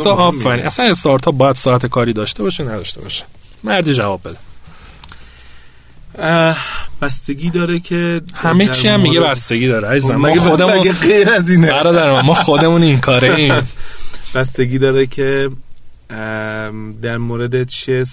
آفرین. 0.09 0.67
اصلا 0.67 0.87
استارتاپ 0.87 1.35
باید 1.35 1.57
ساعت 1.57 1.87
کاری 1.87 2.13
داشته 2.13 2.43
باشه 2.43 2.65
نداشته 2.65 3.01
باشه. 3.01 3.25
مردی 3.65 3.95
جواب 3.95 4.21
بده. 4.25 4.39
بستگی 7.03 7.51
داره 7.51 7.81
که 7.81 8.21
همه 8.35 8.69
چی 8.69 8.89
هم 8.89 9.01
میگه 9.01 9.21
بستگی 9.21 9.69
داره. 9.69 9.89
عزیزم 9.89 10.17
ما 10.17 10.35
خودمون 10.35 10.93
غیر 10.93 11.31
از 11.31 11.51
اینه؟ 11.51 11.67
برادر 11.67 12.23
ما 12.23 12.35
خودمون 12.35 12.83
این 12.83 13.01
کاره 13.01 13.35
ایم. 13.35 13.69
بستگی 14.35 14.79
داره 14.79 15.07
که 15.07 15.51
در 17.03 17.19
مورد 17.19 17.69
چه 17.69 18.05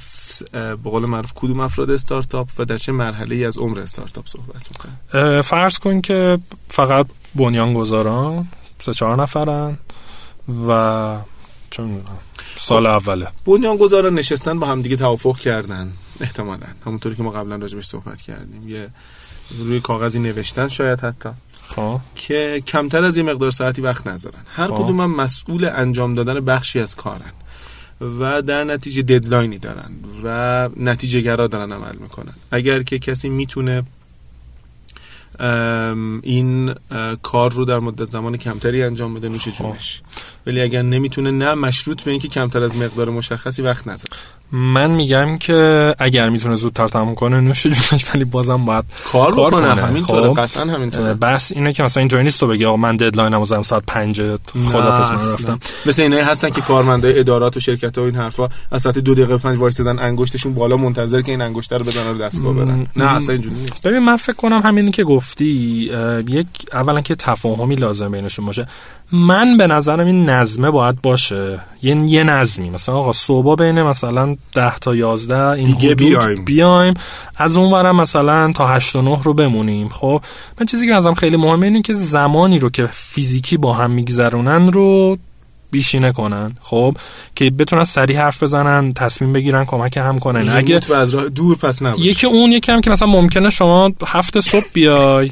به 0.53 0.75
قول 0.83 1.05
معروف 1.05 1.31
کدوم 1.35 1.59
افراد 1.59 1.91
استارتاپ 1.91 2.47
و 2.57 2.65
در 2.65 2.77
چه 2.77 2.91
مرحله 2.91 3.35
ای 3.35 3.45
از 3.45 3.57
عمر 3.57 3.79
استارتاپ 3.79 4.27
صحبت 4.27 4.67
می‌کنه. 4.71 5.41
فرض 5.41 5.79
کن 5.79 6.01
که 6.01 6.37
فقط 6.67 7.05
بنیانگذاران 7.35 8.47
سه 8.79 8.93
چهار 8.93 9.21
نفرن 9.21 9.77
و 10.67 11.17
چون 11.69 12.01
سال 12.59 12.99
خب، 12.99 13.09
اوله. 13.09 13.27
بنیانگذاران 13.45 14.13
نشستن 14.13 14.59
با 14.59 14.67
هم 14.67 14.81
دیگه 14.81 14.95
توافق 14.95 15.37
کردن 15.37 15.93
احتمالا. 16.21 16.65
همونطوری 16.85 17.15
که 17.15 17.23
ما 17.23 17.31
قبلا 17.31 17.55
راجبش 17.55 17.85
صحبت 17.85 18.21
کردیم. 18.21 18.69
یه 18.69 18.89
روی 19.57 19.79
کاغذی 19.79 20.19
نوشتن 20.19 20.67
شاید 20.67 20.99
حتی. 20.99 21.29
خب. 21.67 21.99
که 22.15 22.63
کمتر 22.67 23.03
از 23.03 23.17
یه 23.17 23.23
مقدار 23.23 23.51
ساعتی 23.51 23.81
وقت 23.81 24.07
نذارن. 24.07 24.39
هر 24.55 24.67
خب. 24.67 24.73
کدوم 24.73 25.01
هم 25.01 25.15
مسئول 25.15 25.65
انجام 25.65 26.13
دادن 26.13 26.39
بخشی 26.39 26.79
از 26.79 26.95
کارن 26.95 27.31
و 28.19 28.41
در 28.41 28.63
نتیجه 28.63 29.01
ددلاینی 29.01 29.57
دارن 29.57 29.91
و 30.23 30.69
نتیجه 30.77 31.21
گرا 31.21 31.47
دارن 31.47 31.71
عمل 31.71 31.95
می‌کنن. 31.95 32.33
اگر 32.51 32.83
که 32.83 32.99
کسی 32.99 33.29
می‌تونه 33.29 33.83
این 36.23 36.73
کار 37.23 37.51
رو 37.51 37.65
در 37.65 37.79
مدت 37.79 38.09
زمان 38.09 38.37
کمتری 38.37 38.83
انجام 38.83 39.13
بده 39.13 39.29
نوش 39.29 39.47
جونش. 39.47 40.01
ولی 40.45 40.61
اگر 40.61 40.81
نمی‌تونه 40.81 41.31
نه 41.31 41.55
مشروط 41.55 42.03
به 42.03 42.11
اینکه 42.11 42.27
کمتر 42.27 42.63
از 42.63 42.75
مقدار 42.75 43.09
مشخصی 43.09 43.61
وقت 43.61 43.87
نذاره. 43.87 44.17
من 44.51 44.91
میگم 44.91 45.37
که 45.37 45.95
اگر 45.99 46.29
می‌تونه 46.29 46.55
زودتر 46.55 46.87
تموم 46.87 47.15
کنه 47.15 47.39
نوش 47.39 47.63
جونش 47.63 48.05
ولی 48.13 48.23
بازم 48.23 48.65
باید 48.65 48.83
کار, 49.11 49.35
کار 49.35 49.51
کنه. 49.51 49.67
همینطوره. 49.67 50.33
خب 50.33 50.41
قطعا 50.41 50.65
همینطوره. 50.65 51.13
بس 51.13 51.51
اینه 51.51 51.73
که 51.73 51.83
مثلا 51.83 52.01
اینطوری 52.01 52.23
نیست 52.23 52.39
تو 52.39 52.47
بگی 52.47 52.65
آقا 52.65 52.77
من 52.77 52.95
ددلاینم 52.95 53.43
زدم 53.43 53.61
ساعت 53.61 53.83
5 53.87 54.21
خدافظ 54.71 55.11
من 55.11 55.33
رفتم. 55.33 55.59
مثل 55.85 56.01
اینایی 56.01 56.23
هستن 56.23 56.49
که 56.49 56.61
کارمندای 56.61 57.19
ادارات 57.19 57.57
و 57.57 57.59
شرکت 57.59 57.97
و 57.97 58.01
این 58.01 58.15
حرفا 58.15 58.49
از 58.71 58.81
ساعت 58.81 58.97
دو 58.97 59.15
دقیقه 59.15 59.37
5 59.37 59.57
وایسادن 59.57 59.99
انگشتشون 59.99 60.53
بالا 60.53 60.77
منتظر 60.77 61.21
که 61.21 61.31
این 61.31 61.41
انگشتر 61.41 61.77
رو 61.77 61.85
بزنن 61.85 62.07
رو 62.07 62.17
دستگاه 62.17 62.53
برن. 62.53 62.87
نه 62.95 63.15
اصلا 63.15 63.33
اینجوری 63.33 63.55
نیست. 63.55 63.87
ببین 63.87 63.99
من 63.99 64.15
فکر 64.15 64.35
کنم 64.35 64.61
همینی 64.61 64.91
که 64.91 65.03
گفتی 65.03 65.45
یک 66.27 66.47
اولا 66.73 67.01
که 67.01 67.15
تفاهمی 67.15 67.75
لازم 67.75 68.11
بینشون 68.11 68.45
باشه. 68.45 68.67
من 69.11 69.57
به 69.57 69.67
نظرم 69.67 70.05
این 70.05 70.29
نظمه 70.29 70.71
باید 70.71 71.01
باشه. 71.01 71.59
یه 71.81 71.95
یه 71.95 72.23
نظمی. 72.23 72.69
مثلا 72.69 72.95
آقا 72.95 73.13
صبح 73.13 73.55
بین 73.55 73.81
مثلا 73.81 74.35
10 74.53 74.79
تا 74.79 74.95
11 74.95 75.37
این 75.37 75.65
دیگه 75.65 75.95
بیایم. 75.95 76.45
بیایم. 76.45 76.93
از 77.37 77.57
اونورم 77.57 77.95
مثلا 77.95 78.51
تا 78.55 78.67
8 78.67 78.95
و 78.95 79.01
9 79.01 79.23
رو 79.23 79.33
بمونیم. 79.33 79.89
خب 79.89 80.21
من 80.59 80.65
چیزی 80.65 80.87
که 80.87 80.95
ازم 80.95 81.13
خیلی 81.13 81.37
مهمه 81.37 81.65
اینه 81.65 81.81
که 81.81 81.93
زمانی 81.93 82.59
رو 82.59 82.69
که 82.69 82.85
فیزیکی 82.91 83.57
با 83.57 83.73
هم 83.73 83.91
میگذرونن 83.91 84.71
رو 84.71 85.17
بیشینه 85.71 86.11
کنن. 86.11 86.55
خب 86.61 86.97
که 87.35 87.49
بتونن 87.49 87.83
سریع 87.83 88.17
حرف 88.17 88.43
بزنن 88.43 88.93
تصمیم 88.93 89.33
بگیرن 89.33 89.65
کمک 89.65 89.97
هم 89.97 90.19
کنن. 90.19 90.49
اگه 90.49 90.79
از 90.95 91.15
راه 91.15 91.29
دور 91.29 91.57
پس 91.57 91.81
نباشه 91.81 92.03
یکی 92.03 92.27
اون 92.27 92.51
یکی 92.51 92.71
هم 92.71 92.81
که 92.81 92.89
مثلا 92.89 93.07
ممکنه 93.07 93.49
شما 93.49 93.91
هفته 94.05 94.41
صبح 94.41 94.65
بیای 94.73 95.31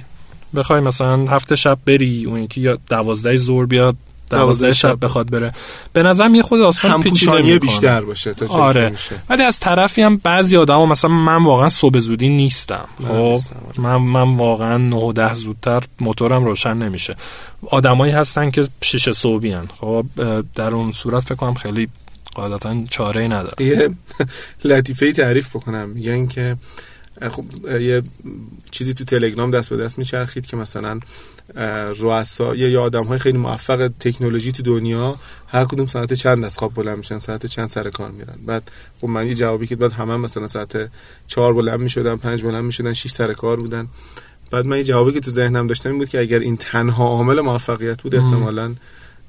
بخوای 0.55 0.79
مثلا 0.79 1.25
هفته 1.25 1.55
شب 1.55 1.77
بری 1.85 2.25
اون 2.25 2.43
یکی 2.43 2.61
یا 2.61 2.77
دوازده 2.89 3.35
زور 3.35 3.65
بیاد 3.65 3.95
دوازده 4.29 4.73
شب 4.73 5.05
بخواد 5.05 5.29
بره. 5.29 5.53
به 5.93 6.03
نظرم 6.03 6.35
یه 6.35 6.41
خود 6.41 6.61
آسان 6.61 7.03
پیچیده 7.03 7.59
بیشتر 7.59 8.01
باشه 8.01 8.33
تا 8.33 8.47
آره. 8.47 8.93
ولی 9.29 9.43
از 9.43 9.59
طرفی 9.59 10.01
هم 10.01 10.17
بعضی 10.17 10.57
آدما 10.57 10.85
مثلا 10.85 11.11
من 11.11 11.43
واقعا 11.43 11.69
صبح 11.69 11.99
زودی 11.99 12.29
نیستم. 12.29 12.87
خب 13.03 13.11
آره. 13.11 13.39
من 13.77 13.95
من 13.95 14.37
واقعا 14.37 14.77
9 14.77 14.95
و 14.95 15.13
10 15.13 15.33
زودتر 15.33 15.83
موتورم 15.99 16.45
روشن 16.45 16.77
نمیشه. 16.77 17.15
آدمایی 17.67 18.11
هستن 18.11 18.51
که 18.51 18.67
شش 18.81 19.09
صبحی 19.11 19.51
هن. 19.51 19.67
خب 19.81 20.05
در 20.55 20.71
اون 20.71 20.91
صورت 20.91 21.23
فکر 21.23 21.35
کنم 21.35 21.53
خیلی 21.53 21.89
قاعدتا 22.35 22.83
چاره 22.89 23.21
ای 23.21 23.27
نداره 23.27 23.65
یه 23.65 23.89
لطیفه 24.63 25.13
تعریف 25.13 25.55
بکنم. 25.55 25.89
میگن 25.89 26.27
که 26.27 26.55
خب 27.31 27.45
یه 27.81 28.03
چیزی 28.71 28.93
تو 28.93 29.03
تلگرام 29.03 29.51
دست 29.51 29.69
به 29.69 29.77
دست 29.77 29.99
میچرخید 29.99 30.45
که 30.45 30.57
مثلا 30.57 30.99
رؤسا 31.99 32.55
یا 32.55 32.81
آدم 32.83 33.03
های 33.03 33.17
خیلی 33.17 33.38
موفق 33.38 33.91
تکنولوژی 33.99 34.51
تو 34.51 34.63
دنیا 34.63 35.15
هر 35.47 35.65
کدوم 35.65 35.85
ساعت 35.85 36.13
چند 36.13 36.45
از 36.45 36.57
خواب 36.57 36.73
بلند 36.73 36.97
میشن 36.97 37.17
ساعت 37.17 37.45
چند 37.45 37.67
سر 37.67 37.89
کار 37.89 38.12
میرن؟ 38.12 38.35
بعد 38.45 38.71
خب 39.01 39.07
من 39.07 39.27
یه 39.27 39.35
جوابی 39.35 39.67
که 39.67 39.75
بعد 39.75 39.93
همه 39.93 40.17
مثلا 40.17 40.47
ساعت 40.47 40.89
چهار 41.27 41.53
بلند 41.53 41.79
می‌شدن 41.79 42.17
پنج 42.17 42.43
بلند 42.43 42.63
می‌شدن 42.63 42.93
شش 42.93 43.12
سر 43.12 43.33
کار 43.33 43.57
بودن. 43.57 43.88
بعد 44.51 44.65
من 44.65 44.77
یه 44.77 44.83
جوابی 44.83 45.12
که 45.12 45.19
تو 45.19 45.31
ذهنم 45.31 45.67
داشتم 45.67 45.97
بود 45.97 46.09
که 46.09 46.19
اگر 46.19 46.39
این 46.39 46.57
تنها 46.57 47.03
عامل 47.07 47.41
موفقیت 47.41 48.01
بود 48.01 48.15
احتمالاً 48.15 48.75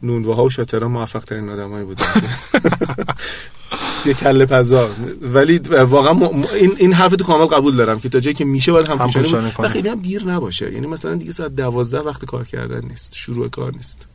نونواها 0.03 0.45
و 0.45 0.51
شاترها 0.51 0.89
موفق 0.89 1.25
ترین 1.25 1.49
آدمایی 1.49 1.85
بودن. 1.85 2.05
یه 4.07 4.15
کله 4.15 4.47
پزا 4.47 4.91
ولی 5.23 5.59
واقعا 5.69 6.31
این 6.55 6.73
این 6.77 6.93
حرف 6.93 7.17
تو 7.17 7.25
کامل 7.25 7.47
قبول 7.47 7.77
دارم 7.77 8.01
که 8.01 8.09
تا 8.09 8.21
جایی 8.21 8.35
که 8.35 8.45
میشه 8.45 8.73
باید 8.73 8.89
هم 8.89 8.99
پوشانی 8.99 9.51
کنه 9.51 9.69
خیلی 9.69 9.89
هم 9.89 10.01
دیر 10.01 10.25
نباشه. 10.25 10.73
یعنی 10.73 10.87
مثلا 10.87 11.15
دیگه 11.15 11.33
ساعت 11.33 11.57
12 11.57 11.99
وقت 12.01 12.25
کار 12.25 12.45
کردن 12.45 12.85
نیست. 12.89 13.15
شروع 13.15 13.49
کار 13.49 13.73
نیست. 13.73 14.07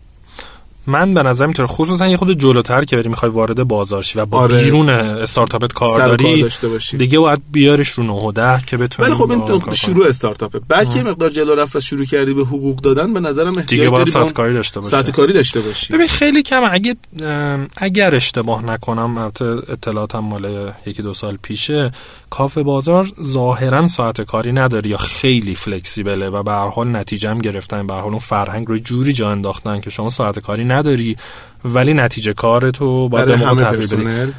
من 0.87 1.13
به 1.13 1.23
نظر 1.23 1.45
می‌تونه 1.45 1.67
خصوصا 1.67 2.07
یه 2.07 2.17
خود 2.17 2.39
جلوتر 2.39 2.85
که 2.85 2.95
بری 2.95 3.09
می‌خوای 3.09 3.31
وارد 3.31 3.63
بازار 3.63 4.01
شی 4.01 4.19
و 4.19 4.25
با 4.25 4.39
آره. 4.39 4.63
بیرون 4.63 4.89
استارتاپت 4.89 5.73
کار 5.73 6.05
داری 6.05 6.41
داشته 6.41 6.67
باشی. 6.67 6.97
دیگه 6.97 7.19
باید 7.19 7.41
بیاریش 7.51 7.89
رو 7.89 8.03
9 8.03 8.13
و 8.13 8.31
10 8.31 8.61
که 8.67 8.77
بتونی 8.77 9.07
ولی 9.07 9.17
خب 9.17 9.31
این 9.31 9.73
شروع 9.73 10.07
استارتاپه. 10.07 10.59
بعد 10.59 10.89
که 10.89 11.03
مقدار 11.03 11.29
جلو 11.29 11.55
رفت 11.55 11.79
شروع 11.79 12.05
کردی 12.05 12.33
به 12.33 12.43
حقوق 12.45 12.81
دادن 12.81 13.13
به 13.13 13.19
نظرم 13.19 13.57
احتیاج 13.57 13.69
دیگه 13.69 13.89
باید 13.89 14.07
ساعت 14.07 14.33
کاری 14.33 14.53
داشته 14.53 14.79
باشی. 14.79 14.91
ساعت 14.91 15.11
کاری 15.11 15.33
داشته 15.33 15.59
باشی. 15.59 15.93
ببین 15.93 16.07
خیلی 16.07 16.43
کم. 16.43 16.61
اگه 16.71 16.95
اگر 17.77 18.15
اشتباه 18.15 18.65
نکنم 18.65 19.31
اطلاعاتم 19.69 20.19
مال 20.19 20.71
یکی 20.85 21.01
دو 21.01 21.13
سال 21.13 21.37
پیشه 21.41 21.91
کافه 22.29 22.63
بازار 22.63 23.07
ظاهرا 23.23 23.87
ساعت 23.87 24.21
کاری 24.21 24.51
نداره 24.51 24.89
یا 24.89 24.97
خیلی 24.97 25.55
فلکسیبله 25.55 26.29
و 26.29 26.43
به 26.43 26.51
هر 26.51 26.67
حال 26.67 26.95
نتیجه 26.95 27.29
هم 27.29 27.37
گرفتن 27.37 27.87
به 27.87 27.93
هر 27.93 28.01
حال 28.01 28.09
اون 28.09 28.19
فرهنگ 28.19 28.67
رو 28.67 28.77
جوری 28.77 29.13
جا 29.13 29.31
انداختن 29.31 29.79
که 29.79 29.89
شما 29.89 30.09
ساعت 30.09 30.39
کاری 30.39 30.65
نداری 30.75 31.17
ولی 31.65 31.93
نتیجه 31.93 32.33
کار 32.33 32.71
تو 32.71 33.09
باید 33.09 33.27
به 33.27 33.35
موقع 33.35 33.55
تحویل 33.55 34.31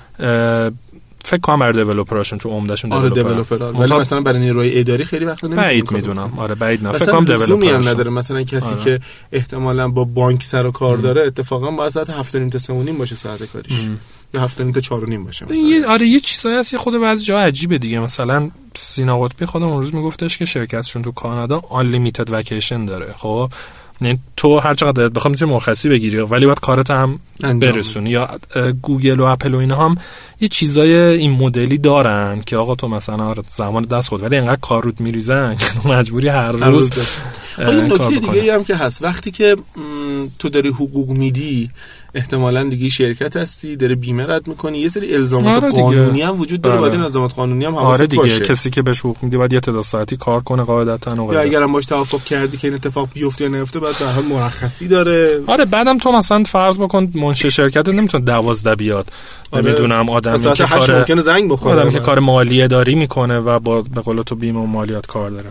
فکر 1.26 1.40
کنم 1.40 1.58
برای 1.58 1.72
دیولپراشون 1.72 2.38
چون 2.38 2.52
عمدهشون 2.52 2.92
آره 2.92 3.10
دیولپر 3.10 3.62
ولی 3.62 3.94
مثلا 3.94 4.20
برای 4.20 4.40
نیروی 4.40 4.80
اداری 4.80 5.04
خیلی 5.04 5.24
وقت 5.24 5.44
نمی‌دونم 5.44 5.66
بعید 5.66 5.92
می‌دونم. 5.92 6.32
آره 6.36 6.54
بعید 6.54 6.86
نه. 6.86 6.92
فکر 6.92 7.12
کنم 7.12 7.24
دیولپر 7.24 7.88
نداره. 7.88 8.10
مثلا 8.10 8.42
کسی 8.42 8.74
آره. 8.74 8.84
که 8.84 9.00
احتمالاً 9.32 9.88
با 9.88 10.04
بانک 10.04 10.42
سر 10.42 10.66
و 10.66 10.70
کار 10.70 10.96
داره 10.96 11.22
اتفاقا 11.26 11.70
با 11.70 11.90
ساعت 11.90 12.10
7 12.10 12.36
نیم 12.36 12.50
تا 12.50 12.58
3 12.58 12.72
نیم 12.72 12.98
باشه 12.98 13.16
ساعت 13.16 13.42
کاریش. 13.42 13.88
یا 14.34 14.40
7 14.40 14.60
نیم 14.60 14.72
تا 14.72 14.80
4 14.80 15.08
نیم 15.08 15.24
باشه 15.24 15.44
مثلا. 15.44 15.56
یه 15.56 15.86
آره 15.86 16.06
یه 16.06 16.20
چیزایی 16.20 16.56
هست 16.56 16.76
خود 16.76 17.00
بعضی 17.00 17.24
جا 17.24 17.38
عجیبه 17.40 17.78
دیگه. 17.78 18.00
مثلا 18.00 18.50
سینا 18.74 19.20
قطبی 19.20 19.46
خودم 19.46 19.66
اون 19.66 19.78
روز 19.78 19.94
میگفتش 19.94 20.38
که 20.38 20.44
شرکتشون 20.44 21.02
تو 21.02 21.12
کانادا 21.12 21.62
آن 21.70 21.90
لیمیتد 21.90 22.30
وکیشن 22.30 22.84
داره 22.84 23.14
خب؟ 23.16 23.50
یعنی 24.00 24.18
تو 24.36 24.58
هر 24.58 24.74
چقدر 24.74 25.08
بخوام 25.08 25.32
می‌تونی 25.32 25.52
مرخصی 25.52 25.88
بگیری 25.88 26.18
ولی 26.18 26.46
باید 26.46 26.60
کارت 26.60 26.90
هم 26.90 27.18
برسونی. 27.40 28.10
یا 28.10 28.30
گوگل 28.82 29.20
و 29.20 29.24
اپل 29.24 29.54
و 29.54 29.58
اینا 29.58 29.76
هم 29.76 29.96
یه 30.40 30.48
چیزای 30.48 30.94
این 30.94 31.30
مدلی 31.30 31.78
دارن 31.78 32.40
که 32.46 32.56
آقا 32.56 32.74
تو 32.74 32.88
مثلا 32.88 33.24
آره 33.24 33.42
زمان 33.48 33.82
دست 33.82 34.08
خود 34.08 34.22
ولی 34.22 34.36
انقدر 34.36 34.60
کار 34.60 34.82
رود 34.82 35.00
میریزن 35.00 35.56
مجبوری 35.84 36.28
هر 36.28 36.52
روز 36.52 36.90
این 37.58 37.92
نکته 37.92 38.08
دیگه 38.08 38.54
هم 38.54 38.64
که 38.64 38.76
هست. 38.76 39.02
وقتی 39.02 39.30
که 39.30 39.56
تو 40.38 40.48
داری 40.48 40.68
حقوق 40.68 41.08
میدی 41.10 41.70
احتمالا 42.16 42.64
دیگه 42.64 42.88
شرکت 42.88 43.36
هستی 43.36 43.76
داره 43.76 43.94
بیمه 43.94 44.26
رد 44.26 44.46
می‌کنی. 44.48 44.78
یه 44.78 44.88
سری 44.88 45.14
الزامات 45.14 45.56
آره 45.64 45.70
قانونی 45.70 46.22
هم 46.22 46.40
وجود 46.40 46.60
داره. 46.60 46.80
باید 46.80 46.92
این 46.92 47.00
آره. 47.00 47.06
الزامات 47.08 47.34
قانونی 47.34 47.64
هم 47.64 47.74
آره 47.74 48.06
دیگه. 48.06 48.22
باشه. 48.22 48.44
کسی 48.44 48.70
که 48.70 48.82
بهش 48.82 49.00
حقوق 49.00 49.16
میدی 49.22 49.36
باید 49.36 49.52
یه 49.52 49.60
تعداد 49.60 49.84
ساعتی 49.84 50.16
کار 50.16 50.40
کنه 50.40 50.62
قاعدتا 50.62 51.24
و 51.24 51.32
یا 51.32 51.40
اگرم 51.40 51.72
باش 51.72 51.86
توافق 51.86 52.24
کردی 52.24 52.56
که 52.56 52.68
این 52.68 52.74
اتفاق 52.74 53.08
بیفته 53.14 53.44
یا 53.44 53.50
نیفته 53.50 53.80
بعد 53.80 53.98
در 54.00 54.06
حال 54.12 54.24
مرخصی 54.24 54.88
داره. 54.88 55.40
آره 55.46 55.64
بعدم 55.64 55.98
تو 55.98 56.12
مثلا 56.12 56.42
فرض 56.42 56.78
بکن 56.78 57.12
منشی 57.14 57.50
شرکت 57.50 57.88
نمی‌تونه 57.88 58.24
12 58.24 58.74
بیاد. 58.74 59.06
آره. 59.50 59.64
نمی‌دونم 59.64 60.10
آدمی 60.10 60.52
که 60.52 60.64
کار 60.64 60.98
ممکنه 60.98 61.22
زنگ 61.22 61.50
بخوره. 61.50 61.80
آدمی 61.80 61.92
که 61.92 61.98
کار 62.00 62.18
مالیه 62.18 62.66
داری 62.66 62.94
می‌کنه 62.94 63.38
و 63.38 63.58
با 63.58 63.80
به 63.82 64.00
قول 64.00 64.22
تو 64.22 64.34
بیمه 64.34 64.60
و 64.60 64.66
مالیات 64.66 65.06
کار 65.06 65.30
داره. 65.30 65.50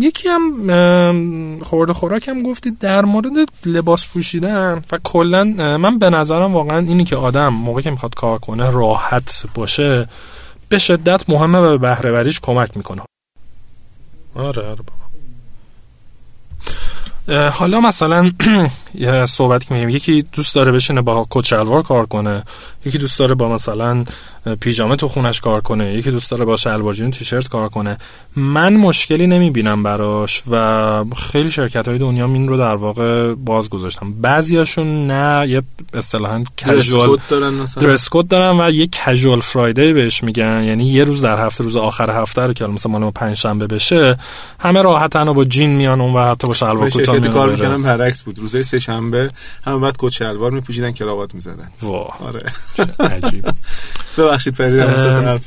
یکی 0.00 0.28
هم 0.28 1.58
خورده 1.62 1.92
خوراک 1.92 2.28
هم 2.28 2.42
گفتید 2.42 2.78
در 2.78 3.04
مورد 3.04 3.32
لباس 3.66 4.08
پوشیدن 4.08 4.82
و 4.92 4.98
کلا 5.04 5.44
من 5.78 5.98
به 5.98 6.10
نظرم 6.10 6.54
واقعا 6.54 6.78
اینی 6.78 7.04
که 7.04 7.16
آدم 7.16 7.48
موقعی 7.48 7.82
که 7.82 7.90
می‌خواد 7.90 8.14
کار 8.14 8.38
کنه 8.38 8.70
راحت 8.70 9.44
باشه 9.54 10.08
به 10.68 10.78
شدت 10.78 11.30
مهمه 11.30 11.58
و 11.58 11.70
به 11.70 11.78
بهره 11.78 12.32
کمک 12.42 12.76
می‌کنه. 12.76 13.02
آره 14.34 14.62
آره 14.62 14.82
حالا 17.28 17.80
مثلا 17.80 18.30
یه 18.94 19.26
صحبت 19.26 19.64
که 19.64 19.74
میگم 19.74 19.88
یکی 19.88 20.24
دوست 20.32 20.54
داره 20.54 20.72
بشینه 20.72 21.00
با 21.00 21.26
کچلوار 21.30 21.82
کار 21.82 22.06
کنه 22.06 22.42
یکی 22.84 22.98
دوست 22.98 23.18
داره 23.18 23.34
با 23.34 23.48
مثلا 23.48 24.04
پیژامه 24.60 24.96
تو 24.96 25.08
خونش 25.08 25.40
کار 25.40 25.60
کنه 25.60 25.94
یکی 25.94 26.10
دوست 26.10 26.30
داره 26.30 26.44
با 26.44 26.56
شلوار 26.56 26.94
جین 26.94 27.10
تیشرت 27.10 27.48
کار 27.48 27.68
کنه. 27.68 27.98
من 28.36 28.76
مشکلی 28.76 29.26
نمی‌بینم 29.26 29.82
براش 29.82 30.42
و 30.50 31.04
خیلی 31.16 31.50
شرکت 31.50 31.88
های 31.88 31.98
دنیا 31.98 32.26
این 32.26 32.48
رو 32.48 32.56
در 32.56 32.74
واقع 32.74 33.34
باز 33.34 33.70
گذاشتم 33.70 34.12
بعضیاشون 34.12 35.06
نه 35.06 35.48
یه 35.48 35.62
اصطلاحا 35.94 36.44
کژوال 36.56 37.18
درس 37.80 38.08
کد 38.10 38.28
دارن 38.28 38.60
و 38.60 38.70
یه 38.70 38.86
کژوال 38.86 39.40
فرایدی 39.40 39.92
بهش 39.92 40.24
میگن. 40.24 40.62
یعنی 40.64 40.84
یه 40.84 41.04
روز 41.04 41.22
در 41.22 41.46
هفته 41.46 41.64
روز 41.64 41.76
آخر 41.76 42.10
هفته 42.10 42.42
رو 42.42 42.52
که 42.52 42.66
مثلا 42.66 42.98
ما 42.98 43.10
پنج 43.10 43.36
شنبه 43.36 43.66
بشه 43.66 44.18
همه 44.60 44.82
راحتن 44.82 45.32
با 45.32 45.44
جین 45.44 45.70
میان 45.70 46.00
اون 46.00 46.12
و 46.12 46.30
حتی 46.30 46.46
با 46.46 46.54
شلوار 46.54 46.90
میان 47.20 47.32
کار 47.32 47.50
می‌کنن 47.50 47.82
برعکس 47.82 48.22
بود. 48.22 48.38
روزای 48.38 48.62
سه 48.62 48.78
شنبه 48.78 49.28
همه 49.64 49.78
بعد 49.78 49.96
کت 49.98 50.12
شلوار 50.12 50.50
میپوشیدن 50.50 50.92
کراوات 50.92 51.34
می‌زدن. 51.34 51.70
واه 51.82 52.18
آره. 52.20 52.52
عجیب. 53.00 53.44
ببخشید 54.18 54.54
پریدم 54.54 55.40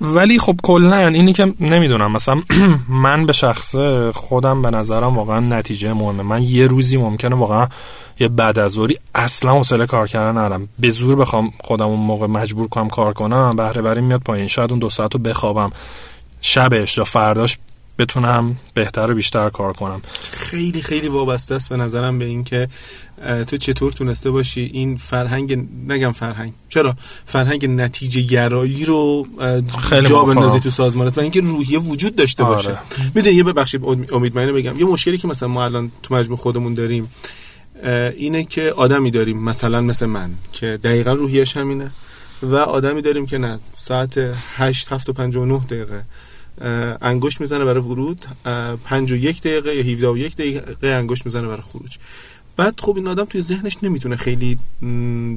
ولی 0.00 0.38
خب 0.38 0.56
کلا 0.62 0.96
اینی 0.96 1.32
که 1.32 1.54
نمی‌دونم 1.60 2.12
مثلا 2.12 2.42
من 2.88 3.26
به 3.26 3.32
شخص 3.32 3.76
خودم 4.14 4.62
به 4.62 4.70
نظرم 4.70 5.16
واقعا 5.16 5.40
نتیجه 5.40 5.92
مهمه. 5.92 6.22
من 6.22 6.42
یه 6.42 6.66
روزی 6.66 6.96
ممکنه 6.96 7.36
واقعا 7.36 7.68
یه 8.20 8.28
بعد 8.28 8.58
از 8.58 8.70
ظهری 8.70 8.98
اصلا 9.14 9.52
حوصله 9.52 9.86
کار 9.86 10.08
کردن 10.08 10.38
ندارم. 10.38 10.68
به 10.78 10.90
زور 10.90 11.16
بخوام 11.16 11.52
خودم 11.60 11.86
اون 11.86 12.00
موقع 12.00 12.26
مجبور 12.26 12.68
کنم 12.68 12.88
کار 12.88 13.12
کنم 13.12 13.50
بهره 13.56 13.82
وری 13.82 14.00
میاد 14.00 14.20
پایین. 14.20 14.46
شاید 14.46 14.70
اون 14.70 14.78
دو 14.78 14.90
ساعت 14.90 15.14
رو 15.14 15.20
بخوابم. 15.20 15.70
شبش 16.40 16.98
یا 16.98 17.04
فرداش 17.04 17.58
بتونم 17.98 18.56
بهتر 18.74 19.10
و 19.10 19.14
بیشتر 19.14 19.50
کار 19.50 19.72
کنم. 19.72 20.02
خیلی 20.32 20.82
خیلی 20.82 21.08
وابسته 21.08 21.54
است 21.54 21.68
به 21.68 21.76
نظرم 21.76 22.18
به 22.18 22.24
اینکه 22.24 22.68
تو 23.46 23.56
چطور 23.56 23.92
تونسته 23.92 24.30
باشی 24.30 24.70
این 24.72 24.96
فرهنگ 24.96 25.68
نگم 25.86 26.12
فرهنگ 26.12 26.52
چرا؟ 26.68 26.96
فرهنگ 27.26 27.66
نتیجه 27.66 28.20
گرایی 28.20 28.84
رو 28.84 29.26
خیلی 29.82 30.08
جا 30.08 30.22
بندازی 30.22 30.60
تو 30.60 30.70
سازمانت 30.70 31.18
و 31.18 31.20
اینکه 31.20 31.40
روحیه 31.40 31.78
وجود 31.78 32.16
داشته 32.16 32.44
باشه. 32.44 32.70
آره. 32.70 32.80
می‌دونی 33.14 33.36
یه 33.36 33.42
ببخشید 33.42 33.84
امید 34.12 34.34
بگم. 34.34 34.78
یه 34.78 34.84
مشکلی 34.84 35.18
که 35.18 35.28
مثلا 35.28 35.48
ما 35.48 35.64
الان 35.64 35.92
تو 36.02 36.14
مجموع 36.14 36.38
خودمون 36.38 36.74
داریم 36.74 37.10
اینه 38.16 38.44
که 38.44 38.72
آدمی 38.76 39.10
داریم 39.10 39.38
مثلا 39.42 39.80
مثل 39.80 40.06
من 40.06 40.30
که 40.52 40.78
دقیقا 40.84 41.12
روحیش 41.12 41.56
همینه 41.56 41.90
و 42.42 42.56
آدمی 42.56 43.02
داریم 43.02 43.26
که 43.26 43.38
نه 43.38 43.58
ساعت 43.76 44.34
8 44.56 44.92
7 44.92 45.08
و 45.08 45.12
59 45.12 45.58
دقیقه. 45.58 46.02
انگشت 47.00 47.40
می‌زنه 47.40 47.64
برای 47.64 47.82
ورود. 47.82 48.26
5 48.84 49.12
و 49.12 49.16
یک 49.16 49.40
دقیقه 49.40 49.76
یا 49.76 49.82
17 49.82 50.08
و 50.08 50.18
یک 50.18 50.36
دقیقه 50.36 50.88
انگشت 50.88 51.26
می‌زنه 51.26 51.48
برای 51.48 51.62
خروج. 51.62 51.96
بعد 52.56 52.80
خب 52.80 52.96
این 52.96 53.06
آدم 53.08 53.24
توی 53.24 53.42
ذهنش 53.42 53.76
نمی‌تونه 53.82 54.16
خیلی 54.16 54.58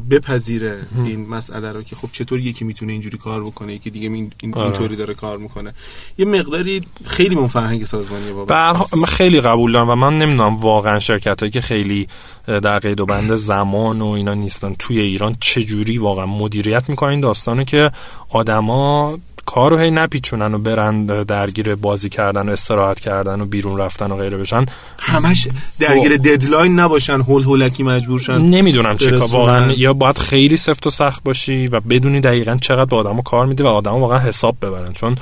بپذیره 0.10 0.82
این 1.06 1.28
مسئله 1.30 1.71
رو 1.71 1.84
که 1.84 1.95
خب 1.95 2.10
چطور 2.12 2.39
یکی 2.39 2.65
می‌تونه 2.65 2.91
اینجوری 2.91 3.17
کار 3.17 3.43
بکنه 3.43 3.73
یکی 3.73 3.89
دیگه 3.89 4.10
این 4.10 4.32
آره. 4.54 4.63
اینطوری 4.63 4.95
داره 4.95 5.13
کار 5.13 5.38
می‌کنه. 5.38 5.73
یه 6.17 6.25
مقداری 6.25 6.82
خیلی 7.06 7.36
من 7.36 7.47
فرهنگ 7.47 7.86
سازمانی 7.86 8.32
بابا 8.32 8.73
من 8.73 9.06
خیلی 9.06 9.41
قبول 9.41 9.71
دارم 9.71 9.89
و 9.89 9.95
من 9.95 10.17
نمی‌دونم 10.17 10.56
واقعا 10.56 10.99
شرکت 10.99 11.39
هایی 11.39 11.51
که 11.51 11.62
خیلی 11.62 12.08
در 12.47 12.80
قید 12.80 12.99
و 12.99 13.06
بند 13.06 13.36
زمان 13.36 14.01
و 14.01 14.08
اینا 14.08 14.34
نیستن 14.34 14.75
توی 14.80 14.99
ایران 14.99 15.36
چجوری 15.39 15.97
واقعا 15.97 16.25
مدیریت 16.25 16.89
می‌کنن 16.89 17.19
داستانه 17.19 17.65
که 17.65 17.91
آدما 18.36 19.17
کار 19.45 19.71
رو 19.71 19.78
هی 19.78 19.91
نپیچونن 19.91 20.54
و 20.54 20.58
برن 20.58 21.06
درگیر 21.06 21.76
بازی 21.76 22.10
کردن 22.10 22.50
و 22.50 22.52
استراحت 22.52 23.00
کردن 23.00 23.41
و 23.41 23.45
بیرون 23.45 23.78
رفتن 23.78 24.12
و 24.12 24.17
غیره 24.17 24.38
بشن. 24.38 24.65
همش 25.00 25.48
درگیر 25.80 26.13
و... 26.13 26.17
ددلاین 26.17 26.80
نباشن 26.80 27.21
هول 27.21 27.43
هولکی 27.43 27.84
مجبور 27.84 28.19
شن. 28.19 28.38
نمی‌دونم 28.38 28.98
چه 28.98 29.17
واقعا 29.17 29.71
یا 29.71 29.93
باید 29.93 30.17
خیلی 30.17 30.58
سفت 30.58 30.88
و 30.88 30.89
سخت 30.89 31.24
باشی 31.24 31.67
و 31.67 31.80
بدونی 31.80 32.19
دقیقا 32.19 32.56
چقدر 32.62 32.86
به 32.86 32.95
آدمو 32.95 33.21
کار 33.21 33.45
میده 33.45 33.63
و 33.63 33.67
آدمو 33.67 34.00
واقعا 34.00 34.19
حساب 34.19 34.58
ببرن. 34.62 34.93
چون 34.93 35.17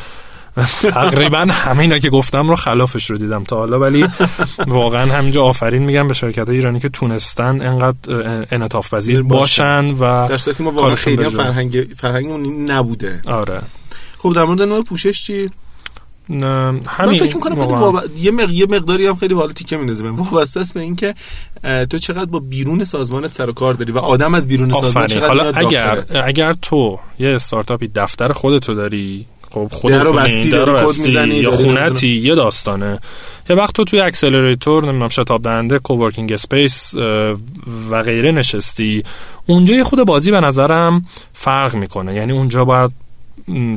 تقریبا 0.81 1.47
همه 1.51 1.79
اینا 1.79 1.99
که 1.99 2.09
گفتم 2.09 2.49
رو 2.49 2.55
خلافش 2.55 3.09
رو 3.09 3.17
دیدم 3.17 3.43
تا 3.43 3.55
حالا 3.57 3.79
ولی 3.79 4.07
واقعا 4.67 5.13
همینجا 5.13 5.43
آفرین 5.43 5.83
میگم 5.83 6.07
به 6.07 6.13
شرکت 6.13 6.49
ایرانی 6.49 6.79
که 6.79 6.89
تونستن 6.89 7.61
انقدر 7.61 7.97
انعطاف 8.51 8.93
پذیر 8.93 9.21
باشن 9.21 9.85
و 9.85 10.27
در 10.27 10.37
صورتی 10.37 10.63
ما 10.63 10.71
واقعا 10.71 10.95
خیلی 10.95 11.23
فرهنگ 11.23 11.87
فرهنگ 11.97 12.31
نبوده. 12.71 13.21
آره. 13.27 13.61
خب 14.17 14.33
در 14.33 14.43
مورد 14.43 14.61
نوع 14.61 14.83
پوشش 14.83 15.23
چی؟ 15.23 15.49
نه 16.29 16.81
همین 16.87 17.11
من 17.11 17.17
فکر 17.17 17.35
می‌کنم 17.35 17.55
خیلی 17.55 17.67
واب... 17.67 18.03
یه, 18.17 18.31
مق... 18.31 18.49
یه 18.49 18.65
مقداری 18.65 19.07
هم 19.07 19.15
خیلی 19.15 19.33
حالا 19.33 19.53
تیکه 19.53 19.77
میندازه 19.77 20.09
وابسته 20.09 20.59
است 20.59 20.73
به 20.73 20.79
اینکه 20.79 21.15
تو 21.89 21.97
چقدر 21.97 22.25
با 22.25 22.39
بیرون 22.39 22.83
سازمانت 22.83 23.33
سر 23.33 23.49
و 23.49 23.53
کار 23.53 23.73
داری 23.73 23.91
و 23.91 23.97
آدم 23.97 24.33
از 24.33 24.47
بیرون 24.47 24.73
سازمان 24.73 25.07
چقدر 25.07 25.27
حالا 25.27 25.51
اگر 25.51 26.03
اگر 26.23 26.53
تو 26.53 26.99
یه 27.19 27.29
استارتاپی 27.29 27.87
دفتر 27.87 28.33
خودتو 28.33 28.73
داری 28.73 29.25
خب 29.53 29.67
خودت 29.71 30.03
بستی 30.03 30.51
در 30.51 30.85
می‌زنی 30.85 31.35
یا 31.35 31.51
خونتی 31.51 32.09
یه 32.09 32.35
داستانه. 32.35 32.99
یه 33.49 33.55
وقت 33.55 33.73
تو 33.75 33.83
توی 33.83 33.99
accelerator 33.99 34.83
نمی‌دونم 34.83 35.09
شتاب 35.09 35.43
دهنده 35.43 35.79
coworking 35.79 36.33
space 36.33 36.93
و 37.89 38.03
غیره 38.03 38.31
نشستی. 38.31 39.03
اونجا 39.45 39.75
یه 39.75 39.83
خورده 39.83 40.05
بازی 40.05 40.31
به 40.31 40.39
نظرم 40.39 41.05
فرق 41.33 41.75
می‌کنه. 41.75 42.15
یعنی 42.15 42.31
اونجا 42.31 42.65
باید 42.65 42.91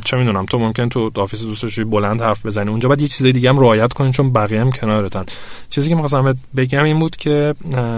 چه 0.05 0.17
می‌دونم 0.17 0.45
تو 0.45 0.59
ممکن 0.59 0.89
تو 0.89 1.11
office 1.15 1.41
دوست 1.41 1.79
بلند 1.79 2.21
حرف 2.21 2.45
بزنی. 2.45 2.69
اونجا 2.69 2.89
باید 2.89 3.01
یه 3.01 3.07
چیزای 3.07 3.31
دیگه 3.31 3.49
هم 3.49 3.59
رعایت 3.59 3.93
کنی 3.93 4.11
چون 4.11 4.33
بقیه 4.33 4.61
هم 4.61 4.71
کنارتن. 4.71 5.25
چیزی 5.69 5.89
که 5.89 5.95
می‌خواستم 5.95 6.37
بگم 6.55 6.83
این 6.83 6.99
بود 6.99 7.15
که 7.15 7.55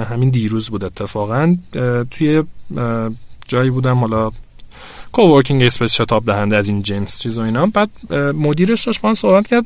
همین 0.09 0.29
دیروز 0.29 0.69
بود 0.69 0.83
اتفاقا. 0.83 1.57
توی 2.11 2.43
جایی 3.47 3.69
بودم 3.69 3.97
حالا 3.97 4.31
coworking 5.11 5.63
space 5.63 5.93
شتاب 5.93 6.25
دهنده 6.25 6.57
از 6.57 6.67
این 6.67 6.81
جنس 6.81 7.19
چیز 7.19 7.37
و 7.37 7.41
اینا 7.41 7.65
بعد 7.65 7.89
مدیرش 8.35 8.85
داشت 8.85 9.01
با 9.01 9.13
صحبت 9.13 9.47
کرد. 9.47 9.65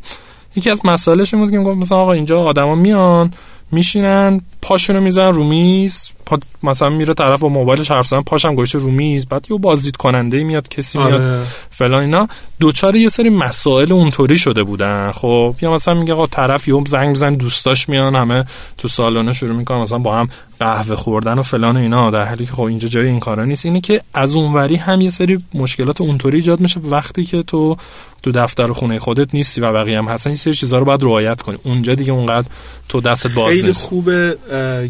یکی 0.56 0.70
از 0.70 0.86
مسائلش 0.86 1.34
این 1.34 1.44
بود 1.44 1.52
که 1.52 1.60
گفت 1.60 1.78
مثلا 1.78 1.98
آقا 1.98 2.14
اینجا 2.14 2.42
آدما 2.44 2.76
میان 2.76 3.34
میشینن 3.74 4.42
پاشونو 4.62 5.02
می‌زنن 5.02 5.34
رو 5.34 5.44
میز 5.44 6.10
پا 6.26 6.40
مثلا 6.64 6.90
میره 6.90 7.14
طرف 7.14 7.40
با 7.40 7.50
موبایلش 7.50 7.92
حرف 7.92 8.08
زدن 8.08 8.22
پاشم 8.22 8.56
گوشه 8.56 8.78
رو 8.78 8.92
میز 8.92 9.26
بعد 9.26 9.48
یه 9.50 9.58
بازدید 9.58 9.96
کننده 9.96 10.44
میاد 10.44 10.68
کسی 10.68 10.98
میاد 10.98 11.14
آره. 11.14 11.40
فلان 11.70 12.02
اینا. 12.02 12.28
دچار 12.60 12.96
یه 12.96 13.10
سری 13.10 13.30
مسائل 13.30 13.92
اونطوری 13.92 14.38
شده 14.38 14.64
بودن. 14.64 15.12
خب 15.12 15.56
یا 15.62 15.74
مثلا 15.74 15.94
میگه 15.94 16.14
آقا 16.14 16.28
طرف 16.28 16.68
یه 16.68 16.84
زنگ 16.88 17.10
می‌زنه 17.10 17.36
دوستاش 17.36 17.90
میان 17.90 18.16
همه 18.16 18.46
تو 18.78 18.88
سالن 18.88 19.34
شروع 19.34 19.56
می‌کنن 19.56 19.78
مثلا 19.78 19.98
با 19.98 20.16
هم 20.16 20.30
قهوه 20.60 20.96
خوردن 20.96 21.40
و 21.40 21.44
فلان 21.44 21.78
و 21.78 21.80
اینا 21.80 22.12
در 22.12 22.26
حالی 22.26 22.46
که 22.46 22.52
خب 22.52 22.62
اینجا 22.62 22.88
جای 22.88 23.08
این 23.08 23.20
کارا 23.20 23.46
نیست. 23.46 23.66
اینه 23.66 23.82
که 23.82 24.02
از 24.14 24.36
اونوری 24.36 24.76
هم 24.76 25.02
یه 25.02 25.10
سری 25.10 25.44
مشکلات 25.54 26.02
اونطوری 26.02 26.38
ایجاد 26.38 26.60
میشه 26.60 26.80
وقتی 26.80 27.26
که 27.26 27.44
تو 27.44 27.78
تو 28.24 28.32
دفتر 28.32 28.72
و 28.72 28.74
خونه 28.74 29.00
خودت 29.00 29.36
نیستی 29.36 29.62
و 29.62 29.74
بقیه 29.74 29.98
هم 29.98 30.06
هستن. 30.06 30.30
این 30.30 30.38
سری 30.38 30.54
چیزا 30.54 30.78
رو 30.78 30.86
باید 30.86 31.04
رعایت 31.04 31.42
کنی. 31.42 31.58
اونجا 31.64 31.96
دیگه 31.96 32.12
اونقدر 32.14 32.48
تو 32.90 33.02
دستت 33.02 33.32
باز 33.32 33.63
خیلی 33.64 33.74
خوبه 33.74 34.38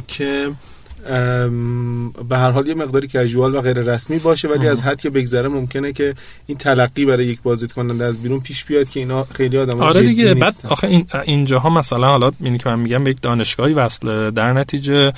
که 0.08 0.52
به 2.30 2.38
هر 2.38 2.52
حال 2.52 2.68
یه 2.68 2.74
مقداری 2.74 3.08
کژوال 3.08 3.56
و 3.56 3.62
غیر 3.62 3.80
رسمی 3.80 4.20
باشه 4.20 4.48
ولی 4.48 4.68
از 4.68 4.84
حد 4.84 5.02
که 5.02 5.10
بگذره 5.10 5.48
ممکنه 5.48 5.94
که 5.94 6.16
این 6.48 6.58
تلقی 6.58 7.06
برای 7.06 7.26
یک 7.26 7.42
بازدید 7.42 7.72
کننده 7.72 8.06
از 8.06 8.24
بیرون 8.24 8.40
پیش 8.40 8.66
بیاد 8.66 8.90
که 8.90 9.00
اینا 9.00 9.24
خیلی 9.24 9.58
آدم 9.58 9.82
آره 9.82 10.02
دیگه. 10.02 10.34
بعد 10.34 10.56
آخه 10.70 10.88
این 10.88 11.08
اینجاها 11.24 11.70
مثلا 11.70 12.08
حالا 12.08 12.32
اینی 12.40 12.58
که 12.58 12.70
من 12.70 12.80
میگم 12.80 13.04
به 13.04 13.12
یک 13.12 13.22
دانشگاهی 13.22 13.74
وصل 13.74 14.32
در 14.32 14.54
نتیجه 14.54 15.14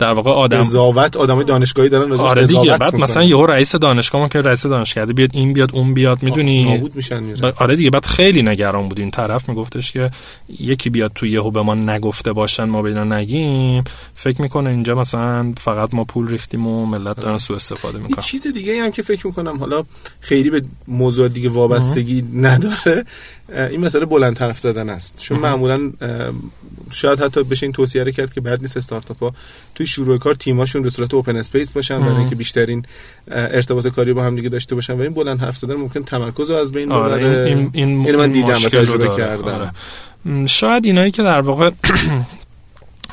در 0.00 0.12
واقع 0.12 0.30
آدم 0.30 0.58
قضاوت 0.58 1.16
آدمای 1.16 1.44
دانشگاهی 1.44 1.88
دارن 1.88 2.12
آره 2.12 2.46
دیگه 2.46 2.76
بعد 2.76 2.96
مثلا 2.96 3.24
یهو 3.24 3.46
رئیس 3.46 3.74
دانشگاه 3.76 4.28
که 4.28 4.40
رئیس 4.40 4.66
دانشگاه 4.66 5.06
بیاد 5.06 5.30
این 5.32 5.52
بیاد 5.52 5.70
اون 5.72 5.94
بیاد 5.94 6.22
می‌دونی؟ 6.22 6.64
نابود 6.64 6.96
میشن 6.96 7.22
میره 7.22 7.52
آره 7.56 7.76
دیگه 7.76 7.90
بعد 7.90 8.06
خیلی 8.06 8.42
نگران 8.42 8.88
بود 8.88 9.00
این 9.00 9.10
طرف 9.10 9.48
میگفتش 9.48 9.92
که 9.92 10.10
یکی 10.60 10.90
بیاد 10.90 11.12
تو 11.14 11.26
یهو 11.26 11.50
به 11.50 11.62
ما 11.62 11.74
نگفته 11.74 12.32
باشن 12.32 12.64
ما 12.64 12.82
بینا 12.82 13.04
نگیم. 13.04 13.84
فکر 14.14 14.42
می‌کنه 14.42 14.70
اینجا 14.70 14.94
مثلا 14.94 15.52
فقط 15.56 15.94
ما 15.94 16.04
پول 16.04 16.28
ریختیم 16.28 16.66
و 16.66 16.86
ملت 16.86 17.20
دارن 17.20 17.38
سوء 17.38 17.56
استفاده 17.56 17.98
می‌کنن 17.98 18.24
چیز 18.24 18.46
دیگه 18.46 18.82
هم 18.82 18.90
که 18.90 19.02
فکر 19.02 19.26
می‌کنم 19.26 19.56
حالا 19.56 19.82
خیلی 20.20 20.50
به 20.50 20.62
موضوع 20.88 21.28
دیگه 21.28 21.48
وابستگی 21.48 22.24
نداره 22.34 23.04
این 23.54 23.80
مسئله 23.80 24.04
بلند 24.04 24.38
حرف 24.38 24.58
زدن 24.58 24.90
است. 24.90 25.22
چون 25.22 25.38
معمولا 25.38 25.92
شاید 26.90 27.20
حتی 27.20 27.42
بشه 27.42 27.66
این 27.66 27.72
توصیه 27.72 28.04
رو 28.04 28.10
کرد 28.10 28.32
که 28.32 28.40
بد 28.40 28.62
نیست 28.62 28.76
استارتاپ 28.76 29.20
ها 29.22 29.34
توی 29.74 29.86
شروع 29.86 30.18
کار 30.18 30.34
تیماشون 30.34 30.82
به 30.82 30.90
صورت 30.90 31.14
open 31.14 31.36
space 31.36 31.72
باشن 31.72 32.00
برای 32.00 32.16
اینکه 32.16 32.34
بیشترین 32.34 32.84
ارتباط 33.30 33.86
کاری 33.86 34.12
با 34.12 34.24
هم 34.24 34.36
دیگه 34.36 34.48
داشته 34.48 34.74
باشن. 34.74 34.92
و 34.92 35.00
این 35.00 35.12
بلند 35.12 35.40
حرف 35.40 35.56
زدن 35.56 35.74
ممکن 35.74 36.02
تمرکز 36.02 36.50
رو 36.50 36.56
از 36.56 36.72
بین 36.72 36.92
آره 36.92 37.18
ببره. 37.18 37.44
این, 37.44 37.70
این, 37.72 38.06
این 38.06 38.16
من 38.16 38.32
دیدم 38.32 38.48
و 38.48 38.68
تجربه 38.68 39.08
کردم. 39.16 39.44
آره. 39.44 40.46
شاید 40.46 40.84
اینایی 40.84 41.10
که 41.10 41.22
در 41.22 41.40
واقع 41.40 41.70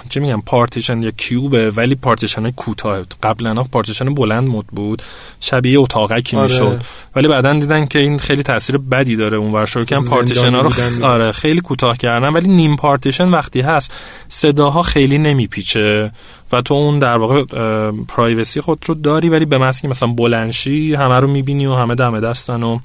چی 0.08 0.20
میگم 0.20 0.42
پارتیشن 0.42 1.02
یا 1.02 1.12
cube 1.12 1.60
ه 1.60 1.72
ولی 1.72 1.96
پارتیشن 1.96 2.42
های 2.42 2.52
کوتاه. 2.56 3.06
قبلا 3.24 3.64
پارتیشن 3.64 4.14
بلند 4.14 4.48
مد 4.48 4.66
بود. 4.66 5.02
شبیه 5.40 5.80
اتاقکی 5.80 6.38
آره. 6.38 6.44
می‌شد. 6.44 6.82
ولی 7.16 7.28
بعدا 7.28 7.54
دیدن 7.54 7.86
که 7.86 8.00
این 8.00 8.20
خیلی 8.20 8.44
تاثیر 8.44 8.78
بدی 8.78 9.16
داره 9.16 9.38
اون 9.38 9.52
ورشور 9.52 9.86
که 9.86 9.96
پارتیشن 10.10 10.54
ها 10.54 10.60
رو 10.60 10.70
خ... 10.70 11.02
آره 11.02 11.32
خیلی 11.32 11.62
کوتاه 11.62 11.98
کردن. 11.98 12.30
ولی 12.30 12.48
نیم 12.48 12.76
پارتیشن 12.76 13.30
وقتی 13.30 13.62
هست 13.62 13.94
صداها 14.28 14.82
خیلی 14.82 15.18
نمیپیچه. 15.18 16.12
و 16.52 16.62
تو 16.62 16.74
اون 16.74 17.00
در 17.00 17.18
واقع 17.18 17.44
privacy 18.08 18.62
خودت 18.62 18.86
رو 18.88 18.96
داری 18.96 19.30
ولی 19.30 19.46
به 19.46 19.72
که 19.82 19.88
مثلا 19.88 20.10
بلند 20.10 20.59
شی 20.59 20.96
همه 20.96 21.20
رو 21.20 21.28
می‌بینی 21.28 21.66
و 21.66 21.74
همه 21.74 21.96
دم 21.96 22.20
دستن 22.20 22.64
و 22.64 22.80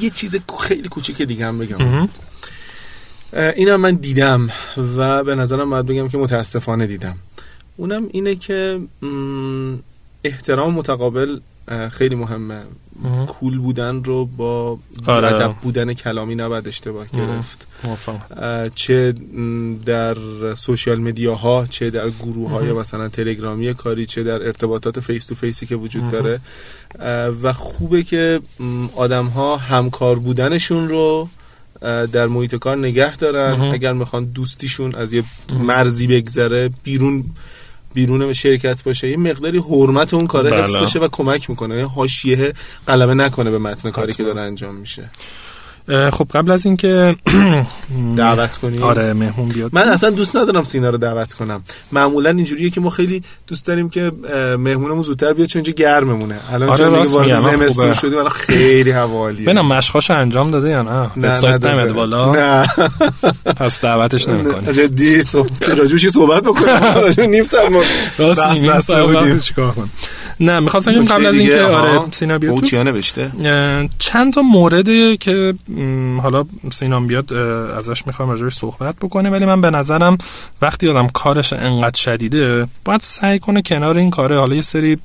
یه 0.00 0.10
چیز 0.10 0.36
خیلی 0.60 0.88
کوچیک 0.88 1.22
دیگه 1.22 1.46
هم 1.46 1.58
بگم. 1.58 2.08
اینم 3.32 3.80
من 3.80 3.94
دیدم 3.94 4.48
و 4.96 5.24
به 5.24 5.34
نظرم 5.34 5.70
باید 5.70 5.86
بگم 5.86 6.08
که 6.08 6.18
متاسفانه 6.18 6.86
دیدم. 6.86 7.16
اونم 7.76 8.08
اینه 8.12 8.34
که 8.36 8.80
احترام 10.24 10.74
متقابل 10.74 11.38
خیلی 11.90 12.14
مهمه. 12.14 12.62
cool 13.26 13.58
بودن 13.58 14.04
رو 14.04 14.26
با 14.26 14.78
آره. 15.06 15.28
ادب 15.28 15.54
بودن 15.62 15.94
کلامی 15.94 16.34
نباید 16.34 16.68
اشتباه 16.68 17.06
گرفت. 17.06 17.66
چه 18.74 19.14
در 19.86 20.16
social 20.54 21.00
media 21.00 21.55
ها 21.55 21.66
چه 21.66 21.90
در 21.90 22.10
گروه 22.10 22.50
های 22.50 22.72
مثلا 22.72 23.08
تلگرامی 23.08 23.74
کاری 23.74 24.06
چه 24.06 24.22
در 24.22 24.42
ارتباطات 24.42 25.00
face 25.00 25.26
to 25.26 25.34
face 25.34 25.60
ی 25.60 25.66
که 25.66 25.76
وجود 25.76 26.10
داره. 26.10 26.40
و 27.42 27.52
خوبه 27.52 28.02
که 28.02 28.40
آدم 28.96 29.26
ها 29.26 29.56
همکار 29.56 30.18
بودنشون 30.18 30.88
رو 30.88 31.28
در 32.12 32.26
محیط 32.26 32.54
کار 32.54 32.76
نگه 32.76 33.16
دارن. 33.16 33.60
اگر 33.60 33.92
می‌خوان 33.92 34.24
دوستیشون 34.24 34.94
از 34.94 35.12
یه 35.12 35.24
مرزی 35.52 36.06
بگذره 36.06 36.70
بیرون 36.84 37.24
بیرون 37.94 38.32
شرکت 38.32 38.84
باشه 38.84 39.10
یه 39.10 39.16
مقداری 39.16 39.58
حرمت 39.58 40.14
اون 40.14 40.26
کار 40.26 40.54
حفظ 40.54 40.74
بله. 40.74 40.82
بشه 40.82 40.98
و 40.98 41.08
کمک 41.12 41.50
می‌کنه. 41.50 41.88
حاشیه 41.88 42.52
غلبه 42.88 43.14
نکنه 43.14 43.50
به 43.50 43.58
متن 43.58 43.90
کاری 43.90 44.12
که 44.12 44.22
داره 44.22 44.40
انجام 44.40 44.74
میشه. 44.74 45.10
خب 46.12 46.26
قبل 46.34 46.50
از 46.50 46.66
اینکه 46.66 47.16
دعوت 48.16 48.56
کنیم. 48.56 48.82
آره 48.82 49.12
مهمون 49.12 49.48
بیاد. 49.48 49.70
من 49.74 49.88
اصلا 49.88 50.10
دوست 50.10 50.36
ندارم 50.36 50.64
سینا 50.64 50.90
رو 50.90 50.98
دعوت 50.98 51.32
کنم. 51.32 51.62
معمولا 51.92 52.30
اینجوریه 52.30 52.70
که 52.70 52.80
ما 52.80 52.90
خیلی 52.90 53.22
دوست 53.46 53.66
داریم 53.66 53.88
که 53.88 54.10
مهمونمون 54.58 55.02
زودتر 55.02 55.32
بیاد 55.32 55.48
چون 55.48 55.62
اینجا 55.62 55.72
گرممونه. 55.72 56.40
الان 56.52 56.68
آره 56.68 56.78
چون 56.78 56.88
وارد 56.88 57.40
زمستون 57.40 57.92
شدیم 57.92 58.18
الان 58.18 58.28
خیلی 58.30 58.90
هوالیه 58.90 59.42
ببینم 59.42 59.66
مشقاشو 59.66 60.14
انجام 60.14 60.50
داده 60.50 60.70
یا 60.70 60.82
نه؟ 60.82 61.10
وبسایت 61.16 61.66
نمیاد 61.66 61.92
بالا. 61.92 62.32
نه. 62.32 62.68
پس 63.56 63.80
دعوتش 63.80 64.28
نمی‌کنه 64.28 64.72
جدی 64.72 65.22
راجوش 65.78 66.08
صحبت 66.08 66.42
بکنیم. 66.42 66.74
راجو 67.02 67.22
نیم 67.22 67.44
ساعت 67.44 67.70
ما 67.70 67.82
راست 68.18 68.46
نیم 68.46 68.80
ساعت 68.80 69.40
چیکار 69.40 69.72
کنیم 69.72 69.90
نه 70.40 70.60
می‌خواستم 70.60 71.04
قبل 71.04 71.26
از 71.26 71.34
اینکه 71.34 71.60
آره 71.60 72.00
سینا 72.10 72.38
بیاد 72.38 72.58
تو. 72.58 72.82
نوشته 72.82 73.30
چند 73.98 74.32
تا 74.32 74.42
مورد 74.42 75.18
که 75.18 75.54
حالا 76.22 76.44
سینام 76.72 77.06
بیاد 77.06 77.32
ازش 77.78 78.06
می‌خوام 78.06 78.30
راجعش 78.30 78.54
صحبت 78.54 78.96
بکنه 78.96 79.30
ولی 79.30 79.46
من 79.46 79.60
به 79.60 79.70
نظرم 79.70 80.18
وقتی 80.62 80.88
آدم 80.88 81.06
کارش 81.06 81.52
انقدر 81.52 82.00
شدیده 82.00 82.66
باید 82.84 83.00
سعی 83.00 83.38
کنه 83.38 83.62
کنار 83.62 83.98
این 83.98 84.10
کاره 84.10 84.38
حالا 84.38 84.54
یه 84.54 84.62
سری 84.62 84.98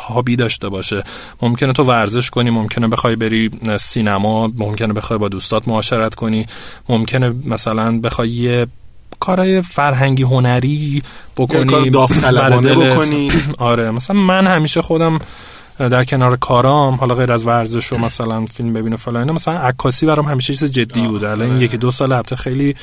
هابی 0.00 0.36
داشته 0.36 0.68
باشه. 0.68 1.04
ممکنه 1.42 1.72
تو 1.72 1.82
ورزش 1.82 2.30
کنی 2.30 2.50
ممکنه 2.50 2.88
بخوای 2.88 3.16
بری 3.16 3.50
سینما 3.80 4.46
ممکنه 4.46 4.92
بخوای 4.92 5.18
با 5.18 5.28
دوستات 5.28 5.68
معاشرت 5.68 6.14
کنی 6.14 6.46
ممکنه 6.88 7.34
مثلا 7.44 8.00
بخوای 8.00 8.28
یه 8.28 8.66
کارهای 9.20 9.60
فرهنگی 9.60 10.22
هنری 10.22 11.02
بکنی 11.36 11.90
بکنی. 11.90 13.32
آره 13.58 13.90
مثلا 13.90 14.16
من 14.16 14.46
همیشه 14.46 14.82
خودم 14.82 15.18
در 15.88 16.04
کنار 16.04 16.36
کارام 16.36 16.94
حالا 16.94 17.14
غیر 17.14 17.32
از 17.32 17.46
ورزش 17.46 17.92
و 17.92 17.98
مثلا 17.98 18.44
فیلم 18.44 18.72
ببینه 18.72 18.96
فلان 18.96 19.32
مثلا 19.32 19.58
عکاسی 19.58 20.06
برام 20.06 20.26
همیشه 20.26 20.54
چیز 20.54 20.72
جدی 20.72 21.06
بود. 21.06 21.24
الان 21.24 21.50
این 21.50 21.60
یکی 21.60 21.76
دو 21.76 21.90
سال 21.90 22.12
البته 22.12 22.36
خیلی 22.36 22.76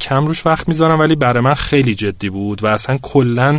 کم 0.00 0.26
روش 0.26 0.46
وقت 0.46 0.68
می‌ذارم 0.68 1.00
ولی 1.00 1.16
برای 1.16 1.42
من 1.42 1.54
خیلی 1.54 1.94
جدی 1.94 2.30
بود 2.30 2.64
و 2.64 2.66
اصلا 2.66 2.98
کلا 3.02 3.58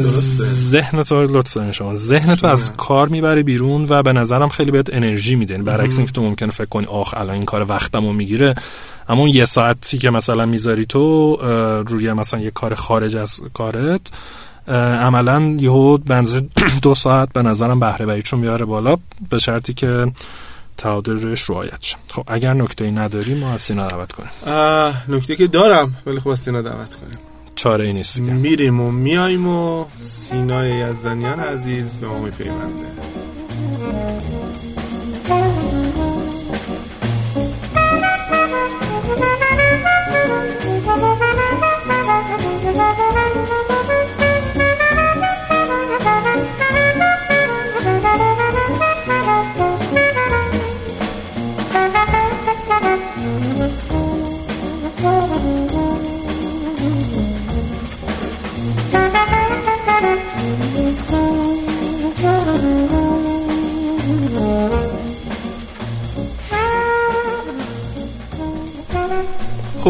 ذهن 0.00 1.02
تو 1.02 1.22
لطف 1.22 1.70
شما 1.70 1.94
ذهن 1.94 2.34
تو 2.34 2.46
از 2.46 2.72
کار 2.76 3.08
می‌بره 3.08 3.42
بیرون 3.42 3.86
و 3.88 4.02
به 4.02 4.12
نظرم 4.12 4.48
خیلی 4.48 4.70
بهت 4.70 4.94
انرژی 4.94 5.36
میده. 5.36 5.54
یعنی 5.54 5.64
برعکس 5.64 5.96
اینکه 5.96 6.12
تو 6.12 6.22
ممکنه 6.22 6.50
فکر 6.50 6.68
کنی 6.68 6.86
آخ 6.86 7.14
الان 7.16 7.34
این 7.34 7.44
کار 7.44 7.66
وقتمو 7.68 8.12
می‌گیره. 8.12 8.54
اما 9.08 9.28
یه 9.28 9.44
ساعتی 9.44 9.98
که 9.98 10.10
مثلا 10.10 10.46
می‌ذاری 10.46 10.86
تو 10.86 11.36
روی 11.88 12.12
مثلا 12.12 12.40
یه 12.40 12.50
کار 12.50 12.74
خارج 12.74 13.16
از 13.16 13.40
کارت 13.54 14.00
عملا 14.76 15.56
یهو 15.58 15.98
بنز 15.98 16.40
دو 16.82 16.94
ساعت 16.94 17.32
به 17.32 17.42
نظرم 17.42 17.80
بهره 17.80 18.06
بری 18.06 18.22
چون 18.22 18.40
میاره 18.40 18.64
بالا 18.64 18.96
به 19.30 19.38
شرطی 19.38 19.74
که 19.74 20.12
تعادل 20.76 21.16
روش 21.16 21.50
رعایت 21.50 21.82
شه. 21.82 21.96
خب 22.10 22.24
اگر 22.26 22.54
نکته 22.54 22.84
ای 22.84 22.90
نداری 22.90 23.34
ما 23.34 23.52
از 23.52 23.62
سینا 23.62 23.88
دعوت 23.88 24.12
کنیم. 24.12 24.30
نکته 25.08 25.36
که 25.36 25.46
دارم 25.46 25.96
ولی 26.06 26.20
خب 26.20 26.28
از 26.28 26.40
سینا 26.40 26.62
دعوت 26.62 26.94
کنیم. 26.94 27.18
چاره 27.54 27.84
ای 27.84 27.92
نیست 27.92 28.20
میریم 28.20 28.80
و 28.80 28.90
میاییم 28.90 29.48
و 29.48 29.84
سینای 29.96 30.70
یزدانیان 30.70 31.40
عزیز 31.40 31.96
به 31.96 32.06
ما 32.06 32.18
میپیونده 32.18 32.86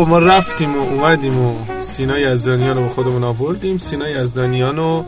خب 0.01 0.09
ما 0.09 0.19
رفتیم 0.19 0.77
و 0.77 0.81
اومدیم 0.81 1.39
و 1.39 1.55
سینا 1.83 2.19
یزدانیان 2.19 2.77
رو 2.77 2.83
با 2.83 2.89
خودمون 2.89 3.25
آوردیم. 3.25 3.79
سینا 3.79 4.09
یزدانیان 4.09 4.77
رو 4.77 5.05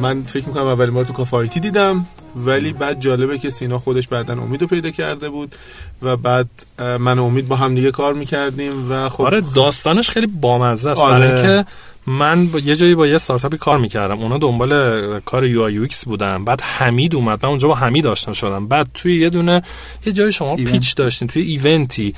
من 0.00 0.22
فکر 0.22 0.48
می‌کنم 0.48 0.66
اولین 0.66 0.94
بار 0.94 1.04
تو 1.04 1.12
کافه 1.12 1.36
آیتی 1.36 1.60
دیدم. 1.60 2.06
ولی 2.36 2.72
بعد 2.72 3.00
جالبه 3.00 3.38
که 3.38 3.50
سینا 3.50 3.78
خودش 3.78 4.08
بعدا 4.08 4.32
امید 4.32 4.62
رو 4.62 4.66
پیدا 4.66 4.90
کرده 4.90 5.28
بود 5.28 5.54
و 6.02 6.16
بعد 6.16 6.48
من 6.78 7.18
امید 7.18 7.48
با 7.48 7.56
هم 7.56 7.74
دیگه 7.74 7.90
کار 7.90 8.14
می‌کردیم 8.14 8.92
و 8.92 9.08
خب 9.08 9.24
آره 9.24 9.42
داستانش 9.54 10.10
خیلی 10.10 10.26
بامزه 10.26 10.90
است. 10.90 11.02
آره. 11.02 11.18
برای 11.18 11.32
اینکه 11.32 11.70
من 12.06 12.46
با 12.46 12.58
یه 12.58 12.76
جایی 12.76 12.94
با 12.94 13.06
یه 13.06 13.14
استارتاپی 13.14 13.56
کار 13.56 13.78
می‌کردم. 13.78 14.18
اونا 14.18 14.38
دنبال 14.38 15.20
کار 15.20 15.46
UI 15.46 15.62
UX 15.62 16.04
بودن. 16.04 16.44
بعد 16.44 16.60
حمید 16.60 17.14
اومد. 17.14 17.38
من 17.42 17.48
اونجا 17.48 17.68
با 17.68 17.74
حمید 17.74 18.06
آشنا 18.06 18.34
شدم. 18.34 18.68
بعد 18.68 18.88
توی 18.94 19.20
یه 19.20 19.30
دونه 19.30 19.62
یه 20.06 20.12
جای 20.12 20.32
شما 20.32 20.56
پیچ 20.56 20.94
داشتین 20.94 21.28
توی 21.28 21.42
ایونتی. 21.42 22.14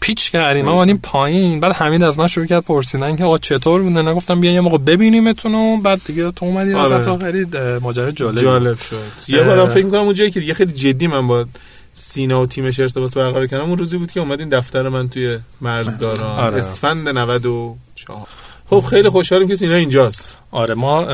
پیچ 0.00 0.30
کردیم. 0.30 0.64
ما 0.64 0.72
اومدیم 0.72 1.00
پایین. 1.02 1.60
بعد 1.60 1.72
حمید 1.72 2.02
از 2.02 2.18
من 2.18 2.26
شروع 2.26 2.46
کرد 2.46 2.64
پرسیدن 2.64 3.16
که 3.16 3.24
آقا 3.24 3.38
چطور 3.38 3.82
بوده؟ 3.82 4.02
نگفتم 4.02 4.40
بیا 4.40 4.52
یه 4.52 4.60
موقع 4.60 4.78
ببینیمتون 4.78 5.54
و 5.54 5.76
بعد 5.76 6.00
دیگه 6.04 6.30
تو 6.30 6.44
اومدی 6.44 6.74
آره. 6.74 6.96
وسط. 6.98 7.22
خیلی 7.22 7.46
ماجرا 7.82 8.10
جالب 8.10 8.42
جالب 8.42 8.78
شد. 8.78 8.96
یه 9.28 9.42
بارم 9.42 9.68
فکر 9.68 9.88
کنم 9.88 10.00
اونجایی 10.00 10.30
که 10.30 10.40
یه 10.40 10.54
خیلی 10.54 10.72
جدی 10.72 11.06
من 11.06 11.26
با 11.26 11.46
سینا 11.92 12.42
و 12.42 12.46
تیمش 12.46 12.80
ارتباط 12.80 13.14
برقرار 13.14 13.46
کردم 13.46 13.64
اون 13.64 13.78
روزی 13.78 13.96
بود 13.96 14.12
که 14.12 14.20
اومدین 14.20 14.48
دفتر 14.48 14.88
من 14.88 15.08
توی 15.08 15.38
مرزداران. 15.60 16.38
آره. 16.38 16.58
اسفند 16.58 17.08
94 17.08 18.26
خب 18.70 18.80
خیلی 18.90 19.08
خوشحالیم 19.08 19.48
که 19.48 19.56
سینا 19.56 19.74
اینجاست. 19.74 20.38
آره 20.50 20.74
ما 20.74 21.04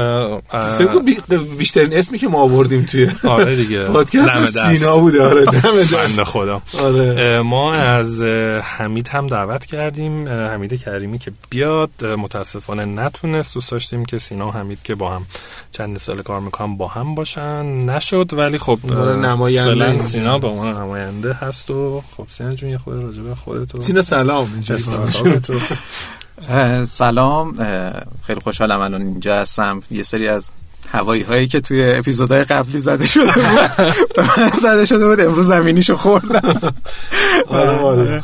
فکر 0.78 0.98
بیشترین 1.58 1.94
اسمی 1.94 2.18
که 2.18 2.28
ما 2.28 2.42
آوردیم 2.42 2.82
توی 2.82 3.10
آره 3.24 3.56
دیگه. 3.56 3.84
پادکست 3.84 4.74
سینا 4.74 4.96
بوده. 4.96 5.22
آره 5.22 5.44
دم 5.44 6.24
خدا. 6.24 6.62
آره. 6.80 7.40
ما 7.40 7.74
از 7.74 8.22
حمید 8.62 9.08
هم 9.08 9.26
دعوت 9.26 9.66
کردیم. 9.66 10.28
حمید 10.28 10.82
کریمی 10.82 11.18
که 11.18 11.32
بیاد 11.50 12.04
متاسفانه 12.04 12.84
نتونست. 12.84 13.54
دوست 13.54 13.70
داشتیم 13.70 14.04
که 14.04 14.18
سینا 14.18 14.48
و 14.48 14.50
حمید 14.50 14.82
که 14.82 14.94
با 14.94 15.10
هم 15.10 15.26
چند 15.70 15.96
سال 15.96 16.22
کار 16.22 16.40
می‌کنم 16.40 16.76
با 16.76 16.88
هم 16.88 17.14
باشن. 17.14 17.66
نشد 17.66 18.30
ولی 18.32 18.58
خب 18.58 18.78
نماینده. 19.22 20.00
سینا 20.00 20.38
با 20.38 20.54
ما 20.54 20.72
نماینده 20.72 21.32
هست 21.32 21.70
و 21.70 22.02
خب 22.16 22.26
سینا 22.30 22.52
جون 22.52 22.70
یه 22.70 22.78
خود 22.78 22.94
راجبه 23.02 23.34
خودتو. 23.34 23.80
سینا 23.80 24.02
سلام. 24.02 24.64
سلام. 26.86 27.56
خیلی 28.22 28.40
خوشحالم 28.40 28.80
الان 28.80 29.02
اینجا 29.02 29.36
هستم. 29.36 29.82
یه 29.90 30.02
سری 30.02 30.28
از 30.28 30.50
هوایی 30.92 31.22
هایی 31.22 31.48
که 31.48 31.60
توی 31.60 31.92
اپیزودهای 31.94 32.44
قبلی 32.44 32.78
زده 32.80 33.06
شده 33.06 33.24
بود 33.24 34.06
به 34.16 34.22
من 34.22 34.50
زده 34.60 34.86
شده 34.86 35.06
بود 35.06 35.20
امروز 35.20 35.46
زمینیشو 35.46 35.96
خوردم. 35.96 36.72
آره، 37.48 38.22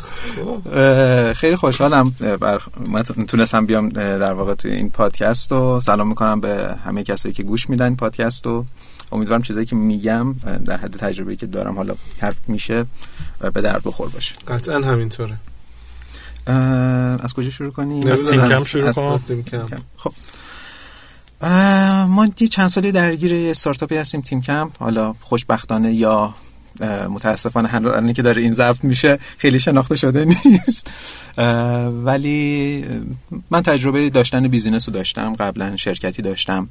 خیلی 1.33 1.55
خوشحالم. 1.55 2.15
من 2.87 3.03
تونستم 3.03 3.65
بیام 3.65 3.89
در 3.89 4.33
واقع 4.33 4.53
توی 4.53 4.71
این 4.71 4.89
پادکست 4.89 5.51
و 5.51 5.81
سلام 5.81 6.07
می‌کنم 6.07 6.39
به 6.39 6.75
همه 6.85 7.03
کسایی 7.03 7.33
که 7.33 7.43
گوش 7.43 7.69
میدن 7.69 7.95
پادکست 7.95 8.47
و 8.47 8.65
امیدوارم 9.11 9.41
چیزایی 9.41 9.65
که 9.65 9.75
میگم 9.75 10.35
در 10.65 10.77
حد 10.77 10.97
تجربه 10.97 11.35
که 11.35 11.45
دارم 11.45 11.75
حالا 11.75 11.95
حرف 12.21 12.39
میشه 12.47 12.85
به 13.53 13.61
درد 13.61 13.81
بخور 13.85 14.09
باشه. 14.09 14.35
قطعا 14.47 14.79
همینطوره. 14.79 15.35
از 17.23 17.33
کجا 17.33 17.49
شروع 17.49 17.71
کنیم؟ 17.71 18.07
از 18.07 18.25
تیم 18.25 18.47
کمپ 18.47 18.63
شروع 18.63 18.91
کنیم. 18.91 19.85
خب. 19.97 20.13
ما 22.07 22.27
یه 22.39 22.47
چند 22.47 22.67
سالی 22.67 22.91
درگیر 22.91 23.49
استارتاپی 23.49 23.95
هستیم 23.95 24.21
تیم 24.21 24.41
کمپ. 24.41 24.71
حالا 24.79 25.15
خوشبختانه 25.19 25.93
یا 25.93 26.35
متاسفانه 27.09 27.67
هنوز 27.67 28.13
که 28.13 28.21
داره 28.21 28.41
این 28.41 28.53
ضبط 28.53 28.83
میشه 28.83 29.19
خیلی 29.37 29.59
شناخته 29.59 29.95
شده 29.95 30.25
نیست. 30.45 30.87
ولی 32.03 32.85
من 33.51 33.61
تجربه 33.61 34.09
داشتن 34.09 34.47
business 34.47 34.89
رو 34.89 34.93
داشتم 34.93 35.35
قبلا 35.35 35.75
شرکتی 35.75 36.21
داشتم. 36.21 36.69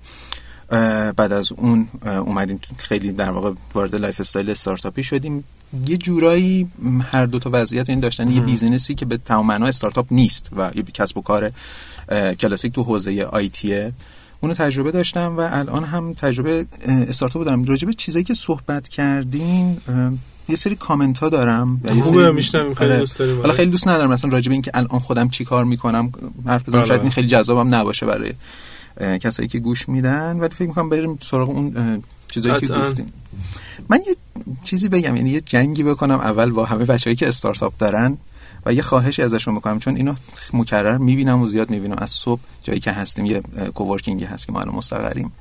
بعد 1.16 1.32
از 1.32 1.52
اون 1.52 1.88
اومدیم 2.04 2.60
خیلی 2.76 3.12
در 3.12 3.30
واقع 3.30 3.52
وارد 3.74 3.94
lifestyle 3.94 4.20
startup 4.20 4.50
ی 4.50 5.02
شدیم. 5.02 5.44
یه 5.86 5.96
جورایی 5.96 6.68
هر 7.12 7.26
دو 7.26 7.38
تا 7.38 7.50
وضعیت 7.52 7.90
این 7.90 8.00
داشتن 8.00 8.30
یه 8.30 8.40
business 8.40 8.88
ی 8.88 8.94
که 8.94 9.06
به 9.06 9.16
تمام 9.16 9.46
معنا 9.46 9.66
استارتاپ 9.66 10.06
نیست 10.10 10.50
و 10.56 10.70
یه 10.74 10.82
کسب 10.82 11.18
و 11.18 11.22
کار 11.22 11.50
کلاسیک 12.40 12.72
تو 12.72 12.82
حوزه 12.82 13.22
IT 13.22 13.69
ه 13.69 13.92
اونو 14.40 14.54
تجربه 14.54 14.90
داشتم 14.90 15.36
و 15.36 15.48
الان 15.52 15.84
هم 15.84 16.14
تجربه 16.14 16.66
استارتاپ 16.88 17.44
دارم. 17.44 17.64
راجع 17.64 17.86
به 17.86 17.94
چیزایی 17.94 18.24
که 18.24 18.34
صحبت 18.34 18.88
کردین 18.88 19.80
یه 20.48 20.56
سری 20.56 20.76
کامنت 20.76 21.18
ها 21.18 21.28
دارم 21.28 21.80
خوبه 22.02 22.32
میشنم 22.32 22.74
خیلی 22.74 22.90
آره. 22.90 23.00
دوست 23.00 23.18
داریم. 23.18 23.40
حالا 23.40 23.52
خیلی 23.52 23.70
دوست 23.70 23.88
ندارم 23.88 24.12
مثلا 24.12 24.30
راجع 24.30 24.48
به 24.48 24.52
اینکه 24.52 24.70
الان 24.74 25.00
خودم 25.00 25.28
چی 25.28 25.44
کار 25.44 25.64
می‌کنم 25.64 26.12
حرف 26.46 26.68
بزنم 26.68 26.80
بله. 26.80 26.88
شاید 26.88 27.00
این 27.00 27.10
خیلی 27.10 27.28
جذابم 27.28 27.74
نباشه 27.74 28.06
برای 28.06 28.32
کسایی 29.00 29.48
که 29.48 29.58
گوش 29.58 29.88
میدن 29.88 30.40
ولی 30.40 30.54
فکر 30.54 30.68
می‌کنم 30.68 30.88
بریم 30.88 31.18
سراغ 31.22 31.50
اون 31.50 32.02
چیزایی 32.28 32.60
که 32.60 32.74
گفتیم. 32.74 33.12
من 33.88 33.98
یه 34.06 34.16
چیزی 34.64 34.88
بگم 34.88 35.16
یعنی 35.16 35.30
یه 35.30 35.40
جنگی 35.40 35.82
بکنم 35.82 36.14
اول 36.14 36.50
با 36.50 36.64
همه 36.64 36.84
بچه‌ای 36.84 37.16
که 37.16 37.28
استارتاپ 37.28 37.72
دارن 37.78 38.18
و 38.66 38.72
یه 38.72 38.82
خواهشی 38.82 39.22
ازشون 39.22 39.54
بکنم 39.54 39.78
چون 39.78 39.96
اینو 39.96 40.14
مکرر 40.52 40.98
می‌بینم 40.98 41.42
و 41.42 41.46
زیاد 41.46 41.70
می‌بینم. 41.70 41.96
از 41.98 42.10
صبح 42.10 42.40
جایی 42.62 42.80
که 42.80 42.92
هستیم 42.92 43.26
یه 43.26 43.42
کوورکینگی 43.74 44.24
هست 44.24 44.46
که 44.46 44.52
ما 44.52 44.60
الان 44.60 44.74
مستقریم. 44.74 45.32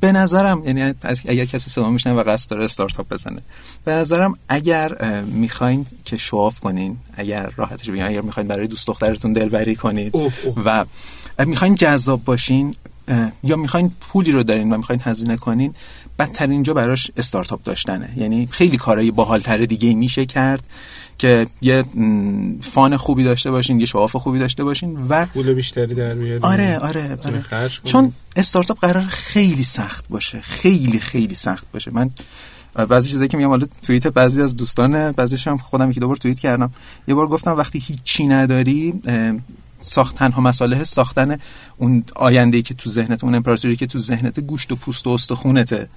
به 0.00 0.12
نظرم 0.12 0.64
یعنی 0.64 0.94
اگر 1.28 1.44
کسی 1.44 1.70
صدا 1.70 1.90
میشنه 1.90 2.12
و 2.12 2.22
قصد 2.26 2.50
داره 2.50 2.64
استارتاپ 2.64 3.08
بزنه 3.08 3.40
به 3.84 3.92
نظرم 3.92 4.38
اگر 4.48 5.22
می‌خواین 5.22 5.86
که 6.04 6.16
شواف 6.16 6.60
کنین 6.60 6.96
اگر 7.14 7.50
راحتش 7.56 7.90
بگم 7.90 8.06
اگر 8.06 8.20
می‌خواین 8.20 8.48
برای 8.48 8.66
دوست 8.66 8.86
دخترتون 8.86 9.32
دلبری 9.32 9.76
کنید 9.76 10.14
و 10.64 10.84
می‌خواین 11.46 11.74
جذاب 11.74 12.24
باشین 12.24 12.74
یا 13.44 13.56
می‌خواین 13.56 13.92
پولی 14.00 14.32
رو 14.32 14.42
دارین 14.42 14.72
و 14.72 14.76
می‌خواین 14.76 15.00
هزینه 15.04 15.36
کنین 15.36 15.74
بدترین 16.18 16.62
جا 16.62 16.74
براش 16.74 17.10
استارتاپ 17.16 17.62
داشتنه. 17.62 18.10
یعنی 18.16 18.48
خیلی 18.50 18.76
کارهای 18.76 19.10
باحالتر 19.10 19.56
دیگه 19.56 19.94
میشه 19.94 20.26
کرد. 20.26 20.62
که 21.18 21.46
یه 21.60 21.84
فان 22.60 22.96
خوبی 22.96 23.24
داشته 23.24 23.50
باشین 23.50 23.80
یه 23.80 23.86
شواف 23.86 24.16
خوبی 24.16 24.38
داشته 24.38 24.64
باشین 24.64 25.06
و 25.08 25.26
پول 25.26 25.54
بیشتری 25.54 25.94
در 25.94 26.14
میاد 26.14 26.44
آره 26.44 26.78
آره, 26.78 27.18
آره. 27.24 27.68
چون 27.84 28.12
استارتاپ 28.36 28.80
قرار 28.80 29.04
خیلی 29.04 29.62
سخت 29.62 30.08
باشه 30.08 30.40
خیلی 30.40 30.98
خیلی 30.98 31.34
سخت 31.34 31.66
باشه. 31.72 31.90
من 31.94 32.10
بعضی 32.88 33.08
چیزایی 33.08 33.28
که 33.28 33.36
میگم 33.36 33.48
حالا 33.48 33.66
توییت 33.82 34.06
بعضی 34.06 34.42
از 34.42 34.56
دوستان 34.56 35.12
بعضیش 35.12 35.48
هم 35.48 35.56
خودم 35.56 35.90
یکی 35.90 36.00
دو 36.00 36.08
بار 36.08 36.16
توییت 36.16 36.40
کردم. 36.40 36.72
یه 37.08 37.14
بار 37.14 37.26
گفتم 37.26 37.56
وقتی 37.56 37.78
هیچی 37.78 38.26
نداری 38.26 39.00
ساخت 39.80 40.16
تنها 40.16 40.40
مساله 40.40 40.84
ساختن 40.84 41.38
اون 41.76 42.04
آینده 42.16 42.62
که 42.62 42.74
تو 42.74 42.90
ذهنت 42.90 43.24
اون 43.24 43.34
امپراتوری 43.34 43.76
که 43.76 43.86
تو 43.86 43.98
ذهنت 43.98 44.40
گوشت 44.40 44.72
و 44.72 44.76
پوست 44.76 45.06
و 45.06 45.10
استخونته. 45.10 45.88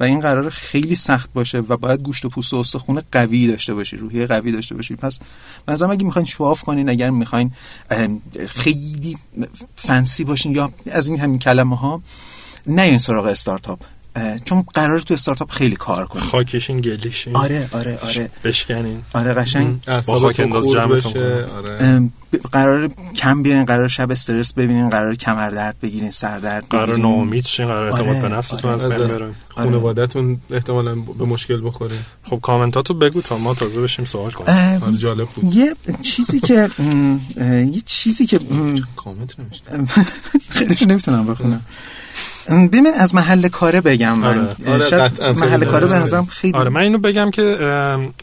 و 0.00 0.04
این 0.04 0.20
قرار 0.20 0.50
خیلی 0.50 0.96
سخت 0.96 1.32
باشه 1.32 1.58
و 1.58 1.76
باید 1.76 2.02
گوشت 2.02 2.24
و 2.24 2.28
پوست 2.28 2.52
و 2.52 2.56
استخونه 2.56 3.02
قوی 3.12 3.46
داشته 3.46 3.74
باشی 3.74 3.96
روحیه 3.96 4.26
قوی 4.26 4.52
داشته 4.52 4.74
باشی. 4.74 4.96
پس 4.96 5.18
مثلا 5.68 5.90
اگه 5.90 6.04
می‌خواین 6.04 6.26
شواف 6.26 6.62
کنین 6.62 6.88
اگر 6.88 7.10
می‌خواین 7.10 7.50
خیلی 8.48 9.18
فنسی 9.76 10.24
باشین 10.24 10.54
یا 10.54 10.72
از 10.92 11.08
این 11.08 11.20
همین 11.20 11.38
کلمه 11.38 11.76
ها 11.76 12.02
نه 12.66 12.82
این 12.82 12.98
سراغ 12.98 13.26
استارتاپ. 13.26 13.80
چون 14.44 14.64
قرار 14.74 15.00
تو 15.00 15.14
استارتاپ 15.14 15.50
خیلی 15.50 15.76
کار 15.76 16.06
کنید 16.06 16.24
خاکشین 16.24 16.80
گلیشین. 16.80 17.36
آره 17.36 17.68
آره 17.72 17.98
آره. 18.02 18.30
بشکنین. 18.44 19.02
آره 19.14 19.32
قشنگ. 19.32 19.84
با 20.06 20.18
خاک 20.18 20.40
انداز 20.40 20.70
جمعتون 20.72 21.22
آره. 21.22 22.10
قرار 22.52 22.90
کم 23.16 23.42
بیارین 23.42 23.64
قرار 23.64 23.88
شب 23.88 24.10
استرس 24.10 24.52
ببینین 24.52 24.88
قرار 24.88 25.14
کمر 25.14 25.50
درد 25.50 25.76
بگیرین 25.82 26.10
سر 26.10 26.38
درد 26.38 26.64
قرار 26.70 26.96
ناامید 26.96 27.46
شین 27.46 27.66
قرار 27.66 27.90
اعتماد 27.90 28.16
آره. 28.16 28.28
به 28.28 28.36
نفستون 28.36 28.70
آره. 28.70 28.84
از 28.84 29.00
بین 29.00 29.08
بره 29.08 29.34
خانوادهتون 29.48 30.40
احتمالاً 30.50 30.94
به 30.94 31.24
مشکل 31.24 31.66
بخوره 31.66 31.94
خب 32.22 32.40
کامنتاتو 32.42 32.94
بگو 32.94 33.22
تا 33.22 33.38
ما 33.38 33.54
تازه 33.54 33.82
بشیم 33.82 34.04
سوال 34.04 34.30
کنیم. 34.30 34.82
آره 34.82 34.96
جالب 34.96 35.28
بود. 35.28 35.54
یه 35.56 35.74
چیزی 36.02 36.40
که 36.40 36.70
یه 37.72 37.82
چیزی 37.86 38.26
که 38.26 38.38
کامنت 38.96 39.40
نمیشته 39.40 39.84
خیلیش 40.48 40.82
نمی‌تونم 40.82 41.26
بخونم. 41.26 41.62
ببین 42.48 42.86
از 42.98 43.14
محل 43.14 43.48
کاره 43.48 43.80
بگم. 43.80 44.18
من 44.18 44.48
آره. 44.68 44.90
آره 44.90 45.32
محل 45.32 45.64
کاره 45.64 45.86
به 45.86 45.94
نظرم 45.94 46.26
خیلی 46.26 46.58
آره 46.58 46.70
من 46.70 46.80
اینو 46.80 46.98
بگم 46.98 47.30
که 47.30 47.58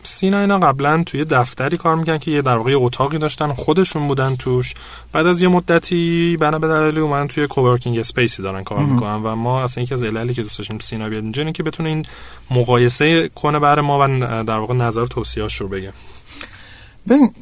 سینا 0.04 0.40
اینا 0.40 0.60
قبلا 0.60 1.04
توی 1.04 1.26
دفتری 1.26 1.78
کار 1.78 1.96
می‌کنن 1.96 2.18
که 2.18 2.32
یه 2.32 2.42
در 2.42 2.58
واقع 2.58 2.74
اتاقی 2.76 3.18
داشتن 3.18 3.54
خودشون 3.54 4.08
بودن 4.08 4.36
توش. 4.36 4.74
بعد 5.12 5.28
از 5.28 5.42
یه 5.42 5.48
مدتی 5.48 6.38
بنا 6.38 6.60
به 6.60 6.68
دلیلی 6.68 7.00
اومدن 7.00 7.28
توی 7.28 7.48
کوورکینگ 7.48 8.00
اسپیسی 8.00 8.44
دارن 8.44 8.64
کار 8.64 8.80
می‌کنن 8.80 9.16
و 9.24 9.36
ما 9.36 9.64
اصلا 9.64 9.84
یکی 9.84 9.94
از 9.94 10.04
عللی 10.04 10.34
که 10.34 10.42
دوست 10.42 10.58
داشتیم 10.58 10.80
سینا 10.80 11.10
بیاد 11.10 11.24
اینجا 11.24 11.52
که 11.52 11.64
بتونه 11.64 11.90
این 11.90 12.06
مقایسه 12.52 13.30
کنه 13.36 13.60
برای 13.60 13.86
ما 13.86 14.00
و 14.00 14.44
در 14.44 14.58
واقع 14.58 14.74
نظر 14.74 15.06
توصیه‌اش 15.06 15.62
رو 15.62 15.68
بگه. 15.68 15.94
ببین 17.10 17.34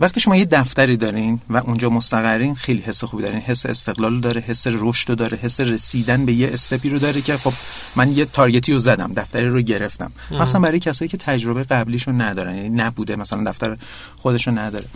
وقتی 0.00 0.20
شما 0.20 0.36
یه 0.36 0.44
دفتری 0.44 0.96
دارین 0.96 1.40
و 1.50 1.56
اونجا 1.56 1.90
مستقرین 1.90 2.54
خیلی 2.54 2.80
حس 2.80 3.04
خوبی 3.04 3.22
دارین. 3.22 3.40
حس 3.40 3.66
استقلال 3.66 4.20
داره 4.20 4.40
حس 4.40 4.66
رشد 4.66 5.08
رو 5.08 5.14
داره 5.14 5.38
حس 5.38 5.60
رسیدن 5.60 6.26
به 6.26 6.32
یه 6.32 6.48
استپی 6.52 6.88
رو 6.88 6.98
داره 6.98 7.20
که 7.20 7.36
خب 7.36 7.52
من 7.96 8.12
یه 8.12 8.24
تارگتی 8.24 8.72
رو 8.72 8.78
زدم 8.78 9.12
دفتری 9.12 9.48
رو 9.48 9.60
گرفتم. 9.60 10.12
مثلا 10.30 10.60
برای 10.60 10.78
کسایی 10.78 11.08
که 11.08 11.16
تجربه 11.16 11.62
قبلیشو 11.62 12.12
ندارن 12.12 12.56
یعنی 12.56 12.68
نبوده 12.68 13.16
مثلا 13.16 13.50
دفتر 13.50 13.76
خودشو 14.16 14.50
نداره. 14.50 14.86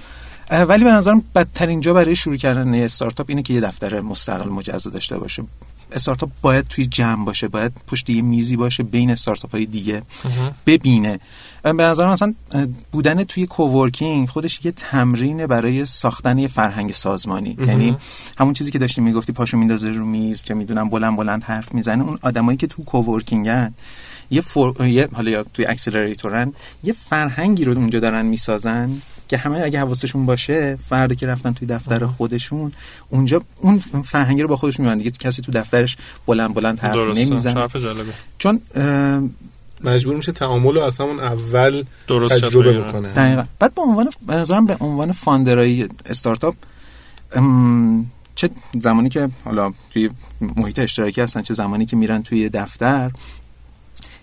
ولی 0.50 0.84
به 0.84 0.90
نظرم 0.90 1.22
بدترین 1.34 1.80
جا 1.80 1.92
برای 1.92 2.16
شروع 2.16 2.36
کردن 2.36 2.74
یه 2.74 2.84
استارتاپ 2.84 3.26
اینه 3.28 3.42
که 3.42 3.54
یه 3.54 3.60
دفتر 3.60 4.00
مستقل 4.00 4.48
مجزا 4.48 4.90
داشته 4.90 5.18
باشه. 5.18 5.42
استارتاپ 5.92 6.30
باید 6.42 6.68
توی 6.68 6.86
جمع 6.86 7.24
باشه 7.24 7.48
باید 7.48 7.72
پشت 7.86 8.10
یه 8.10 8.22
میزی 8.22 8.56
باشه 8.56 8.82
بین 8.82 9.10
استارتاپ 9.10 9.52
های 9.52 9.66
دیگه 9.66 10.02
ببینه. 10.66 11.20
به 11.62 11.72
نظر 11.72 12.12
مثلا 12.12 12.34
بودن 12.92 13.24
توی 13.24 13.46
کوورکینگ 13.46 14.28
خودش 14.28 14.60
یه 14.64 14.70
تمرین 14.70 15.46
برای 15.46 15.86
ساختن 15.86 16.38
یه 16.38 16.48
فرهنگ 16.48 16.92
سازمانی. 16.92 17.56
یعنی 17.66 17.96
همون 18.38 18.54
چیزی 18.54 18.70
که 18.70 18.78
داشتیم 18.78 19.04
می‌گفتی 19.04 19.32
پاشو 19.32 19.56
میندازه 19.56 19.88
رو 19.88 20.04
میز 20.04 20.42
که 20.42 20.54
می‌دونم 20.54 20.88
بلند 20.88 21.16
بلند 21.16 21.42
حرف 21.42 21.74
می‌زنه. 21.74 22.04
اون 22.04 22.18
آدمایی 22.22 22.58
که 22.58 22.66
تو 22.66 22.84
کوورکینگن 22.84 23.74
یه, 24.30 24.40
فور... 24.40 24.86
یه 24.86 25.08
حالا 25.12 25.30
یا 25.30 25.44
توی 25.54 25.66
اکسلراتورن 25.66 26.52
یه 26.84 26.92
فرهنگی 26.92 27.64
رو 27.64 27.72
اونجا 27.72 28.00
دارن 28.00 28.26
می‌سازن 28.26 29.02
که 29.28 29.36
همه 29.36 29.60
اگه 29.64 29.80
حواسشون 29.80 30.26
باشه 30.26 30.76
فردی 30.76 31.16
که 31.16 31.26
رفتن 31.26 31.52
توی 31.52 31.68
دفتر 31.68 32.06
خودشون 32.06 32.72
اونجا 33.08 33.42
اون 33.60 33.78
فرهنگی 34.04 34.42
رو 34.42 34.48
با 34.48 34.56
خودشون 34.56 34.86
می‌برن 34.86 34.98
دیگه 34.98 35.10
کسی 35.10 35.42
تو 35.42 35.52
دفترش 35.52 35.96
بلند 36.26 36.54
بلند 36.54 36.80
حرف 36.80 36.96
نمی‌زنه. 36.96 37.68
چون 38.38 38.60
مجبور 39.84 40.16
میشه 40.16 40.32
تعامل 40.32 40.74
رو 40.74 40.80
از 40.80 41.00
همون 41.00 41.20
اول 41.20 41.84
درست 42.06 42.44
تجربه 42.44 42.80
بکنه. 42.80 43.12
دقیقا. 43.12 43.44
بعد 43.58 43.74
به 43.74 43.82
عنوان 43.82 44.10
به 44.26 44.34
نظرم 44.34 44.66
به 44.66 44.76
عنوان 44.80 45.12
فاندرای 45.12 45.88
استارتاپ 46.06 46.54
چه 48.34 48.50
زمانی 48.80 49.08
که 49.08 49.28
حالا 49.44 49.72
توی 49.90 50.10
محیط 50.40 50.78
اشتراکی 50.78 51.20
هستن 51.20 51.42
چه 51.42 51.54
زمانی 51.54 51.86
که 51.86 51.96
میرن 51.96 52.22
توی 52.22 52.48
دفتر 52.48 53.10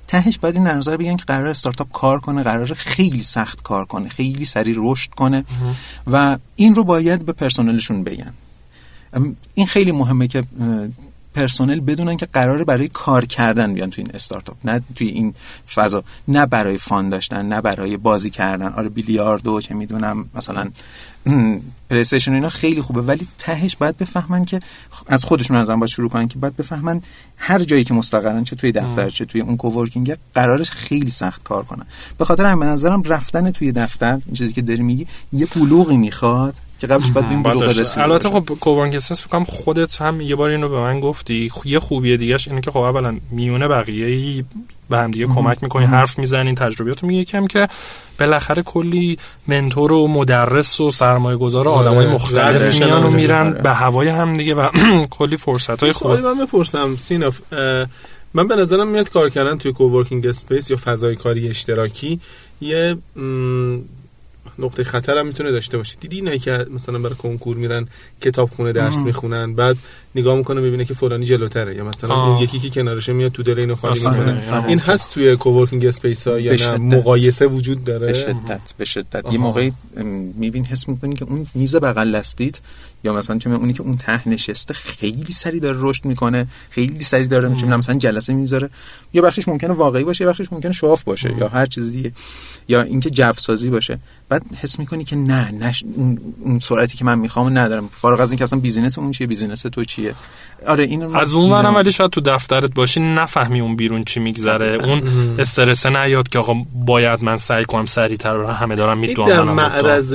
تهش 0.08 0.38
باید 0.38 0.56
این 0.56 0.68
نظر 0.68 0.98
بگن 0.98 1.16
که 1.16 1.24
قرار 1.28 1.48
استارتاپ 1.48 1.92
کار 1.92 2.20
کنه 2.20 2.44
قرار 2.44 2.74
خیلی 2.74 3.24
سخت 3.24 3.62
کار 3.62 3.86
کنه 3.86 4.10
خیلی 4.10 4.46
سریع 4.46 4.76
رشد 4.78 5.10
کنه 5.10 5.46
و 6.08 6.38
این 6.56 6.76
رو 6.76 6.84
باید 6.84 7.26
به 7.26 7.32
پرسنلشون 7.32 8.04
بگن. 8.04 8.34
این 9.54 9.66
خیلی 9.66 9.92
مهمه 9.92 10.28
که 10.28 10.44
پرسنل 11.34 11.80
بدونن 11.80 12.18
که 12.18 12.26
قراره 12.26 12.64
برای 12.64 12.88
کار 12.88 13.26
کردن 13.26 13.74
بیان 13.74 13.90
توی 13.90 14.04
این 14.04 14.16
استارتاپ. 14.16 14.58
نه 14.66 14.82
توی 14.96 15.08
این 15.08 15.34
فضا 15.74 16.04
نه 16.28 16.46
برای 16.46 16.78
فان 16.78 17.10
داشتن 17.10 17.46
نه 17.46 17.62
برای 17.62 17.98
بازی 17.98 18.30
کردن. 18.30 18.74
آره 18.74 18.90
بیلیاردو 18.90 19.62
چه 19.62 19.74
می‌دونم 19.74 20.30
مثلا 20.36 20.70
پلی 21.90 22.06
اینا 22.28 22.50
خیلی 22.50 22.82
خوبه 22.82 23.02
ولی 23.02 23.28
تهش 23.38 23.76
باید 23.76 23.98
بفهمن 23.98 24.46
که 24.46 24.60
از 25.08 25.24
خودشون 25.24 25.58
از 25.58 25.70
باید 25.70 25.86
شروع 25.86 26.10
کنن 26.10 26.28
که 26.28 26.40
باید 26.40 26.56
بفهمن 26.56 27.02
هر 27.38 27.60
جایی 27.60 27.84
که 27.84 27.94
مستقرن 27.94 28.44
چه 28.44 28.56
توی 28.56 28.72
دفتر 28.72 29.10
چه 29.10 29.26
توی 29.26 29.42
اون 29.42 29.58
کوورکینگ 29.58 30.18
قرارش 30.34 30.72
خیلی 30.72 31.12
سخت 31.12 31.44
کار 31.44 31.64
کنن. 31.64 31.86
به 32.18 32.26
خاطر 32.26 32.46
همین 32.46 32.70
نظرم 32.70 33.04
رفتن 33.04 33.52
توی 33.52 33.72
دفتر 33.72 34.22
این 34.26 34.36
چیزی 34.36 34.54
که 34.54 34.62
داری 34.62 34.82
میگی 34.82 35.08
یه 35.34 35.46
بلوغی 35.46 35.98
می‌خواد. 35.98 36.56
که 36.84 36.88
قبلش 36.88 37.12
باید 37.12 37.30
بیم 37.30 37.44
بلوغ 37.44 37.64
رسید 37.64 38.04
البته 38.04 38.30
خب 38.30 38.50
اسپیس 39.00 39.22
فکر 39.28 39.44
خودت 39.44 40.02
هم 40.02 40.22
یه 40.22 40.36
بار 40.36 40.50
اینو 40.50 40.70
به 40.70 40.80
من 40.80 41.00
گفتی. 41.00 41.52
یه 41.66 41.80
خوبی 41.80 42.18
دیگهش 42.18 42.48
اینه 42.48 42.62
که 42.62 42.72
خب 42.72 42.80
اولا 42.80 43.18
میونه 43.32 43.68
بقیه 43.68 44.46
به 44.90 44.98
هم 44.98 45.12
دیگه 45.12 45.26
کمک 45.26 45.64
می‌کنی 45.64 45.86
حرف 45.86 46.20
می‌زنین 46.20 46.56
تجربیات 46.56 47.04
میگه 47.04 47.26
کم 47.26 47.48
که 47.48 47.68
بالاخره 48.20 48.64
کلی 48.64 49.18
mentor 49.48 49.92
و 49.92 50.08
مدرس 50.08 50.80
و 50.80 50.92
سرمایه 50.92 51.38
گذار 51.38 51.70
آره، 51.70 51.90
آدمای 51.90 52.08
مختلف 52.08 52.80
میان 52.80 53.04
و 53.04 53.10
میرن 53.10 53.54
به 53.54 53.70
هوای 53.70 54.08
هم 54.08 54.34
دیگه 54.34 54.56
و 54.56 54.70
کلی 55.18 55.38
فرصت 55.38 55.84
های 55.84 55.92
خوب. 55.92 56.12
من 56.12 56.46
بپرسم 56.46 56.96
سینا 56.96 57.40
من 58.34 58.48
به 58.48 58.56
نظرم 58.56 58.88
میاد 58.88 59.10
کار 59.10 59.30
کردن 59.30 59.58
توی 59.58 59.74
coworking 59.74 60.28
space 60.28 60.72
یا 60.72 60.78
فضای 60.84 61.16
کاری 61.16 61.50
اشتراکی 61.50 62.20
یه 62.62 62.98
نقطه 64.60 64.84
خطر 64.84 65.18
هم 65.18 65.28
می‌تونه 65.28 65.52
داشته 65.52 65.78
باشه. 65.78 65.98
دیدی 66.00 66.22
نه 66.22 66.40
که 66.40 66.66
مثلا 66.72 67.00
برای 67.00 67.16
کنکور 67.16 67.58
میرن 67.58 67.88
کتابخونه 68.22 68.72
درس 68.72 68.98
می‌خونن 68.98 69.56
بعد 69.56 69.78
نگاه 70.16 70.38
می‌کنه 70.38 70.62
می‌بینه 70.62 70.86
که 70.86 70.94
فلانی 70.94 71.26
جلوتره. 71.26 71.76
یا 71.76 71.84
مثلا 71.84 72.26
اون 72.26 72.44
یکی 72.44 72.60
که 72.60 72.70
کنارشه 72.70 73.14
میاد 73.14 73.32
تو 73.32 73.44
دل 73.44 73.60
اینو 73.60 73.76
خالی 73.76 74.00
می‌کنه. 74.00 74.64
این 74.68 74.80
هست 74.80 75.10
توی 75.10 75.36
coworking 75.36 75.86
space 75.86 76.28
ها 76.28 76.40
یا 76.40 76.78
نه؟ 76.78 76.98
مقایسه 76.98 77.48
وجود 77.48 77.84
داره؟ 77.84 78.08
به 78.08 78.14
شدت 78.14 78.74
به 78.78 78.86
شدت. 78.86 79.32
یه 79.32 79.38
موقعی 79.38 79.74
می‌بینی 80.36 80.66
حس 80.66 80.90
می‌کنی 80.90 81.16
که 81.16 81.26
اون 81.26 81.48
میز 81.56 81.76
بغل 81.76 82.12
دستیت 82.12 82.60
یا 83.04 83.14
مثلا 83.14 83.38
چون 83.38 83.54
اونی 83.54 83.74
که 83.74 83.82
اون 83.82 83.98
ته 83.98 84.30
نشسته 84.30 84.74
خیلی 84.74 85.34
سریع 85.34 85.60
داره 85.60 85.78
رشد 85.82 86.06
می‌کنه 86.06 86.48
خیلی 86.70 87.00
سریع 87.00 87.28
داره 87.28 87.50
میشه 87.50 87.66
مثلا 87.66 87.96
جلسه 87.96 88.34
می‌ذاره. 88.34 88.70
یا 89.14 89.22
بخشش 89.22 89.48
ممکنه 89.48 89.74
واقعی 89.74 90.04
باشه 90.04 90.24
یا 90.24 90.30
بخشش 90.30 90.54
ممکنه 90.54 90.72
show 90.72 90.90
off 90.90 91.04
باشه 91.04 91.36
یا 91.40 91.48
هر 91.48 91.66
چیز 91.66 91.92
دیگه 91.92 92.12
یا 92.68 92.82
اینکه 92.82 93.10
جو 93.10 93.34
سازی 93.38 93.70
باشه. 93.70 94.00
بعد 94.30 94.44
حس 94.62 94.80
می‌کنی 94.80 95.04
که 95.04 95.16
نه 95.16 95.52
نش... 95.52 95.84
اون 96.40 96.60
سرعتی 96.60 96.98
که 96.98 97.06
من 97.06 97.20
می‌خوام 97.20 97.58
ندارم. 97.58 97.90
فارغ 97.92 98.20
از 98.20 98.32
اینکه 98.32 98.44
اصلا 98.44 98.60
business 98.60 99.00
اون 99.00 99.12
چیه 99.12 99.28
business 99.28 99.62
تو 99.62 99.86
چیه؟ 99.86 100.03
آره 100.68 100.84
این 100.84 101.16
از 101.16 101.34
اون 101.34 101.52
ورم 101.52 101.76
ولی 101.76 101.92
شاید 101.92 102.12
تو 102.12 102.22
دفترت 102.22 102.74
باشی 102.74 103.00
نفهمی 103.00 103.62
اون 103.62 103.76
بیرون 103.76 104.04
چی 104.04 104.20
میگذره. 104.20 104.86
اون 104.86 105.02
استرس 105.40 105.86
نیاد 105.86 106.30
که 106.30 106.40
آقا 106.40 106.54
باید 106.86 107.24
من 107.24 107.38
سعی 107.38 107.66
کنم 107.66 107.86
سریعتر 107.86 108.44
همه 108.44 108.76
دارم 108.76 108.98
می‌دونم 108.98 109.30
در 109.30 109.42
معرض 109.42 110.14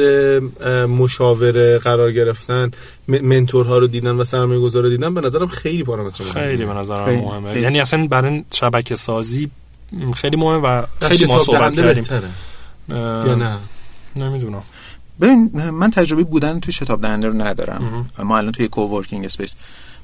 مشاوره 0.89 1.78
قرار 1.78 2.12
گرفتن. 2.12 2.70
mentor 3.09 3.68
ها 3.68 3.78
رو 3.78 3.86
دیدن 3.86 4.11
و 4.11 4.24
سرمایه 4.24 4.61
گذار 4.61 4.82
رو 4.82 4.89
دیدن. 4.89 5.14
به 5.14 5.20
نظرم 5.20 5.47
خیلی 5.47 5.84
پارامتر 5.84 6.24
خیلی 6.24 6.64
به 6.64 6.74
نظرم 6.74 7.14
مهمه. 7.14 7.49
خیلی. 7.49 7.61
یعنی 7.61 7.80
اصلا 7.80 8.07
برای 8.07 8.45
شبکه 8.55 8.97
سازی 8.97 9.51
خیلی 10.14 10.36
مهمه 10.36 10.68
و 10.68 10.82
خیلی 11.03 11.24
ما 11.24 11.39
صحبت 11.39 11.76
کردیم. 11.76 12.05
یا 12.89 13.34
نه؟ 13.34 13.57
نمی‌دونم. 14.16 14.62
ببین 15.21 15.51
من 15.71 15.91
تجربه 15.91 16.25
بودن 16.25 16.61
توی 16.61 16.73
شتاب 16.73 17.03
دهنده 17.03 17.29
رو 17.29 17.43
ندارم. 17.43 18.07
ما 18.19 18.39
الان 18.39 18.53
توی 18.53 18.69
coworking 18.68 19.24
space 19.24 19.55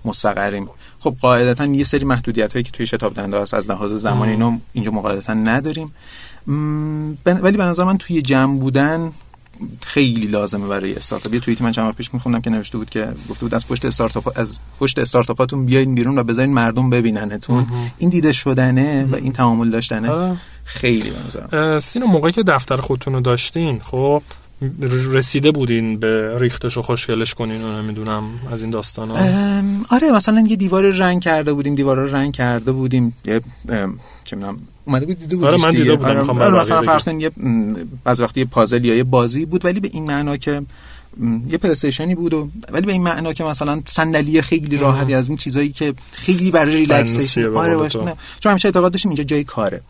مستقریم. 0.05 0.69
خب 0.99 1.17
قاعدتا 1.21 1.65
یه 1.65 1.85
سری 1.85 2.05
محدودیت 2.05 2.53
هایی 2.53 2.63
که 2.63 2.71
توی 2.71 2.87
شتاب 2.87 3.15
دهنده 3.15 3.41
هست 3.41 3.55
از 3.55 3.71
لحاظ 3.71 3.93
زمانی 3.93 4.33
اینو 4.33 4.59
اینجا 4.73 4.91
مقاعدتا 4.91 5.35
نداریم. 5.35 5.95
ولی 7.27 7.57
به 7.57 7.65
نظر 7.65 7.85
من 7.85 7.99
توی 7.99 8.23
جمع 8.23 8.59
بودن 8.59 9.13
خیلی 9.83 10.27
لازمه 10.27 10.67
برای 10.67 10.95
استارتاپ. 10.95 11.35
یه 11.35 11.41
توییتی 11.41 11.65
من 11.65 11.73
چند 11.73 11.87
وقت 11.87 11.97
پیش 11.97 12.15
میخوندم 12.15 12.41
که 12.41 12.51
نوشته 12.51 12.79
بود 12.79 12.91
که 12.91 13.13
گفته 13.31 13.41
بود 13.45 13.55
از 13.55 13.69
پشت 13.69 13.85
استارتاپ 13.85 14.39
از 14.39 14.59
پشت 14.81 14.99
استارتاپاتون 14.99 15.67
بیاین 15.67 15.95
بیرون 15.95 16.19
و 16.19 16.23
بذارین 16.23 16.55
مردم 16.55 16.91
ببیننتون. 16.91 17.67
این 17.99 18.11
دیده 18.11 18.33
شدنه 18.33 19.05
و 19.05 19.15
این 19.15 19.33
تعامل 19.33 19.71
داشتنه. 19.71 20.11
آره. 20.11 20.37
خیلی 20.65 21.13
به 21.51 21.81
سینا 21.81 22.07
موقعی 22.07 22.33
که 22.33 22.43
دفتر 22.43 22.77
خودتون 22.77 23.15
رو 23.15 23.21
داشتین 23.21 23.81
خب 23.81 24.23
رسیده 25.13 25.51
بودین 25.51 25.99
به 25.99 26.39
ریختش 26.39 26.79
و 26.79 26.83
خوشگلش 26.83 27.35
کنین 27.35 27.65
و 27.65 27.83
نمی‌دونم 27.83 28.23
از 28.53 28.63
این 28.63 28.71
داستان 28.71 29.11
ها 29.11 29.17
آره 29.91 30.13
مثلا 30.13 30.47
یه 30.49 30.57
دیوار 30.57 30.91
رنگ 30.91 31.23
کرده 31.23 31.53
بودیم 31.53 31.75
دیوار 31.75 31.97
رو 31.97 32.15
رنگ 32.15 32.33
کرده 32.33 32.73
بودیم. 32.73 33.17
یه 33.25 33.41
چه 34.25 34.37
می‌دونم 34.37 34.59
اومده 34.85 35.07
بود 35.07 35.19
دیده 35.19 35.47
آره 35.47 35.57
من 35.57 35.71
دیده 35.71 35.97
بودم 35.97 36.11
آره, 36.11 36.45
آره 36.45 36.61
مثلا 36.61 36.83
فرض 36.83 37.09
یه 37.09 37.31
بعض 38.05 38.21
وقتی 38.21 38.41
یه 38.41 38.47
پازل 38.47 38.85
یا 38.85 38.95
یه 38.95 39.05
بازی 39.05 39.47
بود 39.47 39.65
ولی 39.65 39.81
به 39.81 39.91
این 39.93 40.05
معنا 40.05 40.37
که 40.37 40.63
یه 41.51 41.59
پلی‌استیشنی 41.59 42.15
بود 42.15 42.35
و 42.35 42.51
ولی 42.73 42.87
به 42.87 42.93
این 42.93 43.03
معنا 43.03 43.33
که 43.33 43.45
مثلا 43.45 43.83
صندلی 43.87 44.43
خیلی 44.43 44.77
راحتی 44.77 45.15
از 45.15 45.29
این 45.29 45.39
چیزایی 45.39 45.73
که 45.73 45.95
خیلی 46.13 46.51
برای 46.51 46.77
relaxation. 46.77 47.57
آره 47.57 47.77
باشه 47.77 47.99
چون 48.41 48.51
همیشه 48.51 48.69
اعتقاد 48.69 48.93
داشتیم 48.93 49.11
اینجا 49.11 49.25
جای 49.25 49.45
کاره. 49.45 49.81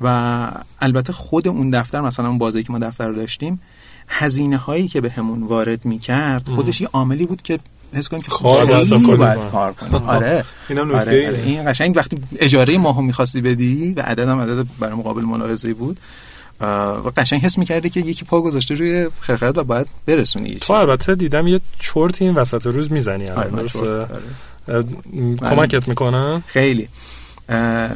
و 0.00 0.50
البته 0.80 1.12
خود 1.12 1.48
اون 1.48 1.70
دفتر 1.70 2.00
مثلا 2.00 2.28
اون 2.28 2.38
بازی 2.38 2.62
که 2.62 2.72
ما 2.72 2.78
دفتر 2.78 3.12
داشتیم 3.12 3.60
هزینه 4.08 4.56
هایی 4.56 4.88
که 4.88 5.00
به 5.00 5.10
همون 5.10 5.42
وارد 5.42 5.84
می‌کرد 5.84 6.48
خودش 6.48 6.80
یه 6.80 6.88
عاملی 6.92 7.26
بود 7.26 7.42
که 7.42 7.58
حس 7.92 8.08
کنیم 8.08 8.22
که 8.22 8.30
خیلی 8.30 9.16
باید 9.16 9.44
کار 9.44 9.72
کنیم 9.72 9.94
آره. 9.94 10.44
اینم 10.68 10.96
نکته 10.96 11.28
آره. 11.28 11.42
این 11.44 11.72
قشنگ 11.72 11.96
وقتی 11.96 12.16
اجاره 12.38 12.78
ماهو 12.78 13.02
می‌خواستی 13.02 13.40
بدی 13.40 13.94
و 13.94 14.00
عدد 14.00 14.28
هم 14.28 14.38
عدد 14.40 14.66
برای 14.78 14.94
مقابل 14.94 15.22
ملاحظه 15.22 15.74
بود 15.74 15.98
و 16.60 17.10
قشنگ 17.16 17.40
حس 17.40 17.58
می‌کردی 17.58 17.90
که 17.90 18.00
یکی 18.00 18.24
پا 18.24 18.40
گذاشته 18.40 18.74
روی 18.74 19.08
خرخرت 19.20 19.58
و 19.58 19.64
باید 19.64 19.86
برسونی 20.06 20.54
تو 20.54 20.72
البته 20.72 21.14
دیدم 21.14 21.46
یه 21.46 21.60
چرت 21.78 22.22
این 22.22 22.34
وسط 22.34 22.66
روز 22.66 22.92
می‌زنی 22.92 23.26
آره 23.26 23.50
آره. 24.68 24.84
کمکت 25.38 25.88
می‌کنه؟ 25.88 26.42
خیلی. 26.46 26.88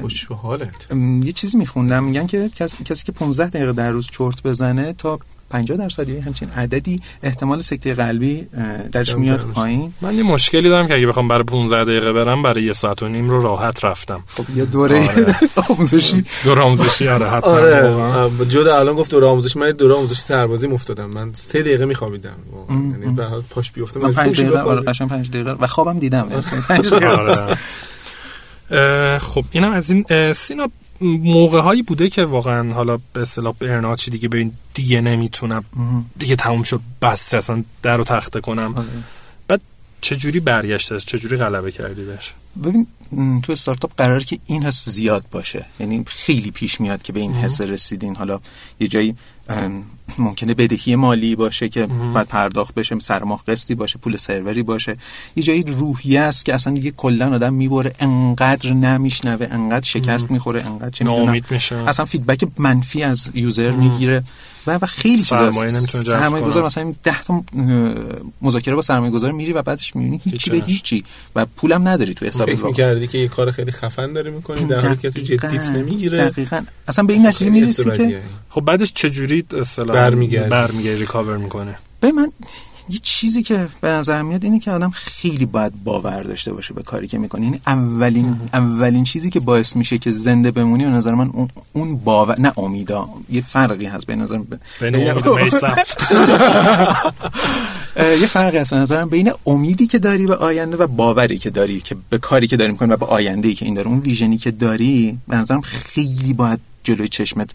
خوش 0.01 0.27
به 0.27 0.35
حالت. 0.35 0.93
یه 1.23 1.33
چیزی 1.33 1.57
میخوندم 1.59 2.05
میگن 2.05 2.27
که 2.27 2.49
کسی, 2.49 2.85
کسی 2.85 3.05
که 3.05 3.13
15 3.13 3.47
دقیقه 3.47 3.73
در 3.73 3.91
روز 3.91 4.07
چرت 4.13 4.43
بزنه 4.43 4.93
تا 4.93 5.19
50 5.53 5.79
درصد 5.79 6.09
یا 6.09 6.23
همچین 6.23 6.49
عددی 6.57 7.01
احتمال 7.23 7.61
سکته 7.61 7.95
قلبی 7.95 8.47
درش 8.93 9.17
میاد 9.17 9.45
پایین. 9.45 9.93
من 10.01 10.15
یه 10.15 10.23
مشکلی 10.23 10.69
دارم 10.69 10.89
که 10.89 10.95
اگه 10.95 11.07
بخوام 11.07 11.29
برای 11.29 11.45
15 11.45 11.85
دقیقه 11.85 12.13
برم 12.13 12.43
برای 12.43 12.65
یه 12.65 12.73
ساعت 12.73 13.03
و 13.03 13.09
نیم 13.09 13.31
رو 13.31 13.43
راحت 13.43 13.85
رفتم. 13.85 14.25
خب 14.27 14.45
یه 14.57 14.65
دوره 14.65 15.09
آره. 15.09 15.37
آموزشی. 15.71 16.25
دوره 16.45 16.63
آموزشی 16.63 17.09
آره 17.09 17.29
حتما 17.29 17.51
آره. 17.51 18.31
جدا 18.49 18.79
الان 18.79 18.97
گفت 18.97 19.11
دوره 19.11 19.27
آموزشی 19.27 19.59
من 19.59 19.71
دوره 19.71 19.95
آموزشی 19.95 20.23
سربازی 20.23 20.67
افتادم 20.67 21.11
من 21.15 21.31
سه 21.33 21.61
دقیقه 21.61 21.85
میخوابیدم. 21.85 22.37
یعنی 22.71 23.15
به 23.17 23.25
حال 23.25 23.43
پاش 23.51 23.71
بیفته 23.73 24.01
من 24.01 24.13
5 24.13 24.41
دقیقه 24.41 24.59
آره 24.59 24.81
قشنگ 24.81 25.09
5 25.09 25.31
دقیقه. 25.31 25.53
و 25.53 25.67
خوابم 25.67 25.99
دیدم. 25.99 26.29
آره. 27.03 27.57
خب 29.19 29.45
اینم 29.51 29.73
از 29.73 29.91
این 29.91 30.33
سینا 30.33 30.69
موقع 31.03 31.61
هایی 31.61 31.83
بوده 31.83 32.09
که 32.09 32.25
واقعا 32.25 32.73
حالا 32.73 32.99
به 33.13 33.21
اصطلاح 33.21 33.55
برناچی 33.59 34.11
دیگه 34.11 34.29
ببین 34.29 34.53
دیگه 34.75 35.01
نمی‌تونم. 35.01 35.65
دیگه 36.19 36.37
تموم 36.37 36.63
شد 36.63 36.81
بس 37.03 37.35
اصلا 37.35 37.65
در 37.83 37.97
رو 37.97 38.05
تخته 38.05 38.41
کنم. 38.41 38.75
آره. 38.75 38.87
بعد 39.49 39.61
چجوری 40.01 40.41
برگشته؟ 40.41 41.01
چجوری 41.01 41.37
غلبه 41.37 41.71
کردی 41.73 42.05
بهش؟ 42.05 42.33
ببین 42.65 42.87
تو 43.43 43.53
استارتاپ 43.53 43.97
قراره 43.97 44.25
که 44.25 44.39
این 44.47 44.65
حس 44.65 44.89
زیاد 44.89 45.25
باشه. 45.31 45.67
یعنی 45.81 46.05
خیلی 46.07 46.51
پیش 46.51 46.81
میاد 46.81 47.03
که 47.03 47.13
به 47.13 47.21
این 47.21 47.33
حس 47.33 47.61
رسیدین. 47.61 48.17
حالا 48.17 48.41
یه 48.81 48.89
جایی 48.89 49.15
ممکنه 50.19 50.55
بدهی 50.55 50.97
مالی 50.97 51.37
باشه 51.37 51.69
که 51.69 51.87
بعد 52.15 52.29
پرداخت 52.29 52.75
بشه 52.75 52.99
سرماه 52.99 53.43
قسطی 53.49 53.75
باشه 53.75 53.99
پول 53.99 54.17
سروری 54.17 54.63
باشه. 54.63 54.97
یه 55.37 55.43
جایی 55.43 55.63
روحیه 55.63 56.21
است 56.21 56.45
که 56.45 56.55
اصلا 56.55 56.73
دیگه 56.73 56.91
کلا 56.91 57.35
آدم 57.35 57.55
می‌بره 57.55 57.93
انقدر 58.01 58.73
نمیشنوه 58.73 59.49
انقدر 59.51 59.85
شکست 59.85 60.31
می‌خوره 60.31 60.67
انقدر 60.67 60.91
چه 60.91 61.05
می‌دونم. 61.05 61.41
اصلا 61.87 62.05
فیدبک 62.05 62.49
منفی 62.59 63.03
از 63.03 63.31
یوزر 63.35 63.71
می‌گیره 63.71 64.23
و 64.67 64.79
و 64.83 64.87
خیلی 64.87 65.23
چیزا 65.23 65.53
سرمایه 66.03 66.45
گذار 66.45 66.65
مثلا 66.65 66.95
10 67.03 67.23
تا 67.23 67.45
مذاکره 68.43 68.75
با 68.75 68.83
سرمایه 68.83 69.13
گذار 69.13 69.33
میری 69.33 69.53
و 69.53 69.63
بعدش 69.63 69.97
می‌بینی 69.97 70.21
هیچی 70.25 70.51
به 70.51 70.57
هیچی 70.67 71.05
و 71.37 71.47
پولم 71.47 71.89
نداری 71.89 72.15
تو 72.15 72.27
حساب 72.27 72.55
فکر 72.55 72.65
می‌کردی 72.65 73.07
که 73.07 73.19
یه 73.19 73.29
کار 73.29 73.51
خیلی 73.51 73.73
خفن 73.73 74.13
داری 74.13 74.31
می‌کنی 74.31 74.65
در 74.65 74.81
حالی 74.81 74.97
کسی 74.97 75.23
جدیت 75.23 75.67
نمی‌گیره. 75.67 76.31
دقیقاً. 76.31 76.63
اصلا 76.89 77.05
به 77.05 77.13
این 77.13 77.27
نتیجه 77.27 77.51
می‌رسی 77.51 77.91
که 77.91 78.23
خب 78.51 78.61
بعدش 78.61 78.93
چه 78.95 79.11
جوری 79.11 79.45
اصطلاحا 79.61 80.02
برمیگرده. 80.11 80.49
برمیگرده 80.49 80.99
ریکاور 80.99 81.37
می‌کنه. 81.37 81.79
به 82.01 82.13
من 82.13 82.33
یه 82.89 82.99
چیزی 83.03 83.43
که 83.43 83.69
به 83.81 83.89
نظر 83.89 84.23
میاد 84.23 84.45
اینه 84.45 84.59
که 84.59 84.71
آدم 84.71 84.91
خیلی 84.91 85.47
باید 85.47 85.85
باور 85.85 86.23
داشته 86.23 86.53
باشه 86.53 86.75
به 86.75 86.83
کاری 86.83 87.07
که 87.07 87.19
می‌کنه. 87.19 87.45
یعنی 87.45 87.61
اولین 87.67 88.41
اولین 88.53 89.05
چیزی 89.05 89.31
که 89.31 89.41
باعث 89.41 89.77
میشه 89.77 89.99
که 89.99 90.11
زنده 90.11 90.51
بمونی 90.51 90.85
به 90.85 90.91
نظر 90.91 91.15
من 91.15 91.29
اون, 91.29 91.49
اون 91.73 91.97
باور 91.97 92.41
نه 92.41 92.59
امیدا 92.59 93.09
یه 93.31 93.45
فرقی 93.49 93.87
هست 93.87 94.07
به 94.07 94.17
نظر 94.17 94.39
بین 94.81 94.93
یه 98.21 98.27
فرقی 98.27 98.59
هست 98.59 98.75
نظرم 98.75 99.09
بین 99.09 99.33
امیدی 99.47 99.87
که 99.87 99.99
داری 99.99 100.27
به 100.27 100.37
آینده 100.37 100.77
و 100.77 100.87
باوری 100.87 101.39
که 101.39 101.51
داری 101.51 101.81
که 101.81 101.97
به 102.11 102.19
کاری 102.19 102.47
که 102.47 102.57
داری 102.57 102.73
می‌کنی 102.73 102.93
و 102.93 102.97
به 102.97 103.07
آینده 103.07 103.49
ای 103.49 103.55
که 103.55 103.65
این 103.65 103.75
داره 103.75 103.89
اون 103.89 103.99
ویژنی 103.99 104.39
که 104.39 104.51
داری 104.51 105.19
به 105.29 105.37
نظرم 105.37 105.61
خیلی 105.61 106.33
باید 106.33 106.61
جلوی 106.85 107.09
چشمت 107.09 107.51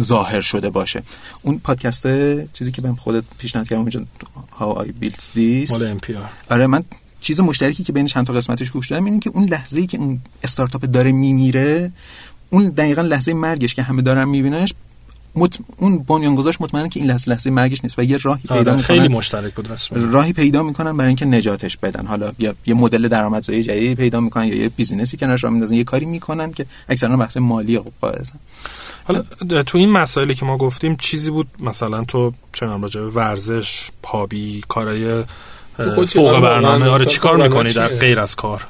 ظاهر 0.00 0.40
شده 0.40 0.70
باشه. 0.70 1.02
اون 1.42 1.58
پادکست 1.58 2.06
چیزی 2.52 2.72
که 2.72 2.82
بهم 2.82 2.96
خودت 2.96 3.24
پیشنهاد 3.38 3.68
کردم 3.68 3.80
اونجا 3.80 4.02
How 4.58 4.84
I 4.84 4.88
Built 5.04 5.20
This. 5.36 5.70
مال 5.70 5.98
NPR 5.98 6.50
آره 6.50 6.66
من 6.66 6.82
چیز 7.20 7.40
مشترکی 7.40 7.84
که 7.84 7.92
بین 7.92 8.06
چند 8.06 8.26
تا 8.26 8.32
قسمتش 8.32 8.70
گوش 8.70 8.88
دادم 8.88 9.04
اینه 9.04 9.20
که 9.20 9.30
اون 9.30 9.44
لحظه 9.44 9.80
ای 9.80 9.86
که 9.86 9.98
اون 9.98 10.20
استارتاپ 10.44 10.84
داره 10.84 11.12
میمیره 11.12 11.92
اون 12.50 12.68
دقیقا 12.68 13.02
لحظه 13.02 13.34
مرگش 13.34 13.74
که 13.74 13.82
همه 13.82 14.02
دارن 14.02 14.24
میبیننش 14.24 14.74
مط... 15.36 15.56
اون 15.76 15.98
بنیانگذارش 15.98 16.60
مطمئنه 16.60 16.88
که 16.88 17.00
این 17.00 17.08
لحظه 17.08 17.30
لحظه 17.30 17.50
مرگش 17.50 17.84
نیست 17.84 17.98
و 17.98 18.02
یه 18.02 18.18
راهی 18.22 18.42
پیدا 18.42 18.54
آره، 18.54 18.72
می‌کنن. 18.72 18.82
خیلی 18.82 19.08
مشترک 19.08 19.54
بود 19.54 19.72
رسمی 19.72 20.12
راهی 20.12 20.32
پیدا 20.32 20.62
می‌کنن 20.62 20.96
برای 20.96 21.08
اینکه 21.08 21.24
نجاتش 21.24 21.76
بدن. 21.76 22.06
حالا 22.06 22.32
یا 22.38 22.54
یه 22.66 22.74
مدل 22.74 23.08
درآمدزایی 23.08 23.62
جدیدی 23.62 23.94
پیدا 23.94 24.20
می‌کنن 24.20 24.44
یا 24.44 24.54
یه 24.54 24.68
بیزینسی 24.68 25.16
کنارش 25.16 25.44
راه 25.44 25.52
میندازن. 25.52 25.74
یه 25.74 25.84
کاری 25.84 26.06
می‌کنن 26.06 26.52
که 26.52 26.66
اکثرا 26.88 27.16
بحث 27.16 27.36
مالی 27.36 27.78
خب 27.78 27.92
فائزن 28.00 28.38
حالا 29.04 29.22
تو 29.62 29.78
این 29.78 29.90
مسائلی 29.90 30.34
که 30.34 30.46
ما 30.46 30.56
گفتیم 30.56 30.96
چیزی 30.96 31.30
بود؟ 31.30 31.46
مثلا 31.58 32.04
تو 32.04 32.32
چه 32.52 32.66
راجع 32.66 33.00
به 33.00 33.08
ورزش 33.08 33.90
پابی 34.02 34.62
کارهای 34.68 35.24
خود 35.94 36.08
فوق 36.08 36.32
چه 36.34 36.40
برنامه 36.40 36.86
آره 36.86 37.04
کار 37.04 37.12
چیکار 37.14 37.36
می‌کنی 37.36 37.72
در؟ 37.72 37.88
غیر 37.88 38.20
از 38.20 38.36
کار؟ 38.36 38.66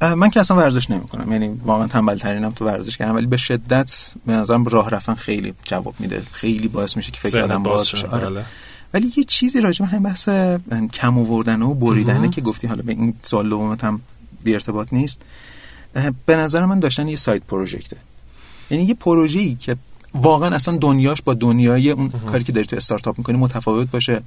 من 0.00 0.30
که 0.30 0.40
اصلا 0.40 0.56
ورزش 0.56 0.90
نمی‌کنم. 0.90 1.32
یعنی 1.32 1.60
واقعا 1.64 1.86
تنبل 1.86 2.18
ترینم 2.18 2.50
تو 2.50 2.64
ورزش 2.64 2.96
کردم 2.96 3.14
ولی 3.14 3.26
به 3.26 3.36
شدت 3.36 4.12
به 4.26 4.32
نظرم 4.32 4.64
راه 4.64 4.90
رفتن 4.90 5.14
خیلی 5.14 5.54
جواب 5.64 5.94
میده. 5.98 6.22
خیلی 6.32 6.68
باعث 6.68 6.96
میشه 6.96 7.10
که 7.10 7.20
فکر 7.20 7.38
آدم 7.38 7.62
باز. 7.62 7.92
بشه 7.92 8.06
آره. 8.06 8.30
بله. 8.30 8.44
ولی 8.94 9.12
یه 9.16 9.24
چیزی 9.24 9.60
راجع 9.60 9.84
به 9.84 9.90
همین 9.90 10.02
بحث 10.02 10.28
کم 10.92 11.18
آوردن 11.18 11.62
و 11.62 11.74
بریدنه 11.74 12.28
که 12.28 12.40
گفتی 12.40 12.66
حالا 12.66 12.82
به 12.82 12.92
این 12.92 13.14
سوال 13.22 13.48
دومت 13.48 13.84
هم 13.84 14.00
بی 14.44 14.54
ارتباط 14.54 14.88
نیست. 14.92 15.20
به 16.26 16.36
نظر 16.36 16.64
من 16.64 16.80
داشتن 16.80 17.08
یه 17.08 17.16
side 17.16 17.42
project 17.42 17.84
ه. 17.84 17.96
یعنی 18.70 18.84
یه 18.84 18.94
پروژه‌ای 18.94 19.54
که 19.54 19.76
واقعا 20.14 20.54
اصلا 20.54 20.76
دنیاش 20.76 21.22
با 21.22 21.34
دنیای 21.34 21.90
اون 21.90 22.08
کاری 22.08 22.44
که 22.44 22.52
داری 22.52 22.66
تو 22.66 22.76
استارتاپ 22.76 23.18
می‌کنی 23.18 23.36
متفاوت 23.36 23.90
باشه. 23.90 24.22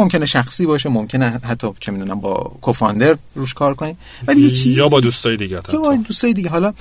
ممکنه 0.00 0.26
شخصی 0.26 0.66
باشه 0.66 0.88
ممکنه 0.88 1.40
حتی 1.44 1.68
چه 1.80 1.92
می‌دونم 1.92 2.20
با 2.20 2.52
cofounder 2.60 3.16
روش 3.34 3.54
کار 3.54 3.74
کنی 3.74 3.96
ولی 4.26 4.40
یه 4.40 4.50
چیزی 4.50 4.70
یا 4.70 4.88
با 4.88 5.00
دوستای 5.00 5.36
دیگه 5.36 5.62
یا 5.72 5.80
با 5.80 5.96
دوستای 5.96 6.32
دیگه. 6.32 6.50
حالا 6.50 6.72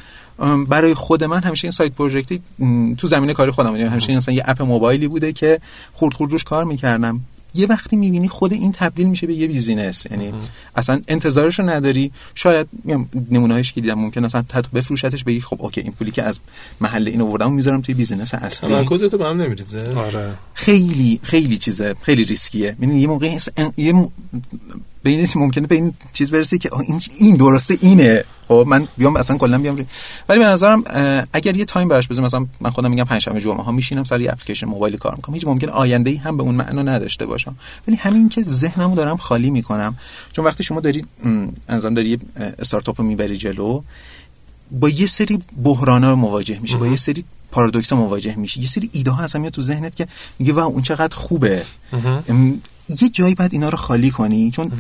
برای 0.67 0.93
خود 0.93 1.23
من 1.23 1.43
همیشه 1.43 1.65
این 1.65 1.71
side 1.71 1.91
project 1.91 2.35
ی 2.35 2.41
تو 2.97 3.07
زمینه 3.07 3.33
کاری 3.33 3.51
خودم 3.51 3.75
یعنی 3.75 3.89
همیشه 3.89 4.17
مثلا 4.17 4.33
یه 4.33 4.43
app 4.45 4.61
موبایلی 4.61 5.07
بوده 5.07 5.33
که 5.33 5.59
خرد 5.93 6.13
خرد 6.13 6.31
روش 6.31 6.43
کار 6.43 6.65
می‌کردم. 6.65 7.21
یه 7.53 7.67
وقتی 7.67 7.95
می‌بینی 7.95 8.27
خود 8.27 8.53
این 8.53 8.71
تبدیل 8.71 9.07
میشه 9.07 9.27
به 9.27 9.33
یه 9.33 9.47
business 9.47 10.05
یعنی 10.11 10.33
اصلا 10.75 11.01
انتظارش 11.07 11.59
رو 11.59 11.69
نداری. 11.69 12.11
شاید 12.35 12.67
نمونه‌هاش 13.31 13.73
که 13.73 13.81
دیدم 13.81 13.99
ممکن 13.99 14.25
اصلا 14.25 14.43
حتی 14.53 14.69
بفروشتش 14.73 15.23
بگی 15.23 15.41
خب 15.41 15.61
okay 15.61 15.81
این 15.81 15.91
پولی 15.91 16.11
که 16.11 16.23
از 16.23 16.39
محل 16.81 17.07
این 17.07 17.21
آوردم 17.21 17.53
می‌ذارم 17.53 17.81
توی 17.81 17.95
business 17.95 18.33
اصلی. 18.33 18.69
تمرکزتو 18.69 19.17
به 19.17 19.25
هم 19.25 19.41
نمیریزه. 19.41 19.93
آره. 19.95 20.33
خیلی 20.53 21.19
خیلی 21.23 21.57
چیزه 21.57 21.95
خیلی 22.01 22.23
ریسکیه. 22.23 22.75
یعنی 22.81 23.01
یه 23.01 23.07
موقع 23.07 23.37
یه 23.77 23.93
م... 23.93 24.09
به 25.03 25.09
این 25.09 25.27
ممکنه 25.35 25.67
به 25.67 25.75
این 25.75 25.93
چیز 26.13 26.31
برسی 26.31 26.57
که 26.57 26.69
این 26.87 27.01
این 27.19 27.35
درسته 27.35 27.77
اینه. 27.81 28.23
خب 28.47 28.65
من 28.67 28.87
بیام 28.97 29.15
اصلا 29.15 29.37
کلا 29.37 29.57
بیام 29.57 29.75
ری- 29.75 29.85
ولی 30.29 30.39
به 30.39 30.45
نظرم 30.45 30.83
اگر 31.33 31.57
یه 31.57 31.65
time 31.65 31.87
براش 31.87 32.07
بذارم 32.07 32.25
مثلا 32.25 32.45
من 32.61 32.69
خودم 32.69 32.89
میگم 32.89 33.03
پنجشنبه 33.03 33.41
جمعه 33.41 33.63
ها 33.63 33.71
میشینم 33.71 34.03
سر 34.03 34.21
یه 34.21 34.31
اپلیکیشن 34.31 34.67
موبایل 34.67 34.97
کار 34.97 35.15
می‌کنم. 35.15 35.35
هیچ 35.35 35.47
ممکن 35.47 35.69
آینده 35.69 36.09
ای 36.09 36.15
هم 36.17 36.37
به 36.37 36.43
اون 36.43 36.55
معنا 36.55 36.83
نداشته 36.83 37.25
باشم. 37.25 37.55
ولی 37.87 37.97
همین 37.97 38.29
که 38.29 38.43
ذهنمو 38.43 38.95
دارم 38.95 39.17
خالی 39.17 39.49
می‌کنم. 39.49 39.97
چون 40.31 40.45
وقتی 40.45 40.63
شما 40.63 40.79
داری 40.79 41.05
انظام 41.69 41.93
داری 41.93 42.19
استارتاپ 42.59 43.01
رو 43.01 43.07
می‌بری 43.07 43.37
جلو 43.37 43.81
با 44.71 44.89
یه 44.89 45.05
سری 45.05 45.39
بحرانا 45.63 46.15
مواجه 46.15 46.59
میشه 46.59 46.77
با 46.77 46.87
یه 46.87 46.95
سری 46.95 47.23
پارادوکس 47.51 47.93
مواجه 47.93 48.35
میشه 48.35 48.61
یه 48.61 48.67
سری 48.67 48.89
ایده 48.93 49.11
ها 49.11 49.23
اصلا 49.23 49.41
میاد 49.41 49.53
تو 49.53 49.61
ذهنت 49.61 49.95
که 49.95 50.07
میگه 50.39 50.53
واو 50.53 50.73
اون 50.73 50.81
چقدر 50.81 51.15
خوبه. 51.15 51.63
یه 53.01 53.09
جایی 53.09 53.35
بعد 53.35 53.53
اینا 53.53 53.69
رو 53.69 53.77
خالی 53.77 54.11
کنی 54.11 54.51
چون 54.51 54.71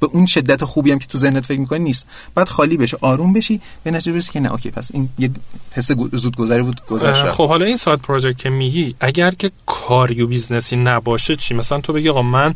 به 0.00 0.06
اون 0.06 0.26
شدت 0.26 0.64
خوبی 0.64 0.92
هم 0.92 0.98
که 0.98 1.06
تو 1.06 1.18
ذهنت 1.18 1.46
فکر 1.46 1.60
می‌کنی 1.60 1.78
نیست. 1.78 2.06
بعد 2.34 2.48
خالی 2.48 2.76
بشه 2.76 2.98
آروم 3.00 3.32
بشی 3.32 3.60
به 3.84 3.90
نتیجه 3.90 4.12
برسی 4.12 4.32
که 4.32 4.40
نه 4.40 4.52
اوکی 4.52 4.70
پس 4.70 4.90
این 4.94 5.08
یه 5.18 5.30
حس 5.72 5.92
گو- 5.92 6.08
زودگذری 6.12 6.62
بود 6.62 6.86
گذشت 6.86 7.24
خب 7.24 7.48
حالا 7.48 7.64
این 7.64 7.76
side 7.76 7.98
project 8.00 8.38
که 8.38 8.50
میگی 8.50 8.94
اگر 9.00 9.30
که 9.30 9.50
کاری 9.66 10.22
و 10.22 10.26
business 10.26 10.70
ی 10.70 10.76
نباشه 10.76 11.36
چی؟ 11.36 11.54
مثلا 11.54 11.80
تو 11.80 11.92
بگی 11.92 12.08
آقا 12.08 12.22
من 12.22 12.52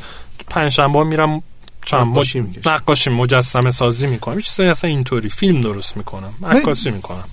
پنجشنبه 0.48 1.04
میرم 1.04 1.42
چند 1.84 2.18
نقاشی 2.66 3.10
مجسمه 3.10 3.70
سازی 3.70 4.06
می‌کنم. 4.06 4.40
چیزایی 4.40 4.68
اصلا 4.68 4.90
اینطوری. 4.90 5.28
فیلم 5.28 5.60
درست 5.60 5.96
می‌کنم 5.96 6.32
عکاسی 6.42 6.90
می‌کنم. 6.90 7.24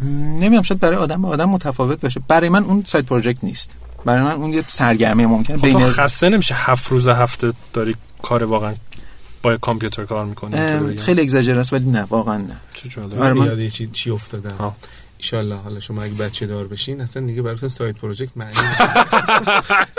نمی‌دونم 0.00 0.62
شاید 0.62 0.80
برای 0.80 0.96
آدم 0.96 1.22
به 1.22 1.28
آدم 1.28 1.48
متفاوت 1.48 2.00
باشه. 2.00 2.20
برای 2.28 2.48
من 2.48 2.64
اون 2.64 2.82
side 2.86 3.04
project 3.04 3.44
نیست. 3.44 3.76
برای 4.04 4.22
من 4.22 4.32
اون 4.32 4.52
یه 4.52 4.64
سرگرمی 4.68 5.26
ممکنه 5.26 5.56
خب 5.56 5.62
بین 5.66 5.78
خسته 5.78 6.28
نمیشه 6.28 6.54
هفت 6.54 6.88
روز 6.88 7.08
هفته 7.08 7.52
داری 7.72 7.96
کار 8.22 8.44
واقعا 8.44 8.74
با 9.42 9.56
کامپیوتر 9.56 10.04
کار 10.04 10.24
می‌کنی 10.24 10.96
خیلی 10.96 11.20
اگزاجر 11.20 11.58
است 11.58 11.72
ولی 11.72 11.90
نه 11.90 12.02
واقعا 12.02 12.36
نه 12.38 12.56
چه 12.74 12.88
جالب. 12.88 13.20
آره، 13.22 13.34
من- 13.34 13.68
چی, 13.68 13.86
چی 13.86 14.10
افتادم. 14.10 14.72
ایشالله 15.22 15.56
حالا 15.56 15.80
شما 15.80 16.02
اگه 16.02 16.14
بچه 16.14 16.46
دار 16.46 16.66
بشین 16.66 17.00
اصلا 17.00 17.26
دیگه 17.26 17.42
براتون 17.42 17.68
سایت 17.68 17.96
پروژکت 17.96 18.30
معنی. 18.36 18.52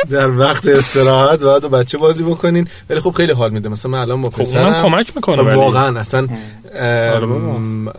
در 0.09 0.29
وقت 0.29 0.67
استراحت 0.67 1.39
باید 1.39 1.63
با 1.63 1.69
بچه 1.69 1.97
بازی 1.97 2.23
بکنین. 2.23 2.67
ولی 2.89 2.99
خب 2.99 3.11
خیلی 3.11 3.31
حال 3.31 3.51
میده. 3.51 3.69
مثلا 3.69 3.91
من 3.91 3.99
الان 3.99 4.21
با 4.21 4.29
خب 4.29 4.41
پسرم 4.41 4.65
اونم 4.65 4.81
کمک 4.81 5.11
می‌کنه 5.15 5.43
خب. 5.43 5.57
واقعا 5.57 5.99
اصلا 5.99 6.27
آره 7.13 7.25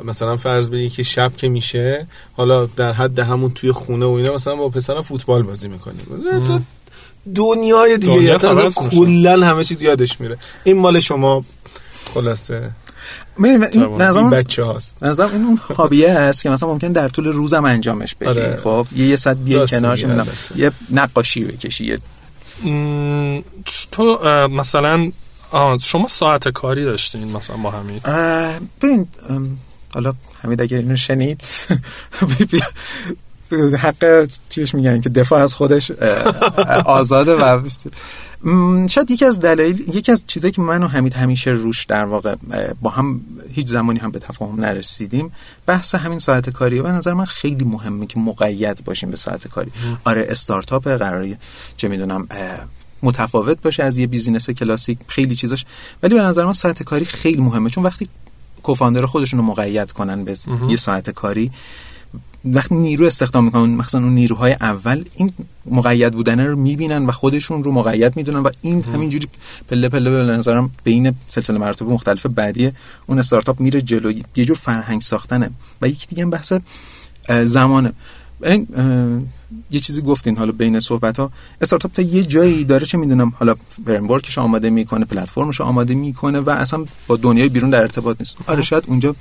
مثلا 0.04 0.36
فرض 0.36 0.70
بگی 0.70 0.90
که 0.90 1.02
شب 1.02 1.32
که 1.36 1.48
میشه 1.48 2.06
حالا 2.32 2.66
در 2.66 2.92
حد 2.92 3.18
همون 3.18 3.50
توی 3.50 3.72
خونه 3.72 4.06
و 4.06 4.10
اینا 4.10 4.34
مثلا 4.34 4.56
با 4.56 4.68
پسرم 4.68 5.02
فوتبال 5.02 5.42
بازی 5.42 5.68
می‌کنیم. 5.68 6.66
دنیای 7.34 7.98
دیگه. 7.98 8.14
دنیا 8.14 8.34
اصلا. 8.34 8.68
کلا 8.90 9.46
همه 9.46 9.64
چیز 9.64 9.82
یادش 9.82 10.20
میره. 10.20 10.38
این 10.64 10.78
مال 10.78 11.00
شما. 11.00 11.44
خلاصه. 12.14 12.70
ببین، 13.38 13.64
این 13.72 13.82
اون- 13.82 14.30
بچه 14.30 14.64
هاست 14.64 14.96
به 15.00 15.08
نظرم 15.08 15.32
این 15.32 15.60
هابیه 15.76 16.10
است 16.10 16.42
که 16.42 16.50
مثلا 16.50 16.68
ممکن 16.68 16.92
در 16.92 17.08
طول 17.08 17.26
روزم 17.26 17.64
انجامش 17.64 18.14
بدی 18.14 18.28
آره. 18.28 18.56
خب 18.64 18.86
یه 18.96 19.06
یه 19.06 19.16
ساعت 19.16 19.36
بیای 19.36 19.66
کنارش. 19.66 20.04
یه 20.56 20.70
نقاشی 20.90 21.44
بکشی 21.44 21.84
یه 21.84 21.96
م، 22.72 23.40
تو 23.92 24.18
مثلا 24.48 25.10
آه، 25.50 25.78
شما 25.78 26.08
ساعت 26.08 26.48
کاری 26.48 26.84
داشتین 26.84 27.36
مثلا 27.36 27.56
با 27.56 27.70
همین 27.70 28.00
ببین 28.82 29.08
حالا 29.94 30.12
حمید 30.42 30.60
اگر 30.60 30.76
اینو 30.76 30.96
شنید 30.96 31.42
حق 33.78 34.28
چیش 34.48 34.74
میگن 34.74 35.00
که 35.00 35.08
دفاع 35.08 35.42
از 35.42 35.54
خودش 35.54 35.90
آزاده 36.84 37.34
و 37.34 37.68
شاید 38.88 39.10
یکی 39.10 39.24
از 39.24 39.40
دلایل 39.40 39.96
یکی 39.96 40.12
از 40.12 40.24
چیزایی 40.26 40.52
که 40.52 40.62
من 40.62 40.82
و 40.82 40.86
حمید 40.86 41.14
همیشه 41.14 41.50
روش 41.50 41.84
در 41.84 42.04
واقع 42.04 42.34
با 42.82 42.90
هم 42.90 43.20
هیچ 43.52 43.68
زمانی 43.68 43.98
هم 43.98 44.10
به 44.10 44.18
تفاهم 44.18 44.60
نرسیدیم 44.60 45.32
بحث 45.66 45.94
همین 45.94 46.18
ساعت 46.18 46.50
کاریه. 46.50 46.82
به 46.82 46.92
نظر 46.92 47.12
من 47.12 47.24
خیلی 47.24 47.64
مهمه 47.64 48.06
که 48.06 48.20
مقید 48.20 48.84
باشیم 48.84 49.10
به 49.10 49.16
ساعت 49.16 49.48
کاری. 49.48 49.70
آره 50.04 50.26
استارتاپ 50.28 50.88
قراری 50.88 51.36
چه 51.76 51.88
می‌دونم 51.88 52.28
متفاوت 53.02 53.62
باشه 53.62 53.82
از 53.82 53.98
یه 53.98 54.06
بیزینس 54.06 54.50
کلاسیک 54.50 54.98
خیلی 55.06 55.34
چیزاش. 55.34 55.64
ولی 56.02 56.14
به 56.14 56.22
نظر 56.22 56.44
من 56.44 56.52
ساعت 56.52 56.82
کاری 56.82 57.04
خیلی 57.04 57.40
مهمه 57.40 57.70
چون 57.70 57.84
وقتی 57.84 58.08
کوفاندر 58.62 59.06
خودشون 59.06 59.40
رو 59.40 59.46
مقید 59.46 59.92
کنن 59.92 60.24
به 60.24 60.36
یه 60.68 60.76
ساعت 60.76 61.10
کاری 61.10 61.50
وقتی 62.44 62.74
نیرو 62.74 63.06
استخدام 63.06 63.44
می‌کنن 63.44 63.70
مثلا 63.70 64.00
اون 64.00 64.14
نیروهای 64.14 64.52
اول 64.52 65.04
این 65.16 65.32
مقید 65.66 66.12
بودن 66.12 66.40
رو 66.40 66.56
می‌بینن 66.56 67.06
و 67.06 67.12
خودشون 67.12 67.64
رو 67.64 67.72
مقید 67.72 68.16
می‌دونن 68.16 68.38
و 68.38 68.50
این 68.62 68.82
همینجوری 68.82 69.28
پله 69.68 69.88
پله 69.88 70.10
به 70.10 70.32
نظرم 70.32 70.70
بین 70.84 71.14
سلسله 71.26 71.58
مراتب 71.58 71.88
مختلف 71.88 72.26
بعدی 72.26 72.70
اون 73.06 73.18
استارتاپ 73.18 73.60
میره 73.60 73.82
جلو. 73.82 74.12
یه 74.36 74.44
جور 74.44 74.56
فرهنگ 74.56 75.00
ساختنه. 75.00 75.50
و 75.82 75.88
یکی 75.88 76.06
دیگه 76.06 76.26
بحث 76.26 76.52
زمانه. 77.44 77.92
این 78.44 78.66
یه 79.70 79.80
چیزی 79.80 80.02
گفتین 80.02 80.36
حالا 80.36 80.52
بین 80.52 80.80
صحبت 80.80 81.18
ها 81.18 81.30
استارتاپ 81.60 81.92
تا 81.92 82.02
یه 82.02 82.22
جایی 82.22 82.64
داره 82.64 82.86
چه 82.86 82.98
می‌دونم 82.98 83.32
حالا 83.38 83.54
framework 83.86 84.29
ش 84.29 84.38
آماده 84.38 84.70
می‌کنه 84.70 85.04
پلتفرمش 85.04 85.60
آماده 85.60 85.94
می‌کنه 85.94 86.40
و 86.40 86.50
اصلا 86.50 86.84
با 87.06 87.16
دنیای 87.16 87.48
بیرون 87.48 87.70
در 87.70 87.82
ارتباط 87.82 88.16
نیست. 88.20 88.36
آره 88.46 88.62
شاید 88.62 88.84
اونجا 88.86 89.16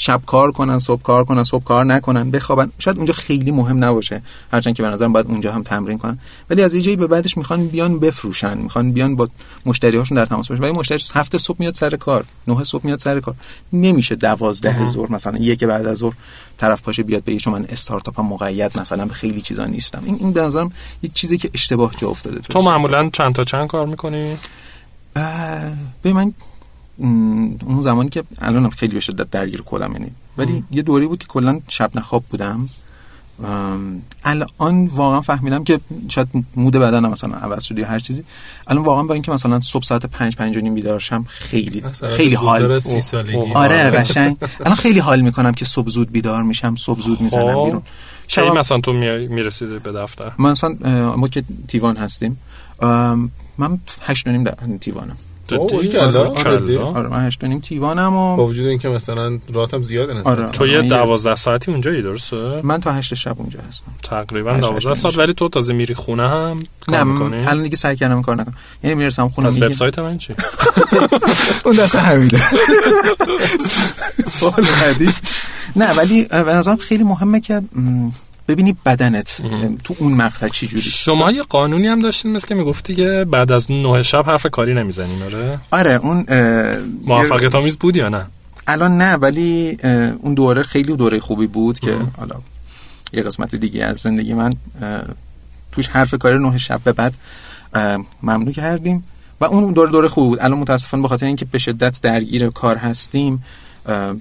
شب 0.00 0.20
کار 0.26 0.52
کنن 0.52 0.78
صبح 0.78 1.02
کار 1.02 1.24
کنن 1.24 1.44
صبح 1.44 1.64
کار 1.64 1.84
نکنن 1.84 2.30
بخوابن. 2.30 2.72
شاید 2.78 2.96
اونجا 2.96 3.12
خیلی 3.12 3.50
مهم 3.50 3.84
نباشه. 3.84 4.22
هرچند 4.52 4.74
که 4.74 4.82
به 4.82 4.88
نظرم 4.88 5.12
باید 5.12 5.26
اونجا 5.26 5.52
هم 5.52 5.62
تمرین 5.62 5.98
کنن. 5.98 6.18
ولی 6.50 6.62
از 6.62 6.74
یه 6.74 6.96
به 6.96 7.06
بعدش 7.06 7.36
می‌خوان 7.36 7.66
بیان 7.66 7.98
بفروشن 7.98 8.58
می‌خوان 8.58 8.92
بیان 8.92 9.16
با 9.16 9.28
مشتری 9.66 9.96
هاشون 9.96 10.16
در 10.16 10.26
تماس 10.26 10.48
باشن. 10.48 10.62
ولی 10.62 10.72
مشتری 10.72 11.02
هفته 11.14 11.38
صبح 11.38 11.56
میاد 11.58 11.74
سر 11.74 11.96
کار 11.96 12.24
نه 12.48 12.64
صبح 12.64 12.86
میاد 12.86 12.98
سر 12.98 13.20
کار. 13.20 13.34
نمیشه 13.72 14.14
دوازده 14.14 14.86
ظهر 14.86 15.12
مثلا 15.12 15.38
یک 15.38 15.64
بعد 15.64 15.86
از 15.86 15.98
ظهر 15.98 16.14
طرف 16.58 16.82
پاشه 16.82 17.02
بیاد 17.02 17.24
بگه 17.24 17.38
چون 17.38 17.52
من 17.52 17.64
استارتاپم 17.68 18.26
مقید 18.26 18.78
مثلا 18.78 19.06
به 19.06 19.14
خیلی 19.14 19.40
چیزا 19.40 19.64
نیستم. 19.64 20.02
این 20.04 20.16
این 20.20 20.32
به 20.32 20.42
نظرم 20.42 20.72
یه 21.02 21.10
چیزی 21.14 21.38
که 21.38 21.50
اشتباه 21.54 21.92
جا 21.96 22.08
افتاده 22.08 22.38
تو 22.38 22.60
معمولا 22.60 23.10
چند 23.12 23.34
تا 23.34 23.44
چند 23.44 23.68
کار 23.68 23.86
می‌کنی؟ 23.86 24.36
به 26.02 26.12
من 26.12 26.34
اون 27.00 27.80
زمانی 27.80 28.08
که 28.08 28.24
الانم 28.38 28.70
خیلی 28.70 28.94
به 28.94 29.00
شدت 29.00 29.30
درگیر 29.30 29.62
کدم 29.66 29.92
یعنی. 29.92 30.10
ولی 30.38 30.64
یه 30.70 30.82
دوری 30.82 31.06
بود 31.06 31.18
که 31.18 31.26
کلا 31.26 31.60
شب 31.68 31.90
نخواب 31.94 32.24
بودم. 32.30 32.68
الان 34.24 34.86
واقعا 34.86 35.20
فهمیدم 35.20 35.64
که 35.64 35.80
شاید 36.08 36.28
مود 36.56 36.76
بدنم 36.76 37.10
مثلا 37.10 37.34
عوض 37.36 37.64
شد 37.64 37.78
یا 37.78 37.86
هر 37.86 37.98
چیزی. 37.98 38.24
الان 38.66 38.84
واقعا 38.84 39.02
با 39.02 39.14
اینکه 39.14 39.32
مثلا 39.32 39.60
صبح 39.60 39.84
ساعت 39.84 40.06
5 40.06 40.36
5 40.36 40.56
و 40.56 40.60
نیم 40.60 40.74
بیدار 40.74 41.00
شم 41.00 41.24
خیلی 41.28 41.82
خیلی 42.16 42.34
حال. 42.34 42.80
آره 43.54 43.90
قشنگ. 43.90 44.36
الان 44.60 44.74
خیلی 44.74 44.98
حال 44.98 45.20
می‌کنم 45.20 45.52
که 45.52 45.64
صبح 45.64 45.88
زود 45.88 46.12
بیدار 46.12 46.42
میشم 46.42 46.74
صبح 46.76 47.00
زود 47.00 47.20
می‌زنم 47.20 47.52
خب. 47.52 47.64
بیرون. 47.64 47.82
کی 48.28 48.40
مثلا 48.40 48.80
تو 48.80 48.92
می‌رسیدی 48.92 49.78
به 49.78 49.92
دفتر؟ 49.92 50.32
من 50.38 50.50
مثلا 50.50 50.76
ما 51.16 51.28
که 51.28 51.44
تیوان 51.68 51.96
هستیم. 51.96 52.40
من 53.58 53.78
8 54.02 54.28
نیم 54.28 54.44
در 54.44 54.54
تیوانم. 54.80 55.16
آره, 55.56 56.78
آره 56.78 57.08
من 57.08 57.26
هشت 57.26 57.44
نیم 57.44 57.60
تیوانم 57.60 58.16
و 58.16 58.36
با 58.36 58.46
وجود 58.46 58.66
اینکه 58.66 58.88
مثلا 58.88 59.38
راتم 59.52 59.82
زیاده 59.82 60.22
آره 60.22 60.46
تو 60.46 60.66
یه 60.66 60.82
دوازده 60.82 61.34
ساعتی 61.34 61.70
اونجایی 61.70 62.02
درسته؟ 62.02 62.60
من 62.62 62.80
تا 62.80 62.92
هشت 62.92 63.14
شب 63.14 63.36
اونجا 63.38 63.58
هستم. 63.68 63.86
تقریبا 64.02 64.52
دوازده 64.52 64.94
ساعت 64.94 65.18
ولی 65.18 65.34
تو 65.34 65.48
تازه 65.48 65.72
میری 65.72 65.94
خونه 65.94 66.28
هم 66.28 66.58
نه 66.88 66.98
الان 67.48 67.62
دیگه 67.62 67.76
سعی 67.76 67.96
کردم 67.96 68.22
کار 68.22 68.36
نکنم. 68.36 68.54
یعنی 68.82 68.96
می‌رسم 68.96 69.28
خونه 69.28 69.48
از 69.48 69.62
وبسایت 69.62 69.98
من 69.98 70.18
چی؟ 70.18 70.34
اون 71.64 71.76
دست 71.76 71.96
همیده 71.96 72.40
سوال 74.26 74.66
بعدی. 74.82 75.10
نه 75.76 75.92
ولی 75.94 76.24
به 76.24 76.54
نظرم 76.54 76.76
خیلی 76.76 77.04
مهمه 77.04 77.40
که 77.40 77.62
ببینی 78.50 78.76
بدنت 78.86 79.42
تو 79.84 79.94
اون 79.98 80.12
مقطع 80.12 80.48
چی 80.48 80.66
جوری. 80.66 80.82
شما 80.82 81.30
یه 81.30 81.42
قانونی 81.42 81.86
هم 81.86 82.02
داشتین 82.02 82.32
مثل 82.32 82.54
می‌گفتی 82.54 82.94
که 82.94 83.26
بعد 83.30 83.52
از 83.52 83.70
نه 83.70 84.02
شب 84.02 84.24
حرف 84.26 84.46
کاری 84.46 84.74
نمی‌زنین 84.74 85.22
آره؟ 85.22 85.58
آره 85.70 85.94
اون 85.94 86.26
موفقیت 87.04 87.54
آمیز 87.54 87.76
بود 87.76 87.96
یا 87.96 88.08
نه؟ 88.08 88.26
الان 88.66 88.98
نه 88.98 89.14
ولی 89.14 89.76
اون 90.22 90.34
دوره 90.34 90.62
خیلی 90.62 90.96
دوره 90.96 91.20
خوبی 91.20 91.46
بود 91.46 91.78
که 91.78 91.94
حالا 92.16 92.34
یه 93.12 93.22
قسمت 93.22 93.54
دیگه 93.54 93.84
از 93.84 93.98
زندگی 93.98 94.34
من 94.34 94.52
توش 95.72 95.88
حرف 95.88 96.14
کاری 96.14 96.38
نه 96.38 96.58
شب 96.58 96.80
به 96.84 96.92
بعد 96.92 97.14
ممنوع 98.22 98.52
کردیم. 98.52 99.04
و 99.40 99.44
اون 99.44 99.72
دوره 99.72 99.90
دوره 99.90 100.08
خوبی 100.08 100.28
بود. 100.28 100.38
الان 100.40 100.58
متاسفانه 100.58 101.02
به 101.02 101.08
خاطر 101.08 101.26
اینکه 101.26 101.44
به 101.44 101.58
شدت 101.58 102.00
درگیر 102.02 102.50
کار 102.50 102.76
هستیم 102.76 103.44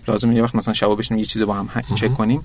لازم 0.07 0.31
یه 0.31 0.43
وقت 0.43 0.55
مثلا 0.55 0.73
شبا 0.73 0.95
بشینیم 0.95 1.19
یه 1.19 1.25
چیزی 1.25 1.45
با 1.45 1.53
هم 1.53 1.69
چک 1.95 2.13
کنیم. 2.13 2.41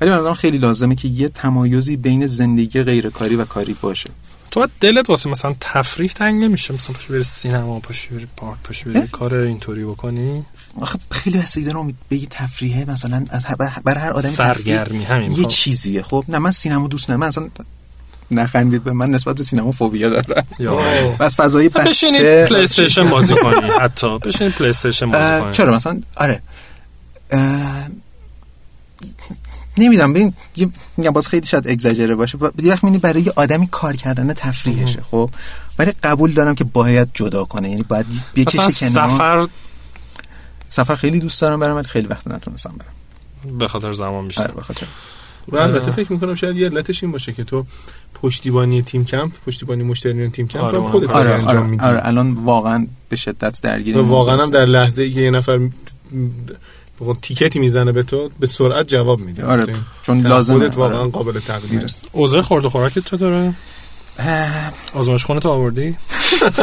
ولی 0.00 0.10
به 0.10 0.34
خیلی 0.34 0.58
لازمه 0.58 0.94
که 0.94 1.08
یه 1.08 1.28
تمایزی 1.28 1.96
بین 1.96 2.26
زندگی 2.26 2.82
غیرکاری 2.82 3.36
و 3.36 3.44
کاری 3.44 3.76
باشه. 3.80 4.10
تو 4.50 4.68
دلت 4.80 5.10
واسه 5.10 5.30
مثلا 5.30 5.54
تفریح 5.60 6.10
تنگ 6.10 6.44
نمیشه. 6.44 6.74
مثلا 6.74 6.96
پشت 6.96 7.08
بری 7.08 7.22
سینما 7.22 7.80
پشت 7.80 8.08
بری 8.08 8.26
پارک 8.36 8.58
پشت 8.64 8.84
بری 8.84 9.06
کار 9.06 9.34
اینطوری 9.34 9.84
بکنی؟ 9.84 10.44
آخه 10.80 10.98
خیلی 11.10 11.38
بسیاری 11.38 11.72
دارم 11.72 11.94
بگی 12.10 12.26
تفریحه 12.30 12.90
مثلا 12.90 13.24
از 13.30 13.44
برای 13.84 14.00
هر 14.00 14.12
آدمی 14.12 14.32
سرگرمی 14.32 15.04
همین. 15.04 15.32
یه 15.32 15.42
خب. 15.42 15.48
چیزیه. 15.48 16.02
خب 16.02 16.24
نه 16.28 16.38
من 16.38 16.50
سینما 16.50 16.88
دوست 16.88 17.10
ندارم. 17.10 17.20
من 17.20 17.26
اصلا 17.26 17.48
نخندید 18.30 18.84
به 18.84 18.92
من 18.92 19.10
نسبت 19.10 19.36
به 19.36 19.42
سینما 19.42 19.72
فوبیا 19.72 20.08
دارم 20.08 20.46
بس 21.20 21.36
فضایی 21.36 21.68
بسته 21.68 21.90
بشینید 21.90 22.44
پلی 22.44 22.62
استیشن 22.62 23.08
بازی 23.08 23.34
کنی. 23.34 23.70
حتی. 23.80 24.18
بشینید 24.18 24.52
پلی 24.52 24.68
استیشن 24.68 25.10
بازی 25.10 25.40
کنی. 25.40 25.52
چرا؟ 25.52 25.74
مثلا 25.76 26.00
آره. 26.16 26.42
نمی‌دونم 29.78 30.12
ببین 30.12 30.34
میگم 30.96 31.10
باز 31.10 31.28
خیلی 31.28 31.46
شاید 31.46 31.68
اگزاجره 31.68 32.14
باشه. 32.14 32.38
یه 32.62 32.72
وقت 32.72 32.84
برای 32.84 33.22
یه 33.22 33.32
آدمی 33.36 33.68
کار 33.70 33.96
کردن 33.96 34.32
تفریحشه 34.32 35.02
خب؟ 35.10 35.30
ولی 35.78 35.92
قبول 36.02 36.32
دارم 36.32 36.54
که 36.54 36.64
باید 36.64 37.08
جدا 37.14 37.44
کنه. 37.44 37.70
یعنی 37.70 37.82
باید 37.82 38.06
بکشه 38.36 38.58
کنار. 38.58 39.08
سفر؟ 39.08 39.46
سفر 40.70 40.94
خیلی 40.94 41.18
دوست 41.18 41.40
دارم 41.40 41.60
برم 41.60 41.76
ولی 41.76 41.88
خیلی 41.88 42.06
وقت 42.06 42.26
نتونستم 42.26 42.74
برم. 42.78 43.58
به 43.58 43.68
خاطر 43.68 43.92
زمان 43.92 44.26
بیشتر. 44.26 44.42
آره 44.42 44.52
به 44.54 44.62
خاطر. 44.62 44.86
و 45.48 45.56
البته 45.56 45.90
فکر 45.90 46.12
می‌کنم 46.12 46.34
شاید 46.34 46.56
یه 46.56 46.68
علتش 46.68 47.02
این 47.02 47.12
باشه 47.12 47.32
که 47.32 47.44
تو 47.44 47.64
پشتیبانی 48.22 48.82
تیم 48.82 49.04
کمپ 49.04 49.32
پشتیبانی 49.46 49.82
مشتریان 49.82 50.30
تیم 50.30 50.48
کمپ 50.48 50.64
آره 50.64 50.80
خودت 50.80 51.10
آره 51.10 51.30
انجام 51.30 51.72
آره, 51.72 51.82
آره. 51.82 52.06
الان 52.06 52.32
واقعا 52.32 52.86
به 53.08 53.16
شدت 53.16 53.60
درگیری 53.62 54.00
واقعا 54.00 54.36
هم 54.36 54.50
در 54.50 54.64
لحظه 54.64 55.02
ای 55.02 55.12
که 55.12 55.20
یه 55.20 55.30
نفر 55.30 55.68
تیکتی 57.22 57.58
می‌زنه 57.58 57.92
به 57.92 58.02
تو 58.02 58.30
به 58.40 58.46
سرعت 58.46 58.88
جواب 58.88 59.20
میده. 59.20 59.46
آره 59.46 59.74
چون 60.02 60.20
لازم 60.20 60.58
خودت 60.58 60.76
واقعا 60.76 60.98
آره. 60.98 61.10
قابل 61.10 61.40
تقدیر 61.40 61.84
است. 61.84 62.08
اوضاع 62.12 62.40
خورد 62.40 62.64
و 62.64 62.68
خوراکت 62.68 62.98
چطوره؟ 62.98 63.54
آزمایش 64.94 65.24
خونه 65.24 65.40
تو 65.40 65.48
آوردی؟ 65.48 65.96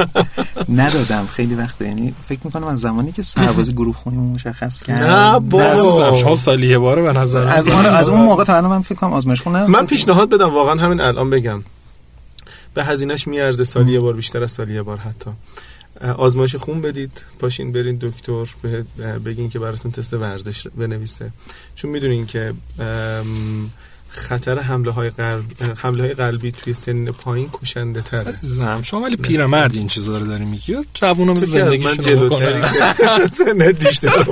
ندادم. 0.69 1.27
خیلی 1.33 1.55
وقت 1.55 1.81
یعنی 1.81 2.13
فکر 2.29 2.39
می‌کنم 2.43 2.67
از 2.67 2.79
زمانی 2.79 3.11
که 3.11 3.21
سربازی 3.21 3.73
گروه 3.73 3.95
خونی 3.95 4.17
مشخص 4.17 4.83
کرد. 4.83 5.03
نه 5.03 5.39
بابا. 5.39 6.15
شما 6.15 6.35
سالیه 6.35 6.77
باره 6.77 7.01
به 7.01 7.13
نظر 7.13 7.47
از, 7.47 7.67
از 7.67 8.09
اون 8.09 8.21
موقع 8.21 8.43
تا 8.43 8.61
من 8.61 8.81
فکر 8.81 8.95
کنم 8.95 9.13
آزمایش 9.13 9.41
خونه 9.41 9.67
من 9.67 9.85
پیشنهاد 9.85 10.29
بدم 10.29 10.53
واقعا 10.53 10.75
همین 10.75 11.01
الان 11.01 11.29
بگم. 11.29 11.63
به 12.73 12.85
هزینهش 12.85 13.27
میارزه 13.27 13.63
سالی 13.63 13.91
یه 13.91 13.99
بار 13.99 14.13
بیشتر 14.13 14.43
از 14.43 14.51
سالی 14.51 14.73
یه 14.73 14.81
بار 14.81 14.97
حتی. 14.97 15.31
آزمایش 16.17 16.55
خون 16.55 16.81
بدید. 16.81 17.25
پاشین 17.39 17.71
برین 17.71 17.97
دکتر 18.01 18.45
بگین 19.25 19.49
که 19.49 19.59
براتون 19.59 19.91
تست 19.91 20.13
ورزش 20.13 20.67
بنویسه. 20.67 21.31
چون 21.75 21.91
می‌دونین 21.91 22.25
که 22.25 22.53
خطر 24.16 24.59
حمله 24.59 24.91
های 24.91 25.09
قلب 25.09 25.43
حمله 25.78 26.03
های 26.03 26.13
قلبی 26.13 26.51
توی 26.51 26.74
سن 26.74 27.11
پایین 27.11 27.49
کشنده 27.53 28.01
تره 28.01 28.34
زم 28.41 28.82
شما 28.82 29.01
ولی 29.01 29.16
پیرمرد 29.16 29.76
این 29.76 29.88
چیزا 29.88 30.18
رو 30.18 30.26
داری 30.26 30.45
میگی. 30.45 30.78
جوونا 30.93 31.36
زندگیشون 31.36 32.20
رو 32.20 32.30
سن 33.32 33.72
بیشتر 33.72 34.26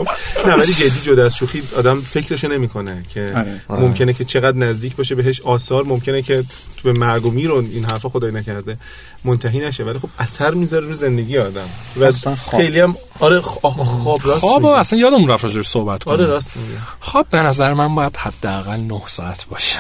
نه 0.48 0.54
ولی 0.54 0.74
جدی 0.80 1.02
جدا 1.04 1.26
از 1.26 1.38
شوخی 1.38 1.64
آدم 1.78 2.00
فکرش 2.00 2.44
نمی‌کنه 2.44 3.04
که 3.14 3.32
آره. 3.36 3.82
ممکنه 3.82 4.14
که 4.14 4.26
چقدر 4.26 4.58
نزدیک 4.58 4.96
باشه 4.96 5.16
بهش 5.16 5.42
آثار 5.42 5.84
ممکنه 5.84 6.22
که 6.22 6.44
تو 6.78 6.94
به 6.94 7.00
مرگ 7.00 7.26
و 7.26 7.32
میر 7.32 7.52
این 7.52 7.86
حرفا 7.86 8.10
خدای 8.10 8.32
نکرده. 8.32 8.78
منتهی 9.26 9.60
نشه 9.60 9.84
ولی 9.84 10.00
خب 10.00 10.10
اثر 10.20 10.52
می‌ذاره 10.52 10.88
رو 10.88 10.94
زندگی 10.94 11.38
آدم. 11.38 11.68
و 12.00 12.12
خیلی 12.52 12.80
هم 12.80 12.96
آره 13.20 13.42
خواب 13.42 14.22
راست 14.26 14.40
خواب 14.40 14.66
اصلا 14.66 15.00
یادم 15.00 15.28
رفت 15.28 15.44
راجعش 15.44 15.68
صحبت 15.68 16.04
کنم 16.04 16.14
آره 16.14 16.26
راست 16.26 16.58
میگه. 16.58 16.80
خواب 17.00 17.26
به 17.32 17.42
نظر 17.42 17.74
من 17.74 17.96
باید 17.96 18.18
حداقل 18.18 18.80
9 18.80 19.02
ساعت 19.06 19.46
باشه. 19.46 19.80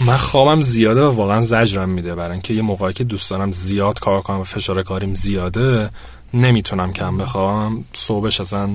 من 0.00 0.16
خوابم 0.16 0.60
زیاده 0.60 1.00
و 1.02 1.10
واقعا 1.10 1.42
زجرم 1.42 1.88
میده 1.88 2.14
برای 2.14 2.32
اینکه 2.32 2.54
یه 2.54 2.62
موقعی 2.62 2.92
که 2.92 3.04
دوست 3.04 3.30
دارم 3.30 3.52
زیاد 3.52 4.00
کار 4.00 4.20
کنم 4.20 4.40
و 4.40 4.44
فشار 4.44 4.82
کاریم 4.82 5.14
زیاده 5.14 5.90
نمی‌تونم 6.34 6.92
کم 6.92 7.18
بخوام 7.18 7.84
صبحش 7.92 8.40
اصلا 8.40 8.66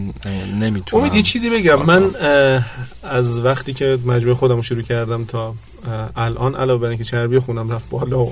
نمی‌تونم. 0.59 1.03
امید 1.03 1.15
یه 1.15 1.21
چیزی 1.21 1.49
بگم. 1.49 1.83
من 1.83 2.15
از 3.03 3.39
وقتی 3.39 3.73
که 3.73 3.99
مجموعه 4.05 4.35
خودم 4.35 4.61
شروع 4.61 4.81
کردم 4.81 5.25
تا 5.25 5.53
الان 6.15 6.55
علاوه 6.55 6.81
بر 6.81 6.87
اینکه 6.87 7.03
چربی 7.03 7.39
خونم 7.39 7.71
رفت 7.71 7.89
بالا 7.89 8.23
و 8.23 8.31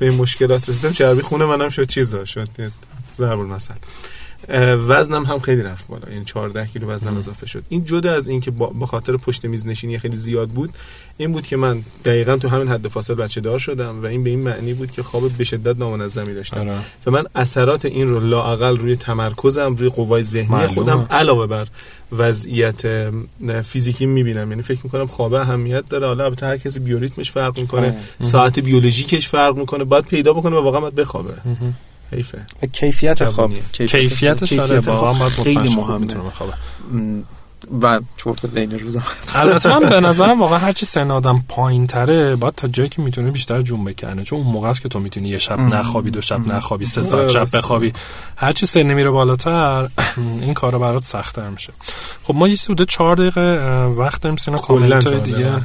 به 0.00 0.06
این 0.06 0.18
مشکلات 0.18 0.68
رسیدم 0.68 0.92
چربی 0.92 1.22
خونه 1.22 1.44
منم 1.44 1.68
شد 1.68 1.86
چیزا 1.86 2.24
شد 2.24 2.48
ضرب 3.14 3.40
المثل. 3.40 3.74
وزنم 4.88 5.24
هم 5.24 5.38
خیلی 5.38 5.62
رفت 5.62 5.86
بالا. 5.88 6.12
یعنی 6.12 6.24
14 6.24 6.66
کیلو 6.66 6.90
وزنم 6.90 7.16
اضافه 7.16 7.46
شد. 7.46 7.62
این 7.68 7.84
جدا 7.84 8.12
از 8.12 8.28
اینکه 8.28 8.50
با 8.50 8.86
خاطر 8.86 9.16
پشت 9.16 9.44
میز 9.44 9.66
نشینی 9.66 9.98
خیلی 9.98 10.16
زیاد 10.16 10.48
بود 10.48 10.70
این 11.16 11.32
بود 11.32 11.46
که 11.46 11.56
من 11.56 11.82
دقیقا 12.04 12.36
تو 12.36 12.48
همین 12.48 12.68
حد 12.68 12.88
فاصل 12.88 13.14
بچه 13.14 13.40
دار 13.40 13.58
شدم 13.58 14.02
و 14.02 14.06
این 14.06 14.24
به 14.24 14.30
این 14.30 14.40
معنی 14.40 14.74
بود 14.74 14.90
که 14.90 15.02
خواب 15.02 15.28
به 15.38 15.44
شدت 15.44 15.78
نامنظمی 15.78 16.34
داشتم. 16.34 16.60
آره. 16.60 16.78
و 17.06 17.10
من 17.10 17.24
اثرات 17.34 17.84
این 17.84 18.08
رو 18.08 18.20
لااقل 18.20 18.76
روی 18.76 18.96
تمرکزم 18.96 19.74
روی 19.74 19.88
قوای 19.88 20.22
ذهنی 20.22 20.66
خودم 20.66 21.06
علاوه 21.10 21.46
بر 21.46 21.66
وضعیت 22.12 23.10
فیزیکی 23.64 24.06
می‌بینم. 24.06 24.50
یعنی 24.50 24.62
فکر 24.62 24.80
می‌کنم 24.84 25.06
خواب 25.06 25.34
اهمیت 25.34 25.88
داره. 25.88 26.06
حالا 26.06 26.24
البته 26.24 26.46
هر 26.46 26.56
کسی 26.56 26.80
بیوریتمش 26.80 27.30
فرق 27.30 27.58
می‌کنه. 27.58 27.98
ساعت 28.20 28.58
بیولوژیکش 28.58 29.28
فرق 29.28 29.56
می‌کنه. 29.56 29.84
باید 29.84 30.04
پیدا 30.04 30.32
بکنه 30.32 30.56
و 30.56 30.62
واقعا 30.62 30.80
باید 30.80 30.94
بخوابه. 30.94 31.34
کیفیت 32.72 33.24
خواب 33.24 33.52
کیفیت 33.72 34.44
کیفیت 34.44 34.88
باید 34.88 35.32
خیلی 35.32 35.76
مهمه. 35.76 36.06
و 37.82 38.00
چرت 38.16 38.46
بین 38.46 38.78
روزا 38.78 39.00
البته 39.34 39.78
من 39.78 39.88
به 39.88 40.00
نظرم 40.00 40.40
واقعا 40.40 40.58
هرچی 40.58 40.86
سن 40.86 41.10
آدم 41.10 41.44
پایین 41.48 41.86
تره 41.86 42.36
باید 42.36 42.54
تا 42.54 42.68
جایی 42.68 42.88
که 42.88 43.02
می‌تونه 43.02 43.30
بیشتر 43.30 43.62
جون 43.62 43.84
بکنه 43.84 44.24
چون 44.24 44.38
اون 44.38 44.52
موقع 44.52 44.68
است 44.68 44.82
که 44.82 44.88
تو 44.88 45.00
می‌تونی 45.00 45.28
یه 45.28 45.38
شب 45.38 45.60
نخوابی 45.60 46.10
دو 46.10 46.20
شب 46.20 46.54
نخوابی 46.54 46.84
سه 46.84 47.02
ساعت 47.02 47.30
شب 47.30 47.56
بخوابی. 47.56 47.92
هرچی 48.36 48.66
سن 48.66 48.92
میره 48.92 49.10
بالاتر 49.10 49.88
این 50.42 50.54
کارا 50.54 50.78
برات 50.78 51.02
سختتر 51.02 51.48
میشه. 51.48 51.72
خب 52.22 52.34
ما 52.34 52.48
یه 52.48 52.56
سوده 52.56 52.84
چهار 52.84 53.16
دقیقه 53.16 53.84
وقت 53.84 54.22
داریم 54.22 54.36
سینا 54.36 54.58
کامنت 54.58 55.14
دیگه. 55.14 55.60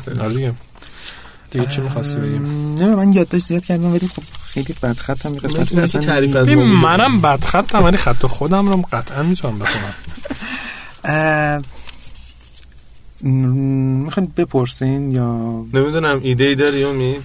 دیگه 1.52 1.66
چی 1.66 1.82
می‌خواستی 1.82 2.20
بگیم 2.20 2.74
نه 2.74 2.96
من 2.96 3.14
یادداشت 3.14 3.46
زیاد 3.46 3.66
کردم 3.66 3.92
ولی 3.92 4.08
خب 4.08 4.24
خیلی 4.48 4.76
بدخطم 4.84 5.30
قسمتی 5.34 5.80
اصلا 5.80 6.02
تعریف 6.02 6.36
از 6.36 6.50
منم 6.50 7.22
بدخطم 7.22 7.84
ولی 7.84 7.98
خط 7.98 8.26
خودم 8.26 8.70
رو 8.70 8.82
قطعا 8.92 9.24
می‌تونم 9.24 9.60
بخونم. 9.60 9.94
می‌خواین 13.22 14.32
بپرسین 14.38 15.12
یا؟ 15.12 15.26
نمی‌دونم 15.74 16.20
ایده 16.24 16.44
ای 16.44 16.56
داری 16.56 16.84
امید؟ 16.84 17.24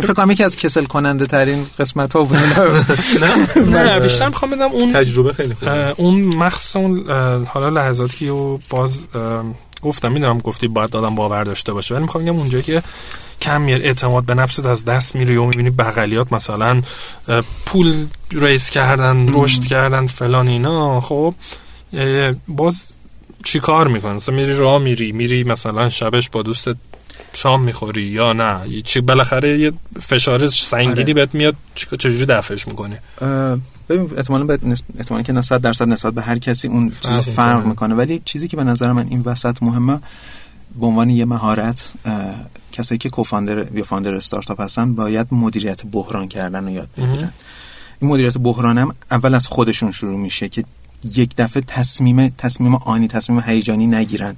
فکر 0.00 0.12
کنم 0.12 0.30
یکی 0.30 0.44
از 0.44 0.56
کسل 0.56 0.84
کننده 0.84 1.26
ترین 1.26 1.66
قسمت 1.78 2.12
ها 2.12 2.24
بود 2.24 2.36
نه 3.72 3.82
نه 3.82 4.00
بیشتر 4.00 4.28
می‌خوام 4.28 4.50
بدم 4.50 4.72
اون 4.72 4.92
تجربه 4.92 5.32
خیلی 5.32 5.54
خوبه. 5.54 5.94
اون 5.96 6.20
مخصوصا 6.22 6.78
اون 6.78 7.06
حالا 7.46 7.68
لحظاتی 7.68 8.28
و 8.28 8.58
باز 8.70 9.04
گفتم 9.82 10.12
می‌دونم 10.12 10.38
گفتی 10.38 10.68
باید 10.68 10.90
دادم 10.90 11.14
باور 11.14 11.44
داشته 11.44 11.72
باشه 11.72 11.94
ولی 11.94 12.02
می‌خوام 12.02 12.24
بگم 12.24 12.36
اونجایی 12.36 12.64
که 12.64 12.82
کم 13.42 13.60
میاد 13.60 13.82
اعتماد 13.82 14.24
به 14.24 14.34
نفست 14.34 14.66
از 14.66 14.84
دست 14.84 15.16
میره 15.16 15.38
و 15.38 15.46
می‌بینی 15.46 15.70
بغلیات 15.70 16.32
مثلا 16.32 16.82
پول 17.66 18.06
ریس 18.30 18.70
کردن 18.70 19.28
رشد 19.32 19.62
کردن 19.62 20.06
فلان 20.06 20.48
اینا 20.48 21.00
خب 21.00 21.34
باز 22.48 22.92
چی 23.44 23.60
کار 23.60 23.88
می‌کنه 23.88 24.12
مثلا 24.12 24.34
میری 24.34 24.56
راه 24.56 24.78
میری 24.78 25.12
میری 25.12 25.44
مثلا 25.44 25.88
شبش 25.88 26.30
با 26.30 26.42
دوستت 26.42 26.76
شام 27.32 27.62
می‌خوری 27.62 28.02
یا 28.02 28.32
نه؟ 28.32 28.60
چی 28.84 29.00
بالاخره 29.00 29.58
یه 29.58 29.72
فشار 30.02 30.48
سنگینی 30.48 31.02
آره. 31.02 31.14
بهت 31.14 31.34
میاد 31.34 31.54
چجوری 31.74 32.26
دفعش 32.26 32.68
می‌کنه 32.68 32.98
ببین 33.88 34.10
احتمالاً 34.16 34.44
به 34.44 34.58
احتمالاً 34.98 35.22
که 35.22 35.32
90 35.32 35.62
درصد 35.62 35.88
نسبت 35.88 36.14
به 36.14 36.22
هر 36.22 36.38
کسی 36.38 36.68
اون 36.68 36.92
چیز 37.00 37.16
فرق 37.16 37.66
می‌کنه. 37.66 37.94
ولی 37.94 38.22
چیزی 38.24 38.48
که 38.48 38.56
به 38.56 38.64
نظر 38.64 38.92
من 38.92 39.06
این 39.08 39.22
وسط 39.24 39.62
مهمه 39.62 40.00
به 40.80 40.86
عنوان 40.86 41.10
یه 41.10 41.24
مهارت 41.24 41.92
کسایی 42.72 42.98
که 42.98 43.10
کوفاندر 43.10 43.72
یا 43.74 43.84
فاندر 43.84 44.14
استارتاپ 44.14 44.60
هستن 44.60 44.94
باید 44.94 45.26
مدیریت 45.30 45.86
بحران 45.86 46.28
کردن 46.28 46.64
رو 46.64 46.70
یاد 46.70 46.88
بگیرن. 46.96 47.32
این 48.00 48.10
مدیریت 48.10 48.38
بحران 48.38 48.78
هم 48.78 48.94
اول 49.10 49.34
از 49.34 49.46
خودشون 49.46 49.92
شروع 49.92 50.18
میشه 50.18 50.48
که 50.48 50.64
یک 51.14 51.36
دفعه 51.36 51.62
تصمیم 51.66 52.28
تصمیم 52.28 52.74
آنی 52.74 53.08
تصمیم 53.08 53.40
هیجانی 53.46 53.86
نگیرن. 53.86 54.36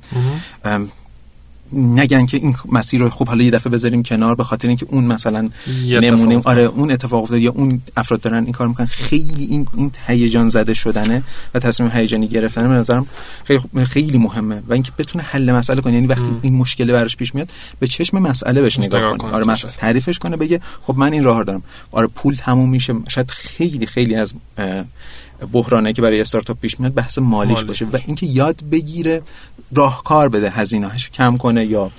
نگن 1.72 2.26
که 2.26 2.36
این 2.36 2.56
مسیر 2.72 3.00
رو 3.00 3.10
خوب 3.10 3.28
حالا 3.28 3.44
یه 3.44 3.50
دفعه 3.50 3.72
بذاریم 3.72 4.02
کنار 4.02 4.34
به 4.34 4.44
خاطر 4.44 4.68
اینکه 4.68 4.86
اون 4.90 5.04
مثلا 5.04 5.50
نمونه 5.86 6.40
آره 6.44 6.62
اون 6.62 6.90
اتفاق 6.90 7.22
افتاد 7.22 7.38
یا 7.38 7.50
اون 7.50 7.82
افراد 7.96 8.20
دارن 8.20 8.44
این 8.44 8.52
کار 8.52 8.68
می‌کنن. 8.68 8.86
خیلی 8.86 9.44
این 9.44 9.66
این 9.76 9.90
هیجان 10.06 10.48
زده 10.48 10.74
شدنه 10.74 11.22
و 11.54 11.58
تصمیم 11.58 11.90
هیجانی 11.94 12.28
گرفتن 12.28 12.68
به 12.68 12.74
نظرم 12.74 13.06
خیلی 13.44 13.60
خیلی 13.84 14.18
مهمه 14.18 14.62
و 14.68 14.72
اینکه 14.72 14.92
بتونه 14.98 15.24
حل 15.24 15.52
مسئله 15.52 15.80
کنه. 15.80 15.94
یعنی 15.94 16.06
وقتی 16.06 16.30
این 16.42 16.54
مشکل 16.54 16.92
براش 16.92 17.16
پیش 17.16 17.34
میاد 17.34 17.48
به 17.80 17.86
چشم 17.86 18.18
مسئله 18.18 18.62
بهش 18.62 18.78
نگاه 18.78 19.18
کنه. 19.18 19.32
آره 19.32 19.44
مثلا 19.44 19.70
تعریفش 19.70 20.18
کنه 20.18 20.36
بگه 20.36 20.60
خب 20.82 20.96
من 20.96 21.12
این 21.12 21.24
راه 21.24 21.44
دارم. 21.44 21.62
آره 21.92 22.06
پول 22.06 22.34
تموم 22.34 22.70
میشه. 22.70 22.94
شاید 23.08 23.30
خیلی 23.30 23.86
خیلی 23.86 24.14
از 24.14 24.34
بحرانه 25.52 25.92
که 25.92 26.02
برای 26.02 26.20
استارتاپ 26.20 26.60
پیش 26.60 26.80
میاد 26.80 26.94
بحث 26.94 27.18
مالیش 27.18 27.64
باشه. 27.64 27.84
و 27.84 27.98
اینکه 28.06 28.26
یاد 28.26 28.64
بگیره 28.72 29.22
راهکار 29.72 30.28
بده 30.28 30.50
هزینه‌اش 30.50 31.10
کم 31.10 31.36
کنه 31.36 31.63
یا 31.64 31.90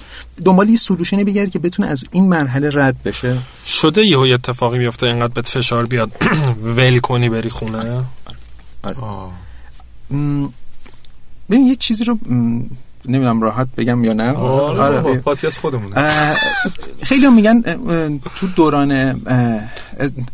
دنبال 0.46 0.70
یه 0.70 0.78
سولوشنی 0.78 1.24
بگیره 1.24 1.50
که 1.50 1.60
بتونه 1.60 1.88
از 1.88 2.04
این 2.12 2.30
مرحله 2.30 2.70
رد 2.74 3.04
بشه؟ 3.04 3.38
شده 3.66 4.06
یه 4.06 4.18
اتفاقی 4.18 4.78
بیفته 4.78 5.06
اینقدر 5.06 5.34
بهت 5.34 5.48
فشار 5.48 5.86
بیاد. 5.86 6.12
ول 6.78 7.00
کنی 7.00 7.30
بری 7.30 7.50
خونه. 7.50 8.04
آره. 8.84 8.98
ببین 11.50 11.66
یه 11.66 11.76
چیزی 11.76 12.04
رو 12.04 12.20
نمی‌دونم 13.08 13.42
راحت 13.42 13.68
بگم 13.78 14.04
یا 14.04 14.14
نه. 14.14 14.32
آره, 14.32 15.18
پادکست 15.18 15.60
خودمونه. 15.60 15.96
خیلی 17.04 17.30
میگن 17.30 17.62
تو 18.36 18.48
دوران 18.56 19.22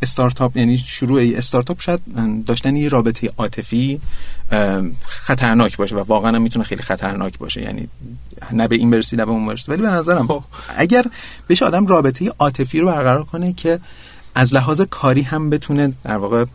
استارتاپ 0.02 0.58
یعنی 0.58 0.78
شروع 0.78 1.22
استارتاپ 1.36 1.82
شاید 1.82 2.00
داشتن 2.46 2.76
یه 2.76 2.90
رابطه 2.90 3.30
عاطفی 3.38 4.02
خطرناک 5.06 5.78
باشه 5.78 5.96
و 5.96 6.00
واقعا 6.00 6.40
می‌تونه 6.40 6.66
خیلی 6.66 6.82
خطرناک 6.82 7.38
باشه. 7.38 7.62
یعنی 7.62 7.88
نه 8.52 8.68
به 8.68 8.76
این 8.76 8.90
برسی 8.90 9.16
نه 9.16 9.26
به 9.26 9.32
اون 9.32 9.46
برسی. 9.46 9.72
ولی 9.72 9.82
به 9.82 9.90
نظرم 9.90 10.28
خب. 10.28 10.44
اگر 10.78 11.04
بشه 11.50 11.66
آدم 11.66 11.88
رابطه 11.88 12.32
عاطفی 12.40 12.80
رو 12.80 12.88
برقرار 12.88 13.24
کنه 13.24 13.54
که 13.54 13.80
از 14.36 14.54
لحاظ 14.54 14.82
کاری 14.82 15.22
هم 15.22 15.50
بتونه 15.50 15.94
در 16.04 16.18
واقع 16.18 16.46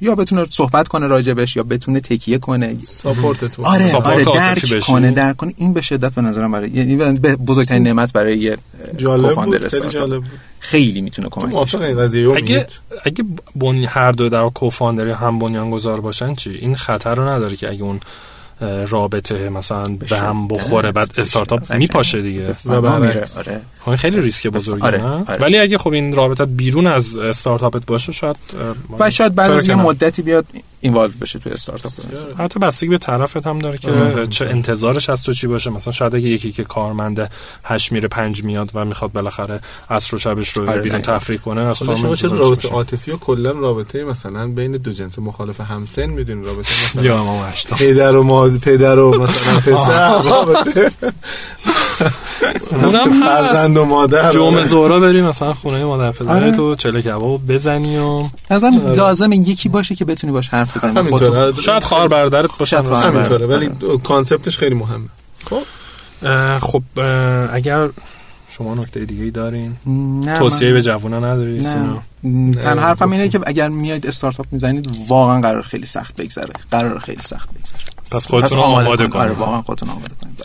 یا 0.00 0.14
بتونه 0.14 0.46
صحبت 0.50 0.88
کنه 0.88 1.06
راجبش 1.06 1.56
یا 1.56 1.62
بتونه 1.62 2.00
تکیه 2.00 2.38
کنه. 2.38 2.76
ساپورت 2.82 3.60
آره 3.60 3.94
آره 3.94 4.24
درک 4.24 4.80
کنه 4.80 5.10
درک 5.10 5.36
کنه. 5.36 5.54
این 5.56 5.72
به 5.72 5.80
شدت 5.80 6.12
به 6.12 6.22
نظرم 6.22 6.52
برای 6.52 6.70
یعنی 6.70 6.96
بزرگترین 7.36 7.82
نعمت 7.82 8.12
برای 8.12 8.38
یه 8.38 8.56
کوفاندر 8.98 9.68
خیلی 10.58 11.00
می‌تونه 11.00 11.28
کمک 11.28 11.74
اگه 12.36 12.66
اگه 13.04 13.24
بنی 13.56 13.86
هر 13.86 14.12
دو 14.12 14.28
در 14.28 14.48
کوفاندر 14.48 15.08
هم 15.08 15.38
بنیانگذار 15.38 16.00
باشن 16.00 16.34
چی؟ 16.34 16.50
این 16.50 16.74
خطر 16.74 17.14
رو 17.14 17.28
نداره 17.28 17.56
که 17.56 17.70
اگه 17.70 17.82
اون 17.82 18.00
رابطه 18.88 19.48
مثلا 19.48 19.82
به 19.82 20.18
هم 20.18 20.48
بخوره 20.48 20.92
بعد 20.92 21.10
استارتاپ 21.18 21.72
میپاشه 21.72 22.22
دیگه. 22.22 22.54
و 22.66 23.00
میره 23.00 23.24
آره. 23.86 23.96
خیلی 23.96 24.20
ریسک 24.20 24.46
بزرگه 24.46 24.84
آره. 24.84 25.02
آره. 25.02 25.38
ولی 25.40 25.58
اگه 25.58 25.78
خب 25.78 25.92
این 25.92 26.16
رابطه 26.16 26.44
بیرون 26.44 26.86
از 26.86 27.18
استارتاپت 27.18 27.86
باشه 27.86 28.12
شاید 28.12 28.36
و 28.98 29.10
شاید 29.10 29.34
بعد 29.34 29.50
از 29.50 29.68
یه 29.68 29.74
مدتی 29.74 30.22
بیاد 30.22 30.46
اینوالو 30.84 31.12
بشه 31.20 31.38
توی 31.38 31.52
استارتاپ 31.52 31.92
حتی 32.38 32.58
بستگی 32.58 32.90
به 32.90 32.98
طرفت 32.98 33.46
هم 33.46 33.58
داره 33.58 33.78
که 33.78 34.26
چه 34.30 34.46
انتظارش 34.46 35.10
از 35.10 35.22
تو 35.22 35.32
چی 35.32 35.46
باشه؟ 35.46 35.70
مثلا 35.70 35.92
شاید 35.92 36.14
اگه 36.14 36.28
یکی 36.28 36.52
که 36.52 36.64
کارمنده 36.64 37.28
8 37.64 37.92
میره 37.92 38.08
5 38.08 38.44
میاد 38.44 38.70
و 38.74 38.84
می‌خواد 38.84 39.12
بالاخره 39.12 39.60
عصر 39.90 40.16
و 40.16 40.18
شبش 40.18 40.48
رو 40.48 40.70
آره 40.70 40.82
بیرون 40.82 41.02
تفریح 41.02 41.38
کنه 41.38 41.60
از 41.60 41.76
شما 41.76 42.16
چه 42.16 42.28
رابطه 42.28 42.68
عاطفی 42.68 43.10
و 43.10 43.16
کلا 43.16 43.50
رابطه 43.50 44.04
مثلا 44.04 44.48
بین 44.48 44.72
دو 44.72 44.92
جنس 44.92 45.18
مخالف 45.18 45.60
همسن 45.60 46.06
می‌دونی؟ 46.06 46.44
رابطه 46.46 46.60
مثلا 46.60 47.02
یا 47.02 47.24
ما 47.24 47.46
پدر 47.78 48.16
و 48.16 48.22
مادر 48.22 48.58
پدر 48.58 48.98
و 48.98 49.22
مثلا 49.22 49.60
پسر. 49.60 50.22
رابطه. 50.30 50.90
اونم 52.82 53.20
فرزند 53.20 53.76
و 53.76 53.84
مادر. 53.84 54.30
جمعه 54.30 54.64
زورا 54.64 55.00
بریم 55.00 55.24
مثلا 55.24 55.54
خونه 55.54 55.84
مادر 55.84 56.12
پدر 56.12 56.34
آره. 56.34 56.52
تو 56.52 56.74
چله 56.74 57.02
کباب 57.02 57.46
بزنی 57.48 57.98
و 57.98 58.22
مثلا 58.50 58.80
لازم 58.96 59.32
یکی 59.32 59.68
باشه 59.68 59.94
که 59.94 60.04
بتونی 60.04 60.32
باش 60.32 60.48
حرف 60.48 60.73
بزنی 60.74 61.10
شاید 61.62 61.82
خواهر 61.82 62.08
برادرت 62.08 62.58
باشه 62.58 62.82
همینطوره. 62.82 63.46
ولی 63.46 63.70
کانسپتش 64.02 64.58
خیلی 64.58 64.74
مهمه. 64.74 65.08
خب. 65.50 65.62
خب 66.58 66.82
اگر 67.52 67.88
شما 68.50 68.74
نکته 68.74 69.04
دیگه 69.04 69.22
ای 69.22 69.30
دارین 69.30 69.76
توصیه 70.38 70.72
به 70.72 70.82
جوونا 70.82 71.18
نداری 71.18 71.60
نه. 71.60 72.52
تن 72.52 72.78
حرفم 72.78 73.12
اینه 73.12 73.28
که 73.28 73.40
اگر 73.46 73.68
میاید 73.68 74.06
استارتاپ 74.06 74.46
می‌زنید 74.50 74.98
واقعا 75.08 75.40
قرار 75.40 75.62
خیلی 75.62 75.86
سخت 75.86 76.16
بگذره. 76.16 76.52
قرار 76.70 76.98
خیلی 76.98 77.22
سخت 77.22 77.48
بگذره. 77.50 77.80
پس 78.10 78.26
خودتون 78.26 78.58
آماده 78.58 79.08
کنید. 79.08 79.16
آره 79.16 79.32
واقعا 79.32 79.62
خودتون 79.62 79.88
آماده 79.88 80.14
کنید. 80.22 80.44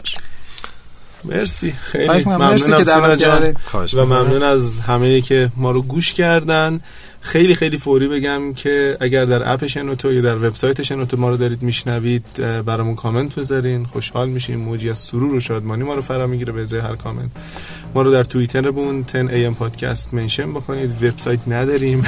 مرسی. 1.23 1.71
خیلی 1.71 2.23
ممنون 2.25 2.57
که 2.57 2.83
دعوت 2.83 3.23
و 3.93 4.05
ممنون 4.05 4.43
از 4.43 4.79
همه 4.79 5.21
که 5.21 5.51
ما 5.55 5.71
رو 5.71 5.81
گوش 5.81 6.13
کردن. 6.13 6.81
خیلی 7.21 7.55
خیلی 7.55 7.77
فوری 7.77 8.07
بگم 8.07 8.53
که 8.53 8.97
اگر 8.99 9.25
در 9.25 9.53
اپ 9.53 9.65
شنوتو 9.65 10.13
یا 10.13 10.21
در 10.21 10.35
وبسایت 10.35 10.83
شنوتو 10.83 11.17
ما 11.17 11.29
رو 11.29 11.37
دارید 11.37 11.61
میشنوید 11.61 12.25
برامون 12.65 12.95
کامنت 12.95 13.39
بذارین 13.39 13.85
خوشحال 13.85 14.29
میشیم. 14.29 14.59
موجی 14.59 14.89
از 14.89 14.97
سرور 14.97 15.35
و 15.35 15.39
شادمانی 15.39 15.83
ما 15.83 15.93
رو 15.93 16.01
فرا 16.01 16.27
می‌گیره 16.27 16.53
به 16.53 16.61
ازای 16.61 16.79
هر 16.79 16.95
کامنت. 16.95 17.29
ما 17.95 18.01
رو 18.01 18.11
در 18.11 18.23
توییترمون 18.23 19.01
10 19.01 19.51
am 19.51 19.55
پادکست 19.55 20.13
منشن 20.13 20.51
بکنید. 20.53 21.03
وبسایت 21.03 21.39
نداریم. 21.47 22.03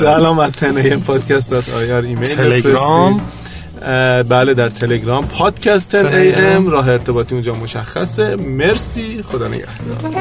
سلام 0.00 0.48
10 0.48 0.96
am 0.96 1.00
podcast 1.08 1.52
ایمیل 1.90 2.24
تلگرام. 2.24 3.20
بله 4.28 4.54
در 4.54 4.68
تلگرام. 4.68 5.28
پادکست 5.28 5.96
10 5.96 6.58
am 6.58 6.70
راه 6.70 6.88
ارتباطی 6.88 7.34
اونجا 7.34 7.52
مشخصه. 7.52 8.36
مرسی. 8.36 9.22
خدا 9.22 9.48
نگهدار. 9.48 10.12